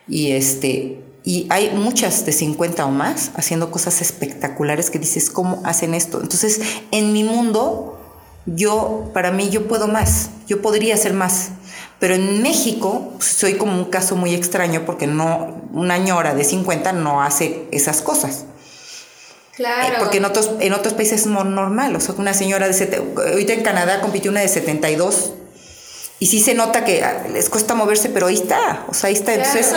y 0.07 0.31
este, 0.31 0.99
y 1.23 1.47
hay 1.49 1.69
muchas 1.71 2.25
de 2.25 2.33
50 2.33 2.85
o 2.85 2.91
más 2.91 3.31
haciendo 3.35 3.71
cosas 3.71 4.01
espectaculares 4.01 4.89
que 4.89 4.99
dices, 4.99 5.29
¿cómo 5.29 5.61
hacen 5.63 5.93
esto? 5.93 6.21
Entonces, 6.21 6.59
en 6.91 7.13
mi 7.13 7.23
mundo, 7.23 7.97
yo, 8.45 9.09
para 9.13 9.31
mí, 9.31 9.49
yo 9.49 9.67
puedo 9.67 9.87
más, 9.87 10.31
yo 10.47 10.61
podría 10.61 10.95
hacer 10.95 11.13
más. 11.13 11.51
Pero 11.99 12.15
en 12.15 12.41
México 12.41 13.13
pues, 13.15 13.29
soy 13.29 13.53
como 13.53 13.73
un 13.73 13.85
caso 13.85 14.17
muy 14.17 14.33
extraño 14.33 14.83
porque 14.85 15.07
no, 15.07 15.61
una 15.71 15.97
ñora 15.97 16.35
de 16.35 16.43
50 16.43 16.91
no 16.91 17.21
hace 17.21 17.67
esas 17.71 18.01
cosas. 18.01 18.43
Claro. 19.55 19.93
Eh, 19.93 19.97
porque 19.99 20.17
en 20.17 20.25
otros, 20.25 20.51
en 20.59 20.73
otros 20.73 20.93
países 20.93 21.21
es 21.21 21.27
normal. 21.27 21.95
O 21.95 22.01
sea, 22.01 22.15
una 22.17 22.33
señora 22.33 22.67
de... 22.67 22.73
Sete, 22.73 23.01
ahorita 23.15 23.53
en 23.53 23.63
Canadá 23.63 24.01
compitió 24.01 24.31
una 24.31 24.41
de 24.41 24.49
72 24.49 25.33
y 26.23 26.25
sí 26.25 26.39
se 26.39 26.53
nota 26.53 26.85
que 26.85 27.03
ah, 27.03 27.25
les 27.33 27.49
cuesta 27.49 27.75
moverse, 27.75 28.07
pero 28.07 28.27
ahí 28.27 28.35
está. 28.35 28.85
O 28.87 28.93
sea, 28.93 29.09
ahí 29.09 29.13
está. 29.13 29.33
Entonces? 29.33 29.73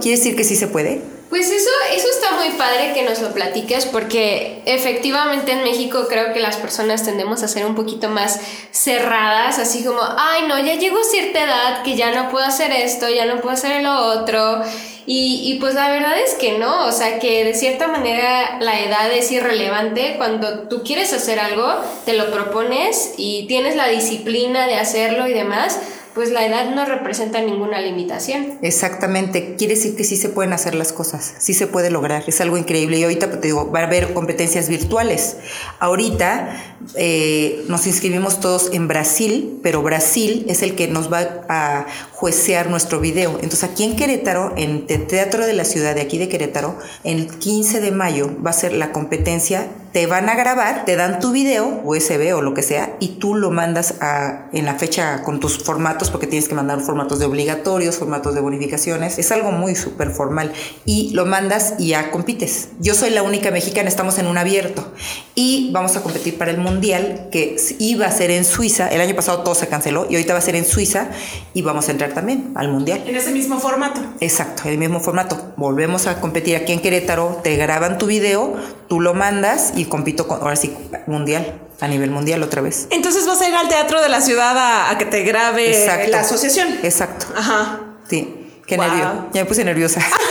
¿quiere 0.00 0.18
decir 0.18 0.34
que 0.34 0.42
sí 0.42 0.56
se 0.56 0.66
puede? 0.66 1.00
Pues 1.28 1.50
eso, 1.50 1.70
eso 1.92 2.06
está 2.08 2.36
muy 2.36 2.50
padre 2.56 2.92
que 2.94 3.02
nos 3.02 3.20
lo 3.20 3.32
platiques 3.32 3.86
porque 3.86 4.62
efectivamente 4.64 5.52
en 5.52 5.64
México 5.64 6.06
creo 6.08 6.32
que 6.32 6.38
las 6.38 6.56
personas 6.56 7.04
tendemos 7.04 7.42
a 7.42 7.48
ser 7.48 7.66
un 7.66 7.74
poquito 7.74 8.08
más 8.08 8.38
cerradas, 8.70 9.58
así 9.58 9.84
como, 9.84 9.98
ay 10.18 10.46
no, 10.46 10.56
ya 10.60 10.76
llego 10.76 10.98
a 10.98 11.04
cierta 11.04 11.42
edad 11.42 11.82
que 11.82 11.96
ya 11.96 12.12
no 12.12 12.30
puedo 12.30 12.44
hacer 12.44 12.70
esto, 12.70 13.08
ya 13.08 13.26
no 13.26 13.40
puedo 13.40 13.54
hacer 13.54 13.82
lo 13.82 13.96
otro. 13.96 14.62
Y, 15.08 15.52
y 15.52 15.58
pues 15.58 15.74
la 15.74 15.88
verdad 15.88 16.18
es 16.18 16.34
que 16.34 16.58
no, 16.58 16.86
o 16.86 16.92
sea 16.92 17.18
que 17.18 17.44
de 17.44 17.54
cierta 17.54 17.86
manera 17.88 18.58
la 18.60 18.80
edad 18.80 19.10
es 19.12 19.30
irrelevante. 19.32 20.14
Cuando 20.18 20.68
tú 20.68 20.82
quieres 20.84 21.12
hacer 21.12 21.40
algo, 21.40 21.72
te 22.04 22.12
lo 22.12 22.30
propones 22.30 23.14
y 23.16 23.46
tienes 23.46 23.76
la 23.76 23.88
disciplina 23.88 24.66
de 24.66 24.76
hacerlo 24.76 25.26
y 25.26 25.32
demás 25.32 25.78
pues 26.16 26.30
la 26.30 26.46
edad 26.46 26.74
no 26.74 26.86
representa 26.86 27.42
ninguna 27.42 27.78
limitación. 27.78 28.58
Exactamente, 28.62 29.54
quiere 29.56 29.74
decir 29.74 29.96
que 29.96 30.02
sí 30.02 30.16
se 30.16 30.30
pueden 30.30 30.54
hacer 30.54 30.74
las 30.74 30.94
cosas, 30.94 31.34
sí 31.36 31.52
se 31.52 31.66
puede 31.66 31.90
lograr, 31.90 32.24
es 32.26 32.40
algo 32.40 32.56
increíble. 32.56 32.98
Y 32.98 33.02
ahorita 33.02 33.30
te 33.30 33.48
digo, 33.48 33.70
va 33.70 33.80
a 33.80 33.82
haber 33.82 34.14
competencias 34.14 34.70
virtuales. 34.70 35.36
Ahorita 35.78 36.56
eh, 36.94 37.66
nos 37.68 37.86
inscribimos 37.86 38.40
todos 38.40 38.70
en 38.72 38.88
Brasil, 38.88 39.60
pero 39.62 39.82
Brasil 39.82 40.46
es 40.48 40.62
el 40.62 40.74
que 40.74 40.88
nos 40.88 41.12
va 41.12 41.44
a 41.50 41.86
juecear 42.12 42.70
nuestro 42.70 42.98
video. 42.98 43.32
Entonces 43.34 43.64
aquí 43.64 43.84
en 43.84 43.96
Querétaro, 43.96 44.54
en 44.56 44.86
Teatro 44.86 45.46
de 45.46 45.52
la 45.52 45.66
Ciudad 45.66 45.94
de 45.94 46.00
aquí 46.00 46.16
de 46.16 46.30
Querétaro, 46.30 46.78
el 47.04 47.26
15 47.28 47.82
de 47.82 47.90
mayo 47.90 48.30
va 48.42 48.50
a 48.50 48.54
ser 48.54 48.72
la 48.72 48.90
competencia 48.90 49.68
te 49.96 50.06
van 50.06 50.28
a 50.28 50.34
grabar, 50.34 50.84
te 50.84 50.94
dan 50.94 51.20
tu 51.20 51.32
video, 51.32 51.80
USB 51.82 52.36
o 52.36 52.42
lo 52.42 52.52
que 52.52 52.60
sea, 52.60 52.98
y 53.00 53.16
tú 53.18 53.34
lo 53.34 53.50
mandas 53.50 53.94
a, 54.02 54.50
en 54.52 54.66
la 54.66 54.74
fecha 54.74 55.22
con 55.22 55.40
tus 55.40 55.56
formatos, 55.64 56.10
porque 56.10 56.26
tienes 56.26 56.50
que 56.50 56.54
mandar 56.54 56.82
formatos 56.82 57.18
de 57.18 57.24
obligatorios, 57.24 57.96
formatos 57.96 58.34
de 58.34 58.42
bonificaciones. 58.42 59.18
Es 59.18 59.32
algo 59.32 59.52
muy 59.52 59.74
súper 59.74 60.10
formal. 60.10 60.52
Y 60.84 61.14
lo 61.14 61.24
mandas 61.24 61.76
y 61.78 61.88
ya 61.88 62.10
compites. 62.10 62.68
Yo 62.78 62.92
soy 62.92 63.08
la 63.08 63.22
única 63.22 63.50
mexicana, 63.50 63.88
estamos 63.88 64.18
en 64.18 64.26
un 64.26 64.36
abierto. 64.36 64.92
Y 65.34 65.70
vamos 65.72 65.96
a 65.96 66.02
competir 66.02 66.36
para 66.36 66.50
el 66.50 66.58
Mundial, 66.58 67.28
que 67.32 67.56
iba 67.78 68.04
a 68.04 68.12
ser 68.12 68.30
en 68.30 68.44
Suiza. 68.44 68.88
El 68.88 69.00
año 69.00 69.16
pasado 69.16 69.44
todo 69.44 69.54
se 69.54 69.66
canceló 69.66 70.06
y 70.10 70.16
ahorita 70.16 70.34
va 70.34 70.40
a 70.40 70.42
ser 70.42 70.56
en 70.56 70.66
Suiza 70.66 71.08
y 71.54 71.62
vamos 71.62 71.88
a 71.88 71.92
entrar 71.92 72.12
también 72.12 72.52
al 72.54 72.68
Mundial. 72.68 73.02
En 73.06 73.16
ese 73.16 73.30
mismo 73.30 73.58
formato. 73.60 74.02
Exacto, 74.20 74.68
el 74.68 74.76
mismo 74.76 75.00
formato. 75.00 75.54
Volvemos 75.56 76.06
a 76.06 76.20
competir 76.20 76.54
aquí 76.56 76.72
en 76.72 76.80
Querétaro, 76.80 77.40
te 77.42 77.56
graban 77.56 77.96
tu 77.96 78.04
video, 78.04 78.56
tú 78.88 79.00
lo 79.00 79.14
mandas 79.14 79.72
y 79.76 79.84
compito 79.86 80.26
con, 80.28 80.40
ahora 80.40 80.56
sí, 80.56 80.74
mundial, 81.06 81.60
a 81.80 81.88
nivel 81.88 82.10
mundial 82.10 82.42
otra 82.42 82.62
vez. 82.62 82.86
Entonces 82.90 83.26
vas 83.26 83.40
a 83.40 83.48
ir 83.48 83.54
al 83.54 83.68
teatro 83.68 84.00
de 84.02 84.08
la 84.08 84.20
ciudad 84.20 84.56
a, 84.56 84.90
a 84.90 84.98
que 84.98 85.04
te 85.06 85.22
grabe 85.22 85.70
Exacto. 85.70 86.10
la 86.10 86.20
asociación. 86.20 86.68
Exacto. 86.82 87.26
Ajá. 87.36 87.80
Sí, 88.08 88.60
qué 88.66 88.76
Wow. 88.76 88.86
nervio. 88.86 89.26
Ya 89.32 89.42
me 89.42 89.46
puse 89.46 89.64
nerviosa. 89.64 90.00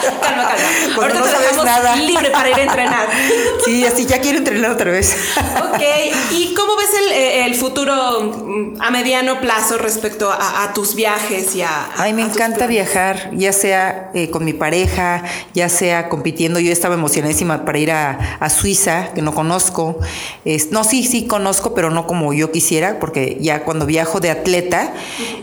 Calma, 0.20 0.48
calma. 0.48 0.56
Cuando 0.94 1.00
Ahorita 1.02 1.18
no 1.20 1.24
te 1.24 1.30
sabes 1.30 1.42
dejamos 1.50 1.64
nada. 1.64 1.96
libre 1.96 2.30
para 2.30 2.50
ir 2.50 2.56
a 2.56 2.62
entrenar. 2.62 3.08
sí, 3.64 3.84
así 3.86 4.06
ya 4.06 4.20
quiero 4.20 4.38
entrenar 4.38 4.70
otra 4.72 4.90
vez. 4.90 5.16
Ok, 5.78 5.82
¿y 6.32 6.54
cómo 6.54 6.76
ves 6.76 6.88
el, 7.06 7.12
eh, 7.12 7.44
el 7.46 7.54
futuro 7.54 8.22
mm, 8.22 8.80
a 8.80 8.90
mediano 8.90 9.40
plazo 9.40 9.76
respecto 9.78 10.30
a, 10.30 10.64
a 10.64 10.72
tus 10.72 10.94
viajes 10.94 11.54
y 11.54 11.62
a... 11.62 11.88
Ay, 11.96 12.12
me 12.14 12.22
a 12.22 12.26
encanta 12.26 12.66
viajar, 12.66 13.30
ya 13.32 13.52
sea 13.52 14.10
eh, 14.14 14.30
con 14.30 14.44
mi 14.44 14.52
pareja, 14.54 15.22
ya 15.54 15.68
sea 15.68 16.08
compitiendo. 16.08 16.58
Yo 16.58 16.72
estaba 16.72 16.94
emocionadísima 16.94 17.64
para 17.64 17.78
ir 17.78 17.92
a, 17.92 18.38
a 18.40 18.50
Suiza, 18.50 19.12
que 19.14 19.22
no 19.22 19.34
conozco. 19.34 19.98
Es- 20.44 20.70
no, 20.72 20.84
sí, 20.84 21.04
sí 21.04 21.26
conozco, 21.26 21.74
pero 21.74 21.90
no 21.90 22.06
como 22.06 22.32
yo 22.32 22.50
quisiera, 22.50 22.98
porque 22.98 23.36
ya 23.40 23.62
cuando 23.64 23.86
viajo 23.86 24.18
de 24.20 24.30
atleta, 24.30 24.92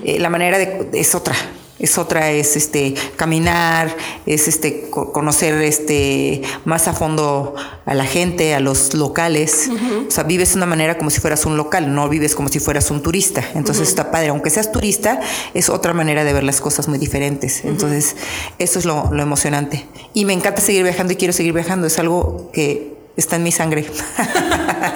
eh, 0.04 0.18
la 0.20 0.30
manera 0.30 0.58
de, 0.58 0.90
es 0.94 1.16
otra. 1.16 1.36
Es 1.78 1.98
otra, 1.98 2.32
es 2.32 2.56
este 2.56 2.96
caminar, 3.18 3.94
es 4.26 4.48
este 4.48 4.90
co- 4.90 5.12
conocer 5.12 5.62
este 5.62 6.42
más 6.64 6.88
a 6.88 6.94
fondo 6.94 7.54
a 7.86 7.94
la 7.94 8.06
gente, 8.06 8.56
a 8.56 8.62
los 8.62 8.94
locales. 8.94 9.70
O 10.08 10.10
sea, 10.12 10.24
vives 10.24 10.52
de 10.52 10.56
una 10.58 10.66
manera 10.68 10.98
como 10.98 11.10
si 11.10 11.20
fueras 11.20 11.46
un 11.46 11.58
local, 11.58 11.94
no 11.94 12.08
vives 12.08 12.34
como 12.34 12.48
si 12.48 12.60
fueras 12.60 12.90
un 12.92 13.02
turista. 13.04 13.44
Entonces 13.56 13.90
está 13.90 14.10
padre, 14.10 14.30
aunque 14.30 14.50
seas 14.50 14.72
turista, 14.72 15.20
es 15.54 15.70
otra 15.70 15.94
manera 15.94 16.24
de 16.24 16.32
ver 16.32 16.44
las 16.44 16.62
cosas 16.62 16.88
muy 16.88 16.98
diferentes. 16.98 17.66
Entonces, 17.66 18.16
eso 18.58 18.80
es 18.80 18.86
lo, 18.86 19.12
lo 19.12 19.22
emocionante. 19.22 19.86
Y 20.14 20.24
me 20.24 20.32
encanta 20.34 20.62
seguir 20.62 20.84
viajando 20.84 21.12
y 21.12 21.18
quiero 21.18 21.34
seguir 21.34 21.52
viajando. 21.52 21.88
Es 21.88 22.00
algo 22.00 22.52
que 22.54 22.96
está 23.18 23.36
en 23.36 23.44
mi 23.44 23.52
sangre. 23.52 23.86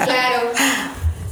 Claro. 0.06 0.29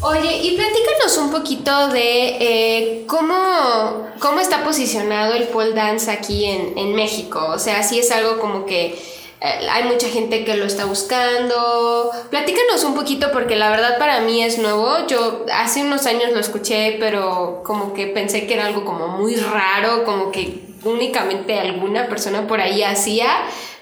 Oye, 0.10 0.38
y 0.38 0.56
platícanos 0.56 1.18
un 1.18 1.32
poquito 1.32 1.90
de 1.90 2.38
eh, 2.40 3.04
cómo, 3.08 4.08
cómo 4.20 4.40
está 4.40 4.64
posicionado 4.64 5.34
el 5.34 5.50
pole 5.50 5.74
dance 5.74 6.10
aquí 6.10 6.46
en, 6.46 6.78
en 6.78 6.96
México. 6.96 7.46
O 7.54 7.60
sea, 7.60 7.84
si 7.84 8.00
es 8.00 8.10
algo 8.12 8.40
como 8.40 8.66
que 8.66 8.98
eh, 9.42 9.68
hay 9.70 9.84
mucha 9.84 10.08
gente 10.08 10.46
que 10.46 10.56
lo 10.56 10.64
está 10.64 10.86
buscando. 10.86 12.10
Platícanos 12.30 12.86
un 12.86 12.96
poquito 12.96 13.34
porque 13.34 13.58
la 13.58 13.70
verdad 13.70 14.00
para 14.00 14.22
mí 14.22 14.42
es 14.42 14.58
nuevo. 14.60 15.06
Yo 15.08 15.46
hace 15.54 15.82
unos 15.82 16.06
años 16.06 16.32
lo 16.32 16.40
escuché, 16.40 16.96
pero 17.02 17.62
como 17.66 17.94
que 17.94 18.08
pensé 18.08 18.48
que 18.48 18.54
era 18.54 18.68
algo 18.68 18.86
como 18.86 19.10
muy 19.10 19.36
raro, 19.36 20.06
como 20.06 20.32
que 20.32 20.62
únicamente 20.86 21.60
alguna 21.60 22.08
persona 22.08 22.48
por 22.48 22.62
ahí 22.62 22.82
hacía. 22.82 23.28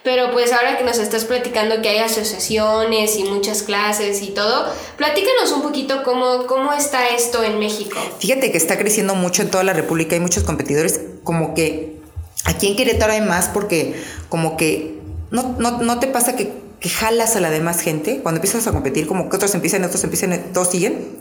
Pero 0.06 0.32
pues 0.32 0.54
ahora 0.54 0.78
que 0.78 0.84
nos 0.84 1.00
estás 1.00 1.26
platicando 1.26 1.82
que 1.82 1.90
hay 1.90 1.98
asociaciones 1.98 3.18
y 3.18 3.24
muchas 3.24 3.64
clases 3.64 4.22
y 4.22 4.28
todo, 4.28 4.72
platícanos 4.98 5.52
un 5.52 5.64
poquito 5.64 6.04
cómo, 6.04 6.46
cómo 6.46 6.74
está 6.74 7.10
esto 7.10 7.44
en 7.44 7.58
México. 7.58 7.98
Fíjate 8.20 8.52
que 8.52 8.58
está 8.58 8.78
creciendo 8.78 9.16
mucho 9.16 9.42
en 9.42 9.50
toda 9.50 9.64
la 9.64 9.74
República, 9.74 10.14
hay 10.14 10.22
muchos 10.22 10.44
competidores, 10.44 11.02
como 11.24 11.56
que 11.56 11.98
aquí 12.44 12.68
en 12.68 12.76
Querétaro 12.76 13.14
hay 13.14 13.22
más 13.22 13.50
porque 13.50 14.00
como 14.30 14.58
que 14.58 15.00
no, 15.32 15.56
no, 15.58 15.82
no 15.82 16.00
te 16.00 16.06
pasa 16.06 16.36
que, 16.36 16.54
que 16.80 16.90
jalas 16.90 17.36
a 17.36 17.40
la 17.40 17.50
demás 17.50 17.82
gente, 17.82 18.20
cuando 18.22 18.38
empiezas 18.38 18.68
a 18.68 18.74
competir, 18.74 19.08
como 19.08 19.28
que 19.28 19.38
otros 19.38 19.56
empiezan, 19.56 19.84
otros 19.86 20.04
empiezan, 20.04 20.40
todos 20.54 20.70
siguen. 20.70 21.18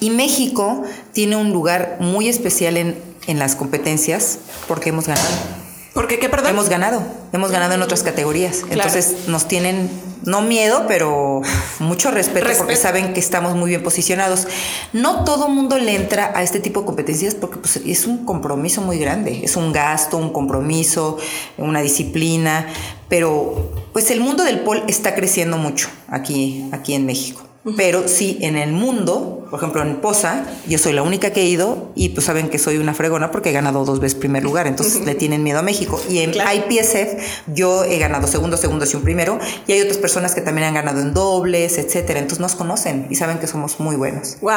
Y 0.00 0.08
México 0.08 0.82
tiene 1.12 1.36
un 1.36 1.52
lugar 1.52 1.98
muy 2.00 2.30
especial 2.30 2.78
en, 2.78 2.96
en 3.26 3.38
las 3.38 3.54
competencias 3.54 4.38
porque 4.66 4.88
hemos 4.88 5.08
ganado. 5.08 5.63
Porque, 5.94 6.18
¿qué, 6.18 6.28
perdón? 6.28 6.50
Hemos 6.50 6.68
ganado, 6.68 7.02
hemos 7.32 7.52
ganado 7.52 7.74
en 7.74 7.82
otras 7.82 8.02
categorías. 8.02 8.62
Entonces 8.68 9.28
nos 9.28 9.46
tienen, 9.46 9.88
no 10.24 10.42
miedo, 10.42 10.86
pero 10.88 11.40
mucho 11.78 12.10
respeto, 12.10 12.48
porque 12.58 12.74
saben 12.74 13.14
que 13.14 13.20
estamos 13.20 13.54
muy 13.54 13.70
bien 13.70 13.84
posicionados. 13.84 14.48
No 14.92 15.22
todo 15.22 15.48
mundo 15.48 15.78
le 15.78 15.94
entra 15.94 16.32
a 16.34 16.42
este 16.42 16.58
tipo 16.58 16.80
de 16.80 16.86
competencias 16.86 17.36
porque 17.36 17.58
pues, 17.58 17.76
es 17.76 18.06
un 18.06 18.26
compromiso 18.26 18.80
muy 18.82 18.98
grande, 18.98 19.44
es 19.44 19.54
un 19.54 19.72
gasto, 19.72 20.16
un 20.16 20.32
compromiso, 20.32 21.16
una 21.58 21.80
disciplina, 21.80 22.66
pero 23.08 23.70
pues 23.92 24.10
el 24.10 24.20
mundo 24.20 24.42
del 24.42 24.60
pol 24.60 24.82
está 24.88 25.14
creciendo 25.14 25.58
mucho 25.58 25.88
aquí, 26.08 26.68
aquí 26.72 26.94
en 26.94 27.06
México. 27.06 27.53
Pero 27.76 28.08
sí, 28.08 28.38
en 28.42 28.56
el 28.56 28.72
mundo, 28.72 29.46
por 29.50 29.58
ejemplo 29.58 29.80
en 29.82 29.96
Poza, 29.96 30.44
yo 30.68 30.76
soy 30.78 30.92
la 30.92 31.02
única 31.02 31.30
que 31.30 31.40
he 31.40 31.46
ido 31.46 31.92
y 31.94 32.10
pues 32.10 32.26
saben 32.26 32.50
que 32.50 32.58
soy 32.58 32.76
una 32.76 32.92
fregona 32.92 33.30
porque 33.30 33.48
he 33.48 33.52
ganado 33.52 33.86
dos 33.86 34.00
veces 34.00 34.18
primer 34.18 34.42
lugar, 34.42 34.66
entonces 34.66 35.04
le 35.06 35.14
tienen 35.14 35.42
miedo 35.42 35.60
a 35.60 35.62
México. 35.62 35.98
Y 36.10 36.18
en 36.18 36.32
Claro. 36.32 36.50
IPSF 36.58 37.14
yo 37.54 37.84
he 37.84 37.98
ganado 37.98 38.26
segundo, 38.26 38.58
segundo 38.58 38.84
y 38.90 38.94
un 38.96 39.02
primero 39.02 39.38
y 39.66 39.72
hay 39.72 39.80
otras 39.80 39.96
personas 39.96 40.34
que 40.34 40.42
también 40.42 40.66
han 40.68 40.74
ganado 40.74 41.00
en 41.00 41.14
dobles, 41.14 41.78
etcétera. 41.78 42.18
Entonces 42.20 42.40
nos 42.40 42.54
conocen 42.54 43.06
y 43.08 43.14
saben 43.14 43.38
que 43.38 43.46
somos 43.46 43.80
muy 43.80 43.96
buenos. 43.96 44.36
Wow, 44.42 44.52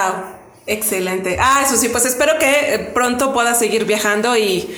excelente. 0.65 1.37
Ah, 1.39 1.63
eso 1.65 1.77
sí, 1.77 1.87
pues 1.89 2.05
espero 2.05 2.33
que 2.39 2.73
eh, 2.75 2.79
pronto 2.93 3.33
puedas 3.33 3.57
seguir 3.57 3.85
viajando 3.85 4.35
y, 4.35 4.69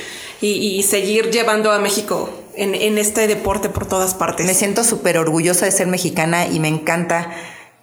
y- 0.41 0.77
y 0.77 0.83
seguir 0.83 1.31
llevando 1.31 1.71
a 1.71 1.79
México 1.79 2.29
en, 2.55 2.75
en 2.75 2.97
este 2.99 3.27
deporte 3.27 3.69
por 3.69 3.87
todas 3.87 4.13
partes. 4.13 4.45
Me 4.45 4.53
siento 4.53 4.83
súper 4.83 5.17
orgullosa 5.17 5.65
de 5.65 5.71
ser 5.71 5.87
mexicana 5.87 6.45
y 6.47 6.59
me 6.59 6.67
encanta 6.67 7.31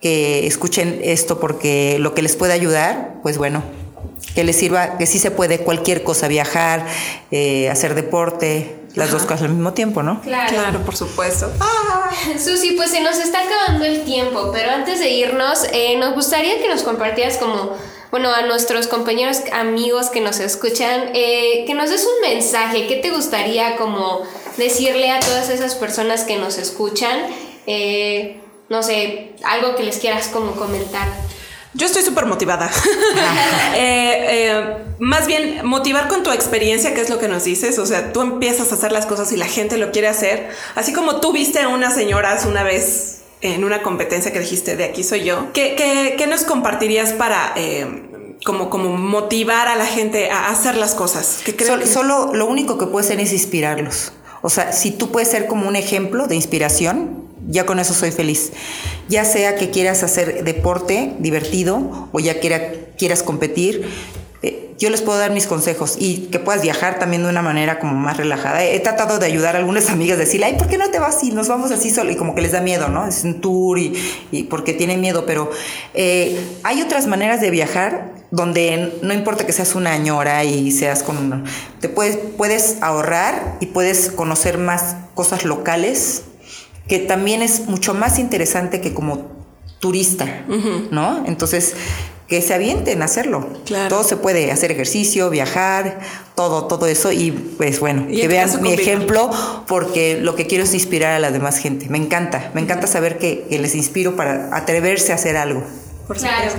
que 0.01 0.47
escuchen 0.47 1.01
esto 1.03 1.41
porque 1.41 1.99
lo 1.99 2.15
que 2.15 2.23
les 2.23 2.37
puede 2.37 2.53
ayudar, 2.53 3.15
pues 3.23 3.39
bueno, 3.39 3.63
que 4.35 4.45
les 4.45 4.57
sirva, 4.57 4.99
que 4.99 5.07
sí 5.07 5.19
se 5.19 5.31
puede 5.31 5.59
cualquier 5.59 6.03
cosa, 6.03 6.29
viajar, 6.29 6.87
eh, 7.31 7.69
hacer 7.71 7.95
deporte, 7.95 8.77
las 8.97 9.11
dos 9.11 9.23
cosas 9.23 9.43
al 9.43 9.51
mismo 9.51 9.75
tiempo, 9.75 10.03
¿no? 10.03 10.21
Claro. 10.23 10.51
Claro, 10.53 10.79
por 10.81 10.97
supuesto. 10.97 11.53
Ah, 11.61 12.11
Susi, 12.39 12.73
pues 12.73 12.91
se 12.91 13.03
nos 13.03 13.19
está 13.19 13.41
acabando 13.43 13.85
el 13.85 14.05
tiempo, 14.05 14.51
pero 14.53 14.71
antes 14.71 14.99
de 14.99 15.11
irnos, 15.11 15.67
eh, 15.73 15.97
nos 15.99 16.15
gustaría 16.15 16.61
que 16.61 16.69
nos 16.69 16.83
compartieras 16.83 17.37
como, 17.37 17.77
bueno, 18.11 18.35
a 18.35 18.43
nuestros 18.43 18.87
compañeros, 18.87 19.43
amigos 19.53 20.09
que 20.09 20.21
nos 20.21 20.41
escuchan, 20.41 21.11
eh, 21.15 21.65
que 21.67 21.75
nos 21.75 21.91
des 21.91 22.07
un 22.07 22.31
mensaje, 22.31 22.87
¿qué 22.87 22.97
te 22.97 23.11
gustaría 23.11 23.77
como 23.77 24.23
decirle 24.57 25.11
a 25.11 25.21
todas 25.21 25.51
esas 25.51 25.75
personas 25.75 26.25
que 26.25 26.37
nos 26.37 26.57
escuchan? 26.57 27.19
Eh, 27.67 28.41
no 28.69 28.83
sé, 28.83 29.35
algo 29.45 29.77
que 29.77 29.83
les 29.85 29.99
quieras 29.99 30.29
como 30.29 30.53
comentar. 30.53 31.09
Yo 31.75 31.87
estoy 31.87 32.03
súper 32.03 32.27
motivada. 32.27 32.71
Eh, 33.75 34.49
eh, 34.49 34.77
más 34.99 35.27
bien, 35.27 35.61
motivar 35.67 36.09
con 36.09 36.23
tu 36.23 36.31
experiencia, 36.31 36.95
que 36.95 37.03
es 37.03 37.11
lo 37.11 37.19
que 37.19 37.29
nos 37.29 37.45
dices. 37.45 37.79
O 37.79 37.85
sea, 37.87 38.12
tú 38.12 38.23
empiezas 38.23 38.73
a 38.73 38.75
hacer 38.77 38.93
las 38.93 39.05
cosas 39.05 39.31
y 39.33 39.37
la 39.37 39.47
gente 39.47 39.77
lo 39.77 39.91
quiere 39.93 40.09
hacer. 40.09 40.49
Así 40.75 40.93
como 40.95 41.21
tú 41.21 41.33
viste 41.33 41.61
a 41.61 41.69
unas 41.69 41.95
señoras 41.95 42.47
una 42.47 42.62
vez 42.62 43.19
en 43.43 43.64
una 43.64 43.83
competencia 43.83 44.33
que 44.33 44.41
dijiste, 44.41 44.77
de 44.77 44.85
aquí 44.85 45.05
soy 45.05 45.25
yo. 45.25 45.53
¿Qué, 45.53 45.75
qué- 45.77 46.14
qué 46.17 46.27
nos 46.27 46.45
compartirías 46.45 47.12
para... 47.12 47.53
eh, 47.57 48.03
como, 48.45 48.71
como 48.71 48.91
motivar 48.97 49.67
a 49.69 49.77
la 49.77 49.87
gente 49.87 50.31
a 50.31 50.49
hacer 50.49 50.77
las 50.77 50.95
cosas. 50.95 51.41
Que 51.45 51.55
creo 51.57 51.79
que- 51.79 51.87
Solo 51.87 52.31
lo 52.33 52.47
único 52.47 52.79
que 52.79 52.87
puedes 52.87 53.09
hacer 53.09 53.21
es 53.21 53.33
inspirarlos. 53.33 54.12
O 54.43 54.49
sea, 54.49 54.73
si 54.73 54.93
tú 54.93 55.11
puedes 55.12 55.29
ser 55.31 55.47
como 55.47 55.67
un 55.69 55.77
ejemplo 55.77 56.27
de 56.29 56.37
inspiración, 56.37 57.26
ya 57.49 57.66
con 57.66 57.78
eso 57.78 57.95
soy 57.95 58.11
feliz. 58.11 58.53
Ya 59.09 59.24
sea 59.24 59.57
que 59.57 59.70
quieras 59.70 60.03
hacer 60.03 60.45
deporte 60.45 61.14
divertido 61.18 62.09
o 62.12 62.20
ya 62.20 62.41
quiera- 62.41 62.72
quieras 62.99 63.22
competir, 63.22 63.87
eh, 64.43 64.74
yo 64.78 64.91
les 64.91 65.01
puedo 65.01 65.18
dar 65.18 65.30
mis 65.30 65.47
consejos 65.47 65.97
y 65.99 66.28
que 66.30 66.39
puedas 66.39 66.61
viajar 66.62 66.99
también 66.99 67.22
de 67.22 67.28
una 67.30 67.43
manera 67.43 67.78
como 67.78 67.95
más 67.95 68.16
relajada. 68.16 68.64
He 68.64 68.78
tratado 68.80 69.18
de 69.18 69.26
ayudar 69.26 69.57
a 69.57 69.59
algunas 69.61 69.89
amigas, 69.91 70.18
decirle, 70.18 70.47
ay, 70.47 70.55
¿por 70.59 70.68
qué 70.68 70.76
no 70.78 70.91
te 70.91 70.99
vas 70.99 71.22
y 71.24 71.30
nos 71.30 71.49
vamos 71.49 71.70
así 71.70 71.91
solo? 71.91 72.11
Y 72.11 72.16
como 72.16 72.34
que 72.34 72.43
les 72.43 72.53
da 72.53 72.61
miedo, 72.61 72.89
¿no? 72.89 73.07
Es 73.07 73.24
un 73.24 73.41
tour 73.41 73.78
y, 73.78 73.95
y 74.32 74.45
porque 74.45 74.72
tienen 74.74 75.01
miedo, 75.01 75.24
pero 75.26 75.51
eh, 75.95 76.39
hay 76.62 76.82
otras 76.82 77.07
maneras 77.07 77.41
de 77.41 77.51
viajar 77.51 78.14
donde 78.32 78.99
no 79.03 79.14
importa 79.14 79.47
que 79.47 79.53
seas 79.53 79.74
una 79.76 79.97
ñora 79.99 80.43
y 80.45 80.72
seas 80.72 81.03
con 81.05 81.16
una, 81.16 81.45
te 81.80 81.89
puedes, 81.89 82.16
puedes 82.37 82.76
ahorrar 82.82 83.57
y 83.61 83.66
puedes 83.66 84.11
conocer 84.11 84.59
más 84.59 84.97
cosas 85.14 85.45
locales, 85.45 86.22
que 86.89 86.99
también 87.01 87.43
es 87.43 87.66
mucho 87.66 87.95
más 87.95 88.18
interesante 88.18 88.80
que 88.80 88.95
como 88.95 89.30
turista, 89.80 90.45
¿no? 90.91 91.24
Entonces, 91.26 91.74
que 92.28 92.43
se 92.43 92.55
avienten 92.55 93.03
a 93.03 93.05
hacerlo. 93.05 93.49
Claro. 93.64 93.89
Todo 93.89 94.05
se 94.05 94.16
puede, 94.16 94.51
hacer 94.51 94.72
ejercicio, 94.72 95.30
viajar, 95.30 96.01
todo, 96.34 96.66
todo 96.66 96.87
eso. 96.87 97.12
Y 97.12 97.30
pues 97.30 97.78
bueno, 97.78 98.07
Y 98.09 98.20
que 98.20 98.28
vean 98.28 98.62
mi 98.62 98.72
ejemplo, 98.72 99.30
porque 99.66 100.18
lo 100.20 100.34
que 100.34 100.47
quiero 100.47 100.64
es 100.64 100.74
inspirar 100.74 101.12
a 101.12 101.18
la 101.18 101.30
demás 101.30 101.59
gente. 101.59 101.89
Me 101.89 101.99
encanta, 101.99 102.51
me 102.55 102.61
encanta 102.61 102.87
saber 102.87 103.18
que, 103.18 103.47
que 103.49 103.59
les 103.59 103.74
inspiro 103.74 104.16
para 104.16 104.57
atreverse 104.57 105.12
a 105.12 105.16
hacer 105.16 105.37
algo. 105.37 105.62
Por 106.07 106.18
Claro. 106.18 106.53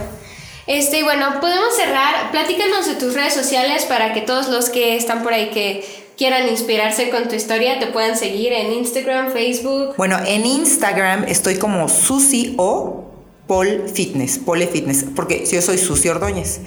Este, 0.67 0.99
y 0.99 1.03
bueno, 1.03 1.39
podemos 1.39 1.75
cerrar. 1.75 2.31
Platícanos 2.31 2.85
de 2.85 2.95
tus 2.95 3.13
redes 3.13 3.33
sociales 3.33 3.85
para 3.85 4.13
que 4.13 4.21
todos 4.21 4.49
los 4.49 4.69
que 4.69 4.97
están 4.97 5.23
por 5.23 5.33
ahí 5.33 5.49
que 5.49 6.06
quieran 6.17 6.49
inspirarse 6.49 7.09
con 7.09 7.29
tu 7.29 7.35
historia 7.35 7.79
te 7.79 7.87
puedan 7.87 8.17
seguir 8.17 8.51
en 8.51 8.73
Instagram, 8.73 9.31
Facebook. 9.31 9.93
Bueno, 9.97 10.17
en 10.25 10.45
Instagram 10.45 11.25
estoy 11.27 11.57
como 11.57 11.87
Susi 11.87 12.55
o 12.57 13.03
Paul 13.47 13.83
Fitness, 13.93 14.39
Pole 14.39 14.67
Fitness, 14.67 15.05
porque 15.15 15.45
yo 15.49 15.61
soy 15.61 15.77
Susi 15.77 16.09
Ordóñez. 16.09 16.59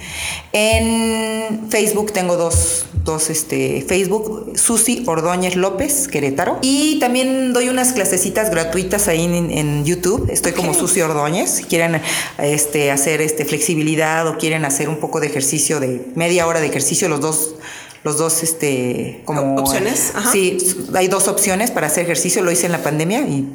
En 0.53 1.68
Facebook 1.68 2.12
tengo 2.12 2.36
dos, 2.36 2.86
dos 3.05 3.28
este, 3.28 3.84
Facebook, 3.86 4.53
Susi 4.57 5.05
Ordóñez 5.07 5.57
López, 5.57 6.09
Querétaro. 6.09 6.59
Y 6.62 6.98
también 6.98 7.53
doy 7.53 7.68
unas 7.68 7.92
clasecitas 7.92 8.51
gratuitas 8.51 9.09
ahí 9.09 9.24
en, 9.24 9.51
en 9.51 9.84
YouTube. 9.84 10.30
Estoy 10.30 10.53
como 10.53 10.72
Susi 10.72 11.03
Ordóñez. 11.03 11.51
Si 11.51 11.64
quieren 11.64 12.01
este, 12.38 12.90
hacer 12.90 13.20
este, 13.20 13.44
flexibilidad 13.44 14.26
o 14.26 14.38
quieren 14.38 14.64
hacer 14.64 14.88
un 14.88 14.96
poco 14.96 15.20
de 15.20 15.26
ejercicio, 15.26 15.80
de 15.80 16.07
media 16.14 16.46
hora 16.46 16.61
de 16.61 16.66
ejercicio, 16.68 17.11
los 17.11 17.20
dos 17.20 17.57
los 18.03 18.16
dos 18.16 18.42
este 18.42 19.20
como 19.26 19.57
¿Opciones? 19.57 20.12
Ajá. 20.14 20.32
sí 20.32 20.57
hay 20.94 21.09
dos 21.09 21.28
opciones 21.28 21.70
para 21.70 21.88
hacer 21.88 22.05
ejercicio 22.05 22.42
lo 22.42 22.51
hice 22.51 22.64
en 22.66 22.72
la 22.72 22.82
pandemia 22.82 23.20
y 23.20 23.46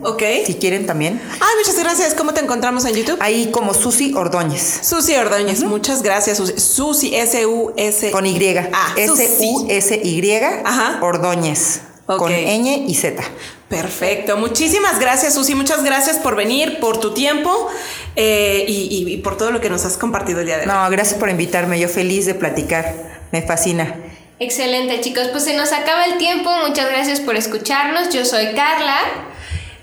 si 0.45 0.53
quieren 0.55 0.85
también 0.85 1.19
Ay, 1.33 1.39
muchas 1.59 1.79
gracias. 1.79 2.13
¿Cómo 2.13 2.33
te 2.33 2.41
encontramos 2.41 2.85
en 2.85 2.93
YouTube? 2.93 3.17
ahí 3.21 3.49
como 3.51 3.73
Susi 3.73 4.13
Ordóñez 4.13 4.79
Susi 4.83 5.15
Ordóñez, 5.15 5.63
muchas 5.63 6.03
gracias. 6.03 6.37
Susi, 6.37 6.53
Susi 6.59 7.15
S-U-S. 7.15 8.11
con 8.11 8.25
Y 8.27 8.39
Ah, 8.71 8.93
S 8.97 9.37
U 9.41 9.65
S 9.69 9.99
Y 10.03 10.31
Ajá. 10.63 10.99
Ordóñez 11.01 11.81
Ok. 12.07 12.19
con 12.19 12.31
ñ 12.31 12.85
y 12.87 12.93
Z 12.93 13.23
Perfecto. 13.67 14.37
Muchísimas 14.37 14.99
gracias, 14.99 15.33
Susi. 15.33 15.55
Muchas 15.55 15.83
gracias 15.83 16.17
por 16.17 16.35
venir, 16.35 16.79
por 16.79 16.99
tu 16.99 17.15
tiempo 17.15 17.67
eh, 18.15 18.63
y, 18.67 18.73
y- 19.07 19.13
y 19.13 19.17
por 19.17 19.37
todo 19.37 19.49
lo 19.51 19.59
que 19.59 19.71
nos 19.71 19.85
has 19.85 19.97
compartido 19.97 20.41
el 20.41 20.45
día 20.45 20.57
de 20.57 20.61
hoy. 20.61 20.67
no 20.67 20.87
gracias 20.91 21.19
por 21.19 21.29
invitarme 21.31 21.79
yo 21.79 21.89
feliz 21.89 22.27
de 22.27 22.35
platicar 22.35 22.93
me 23.31 23.41
fascina 23.41 23.95
Excelente, 24.39 24.99
chicos. 25.01 25.29
Pues 25.31 25.45
se 25.45 25.55
nos 25.55 25.71
acaba 25.71 26.05
el 26.05 26.17
tiempo. 26.17 26.51
Muchas 26.67 26.89
gracias 26.89 27.19
por 27.21 27.36
escucharnos. 27.36 28.13
Yo 28.13 28.25
soy 28.25 28.53
Carla. 28.53 28.99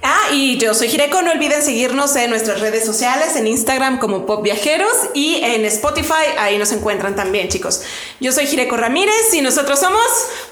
Ah, 0.03 0.31
y 0.33 0.59
yo 0.59 0.75
soy 0.75 0.89
Jireko. 0.89 1.23
No 1.23 1.31
olviden 1.31 1.63
seguirnos 1.63 2.15
en 2.17 2.31
nuestras 2.31 2.61
redes 2.61 2.85
sociales, 2.85 3.37
en 3.37 3.47
Instagram 3.47 3.99
como 3.99 4.27
Pop 4.27 4.43
Viajeros 4.43 4.93
y 5.15 5.41
en 5.43 5.65
Spotify. 5.65 6.37
Ahí 6.39 6.59
nos 6.59 6.73
encuentran 6.73 7.15
también, 7.15 7.49
chicos. 7.49 7.83
Yo 8.21 8.33
soy 8.33 8.47
Jireko 8.47 8.77
Ramírez 8.77 9.33
y 9.33 9.41
nosotros 9.41 9.79
somos 9.79 10.03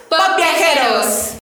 Pop 0.09 0.37
Viajeros. 0.37 1.33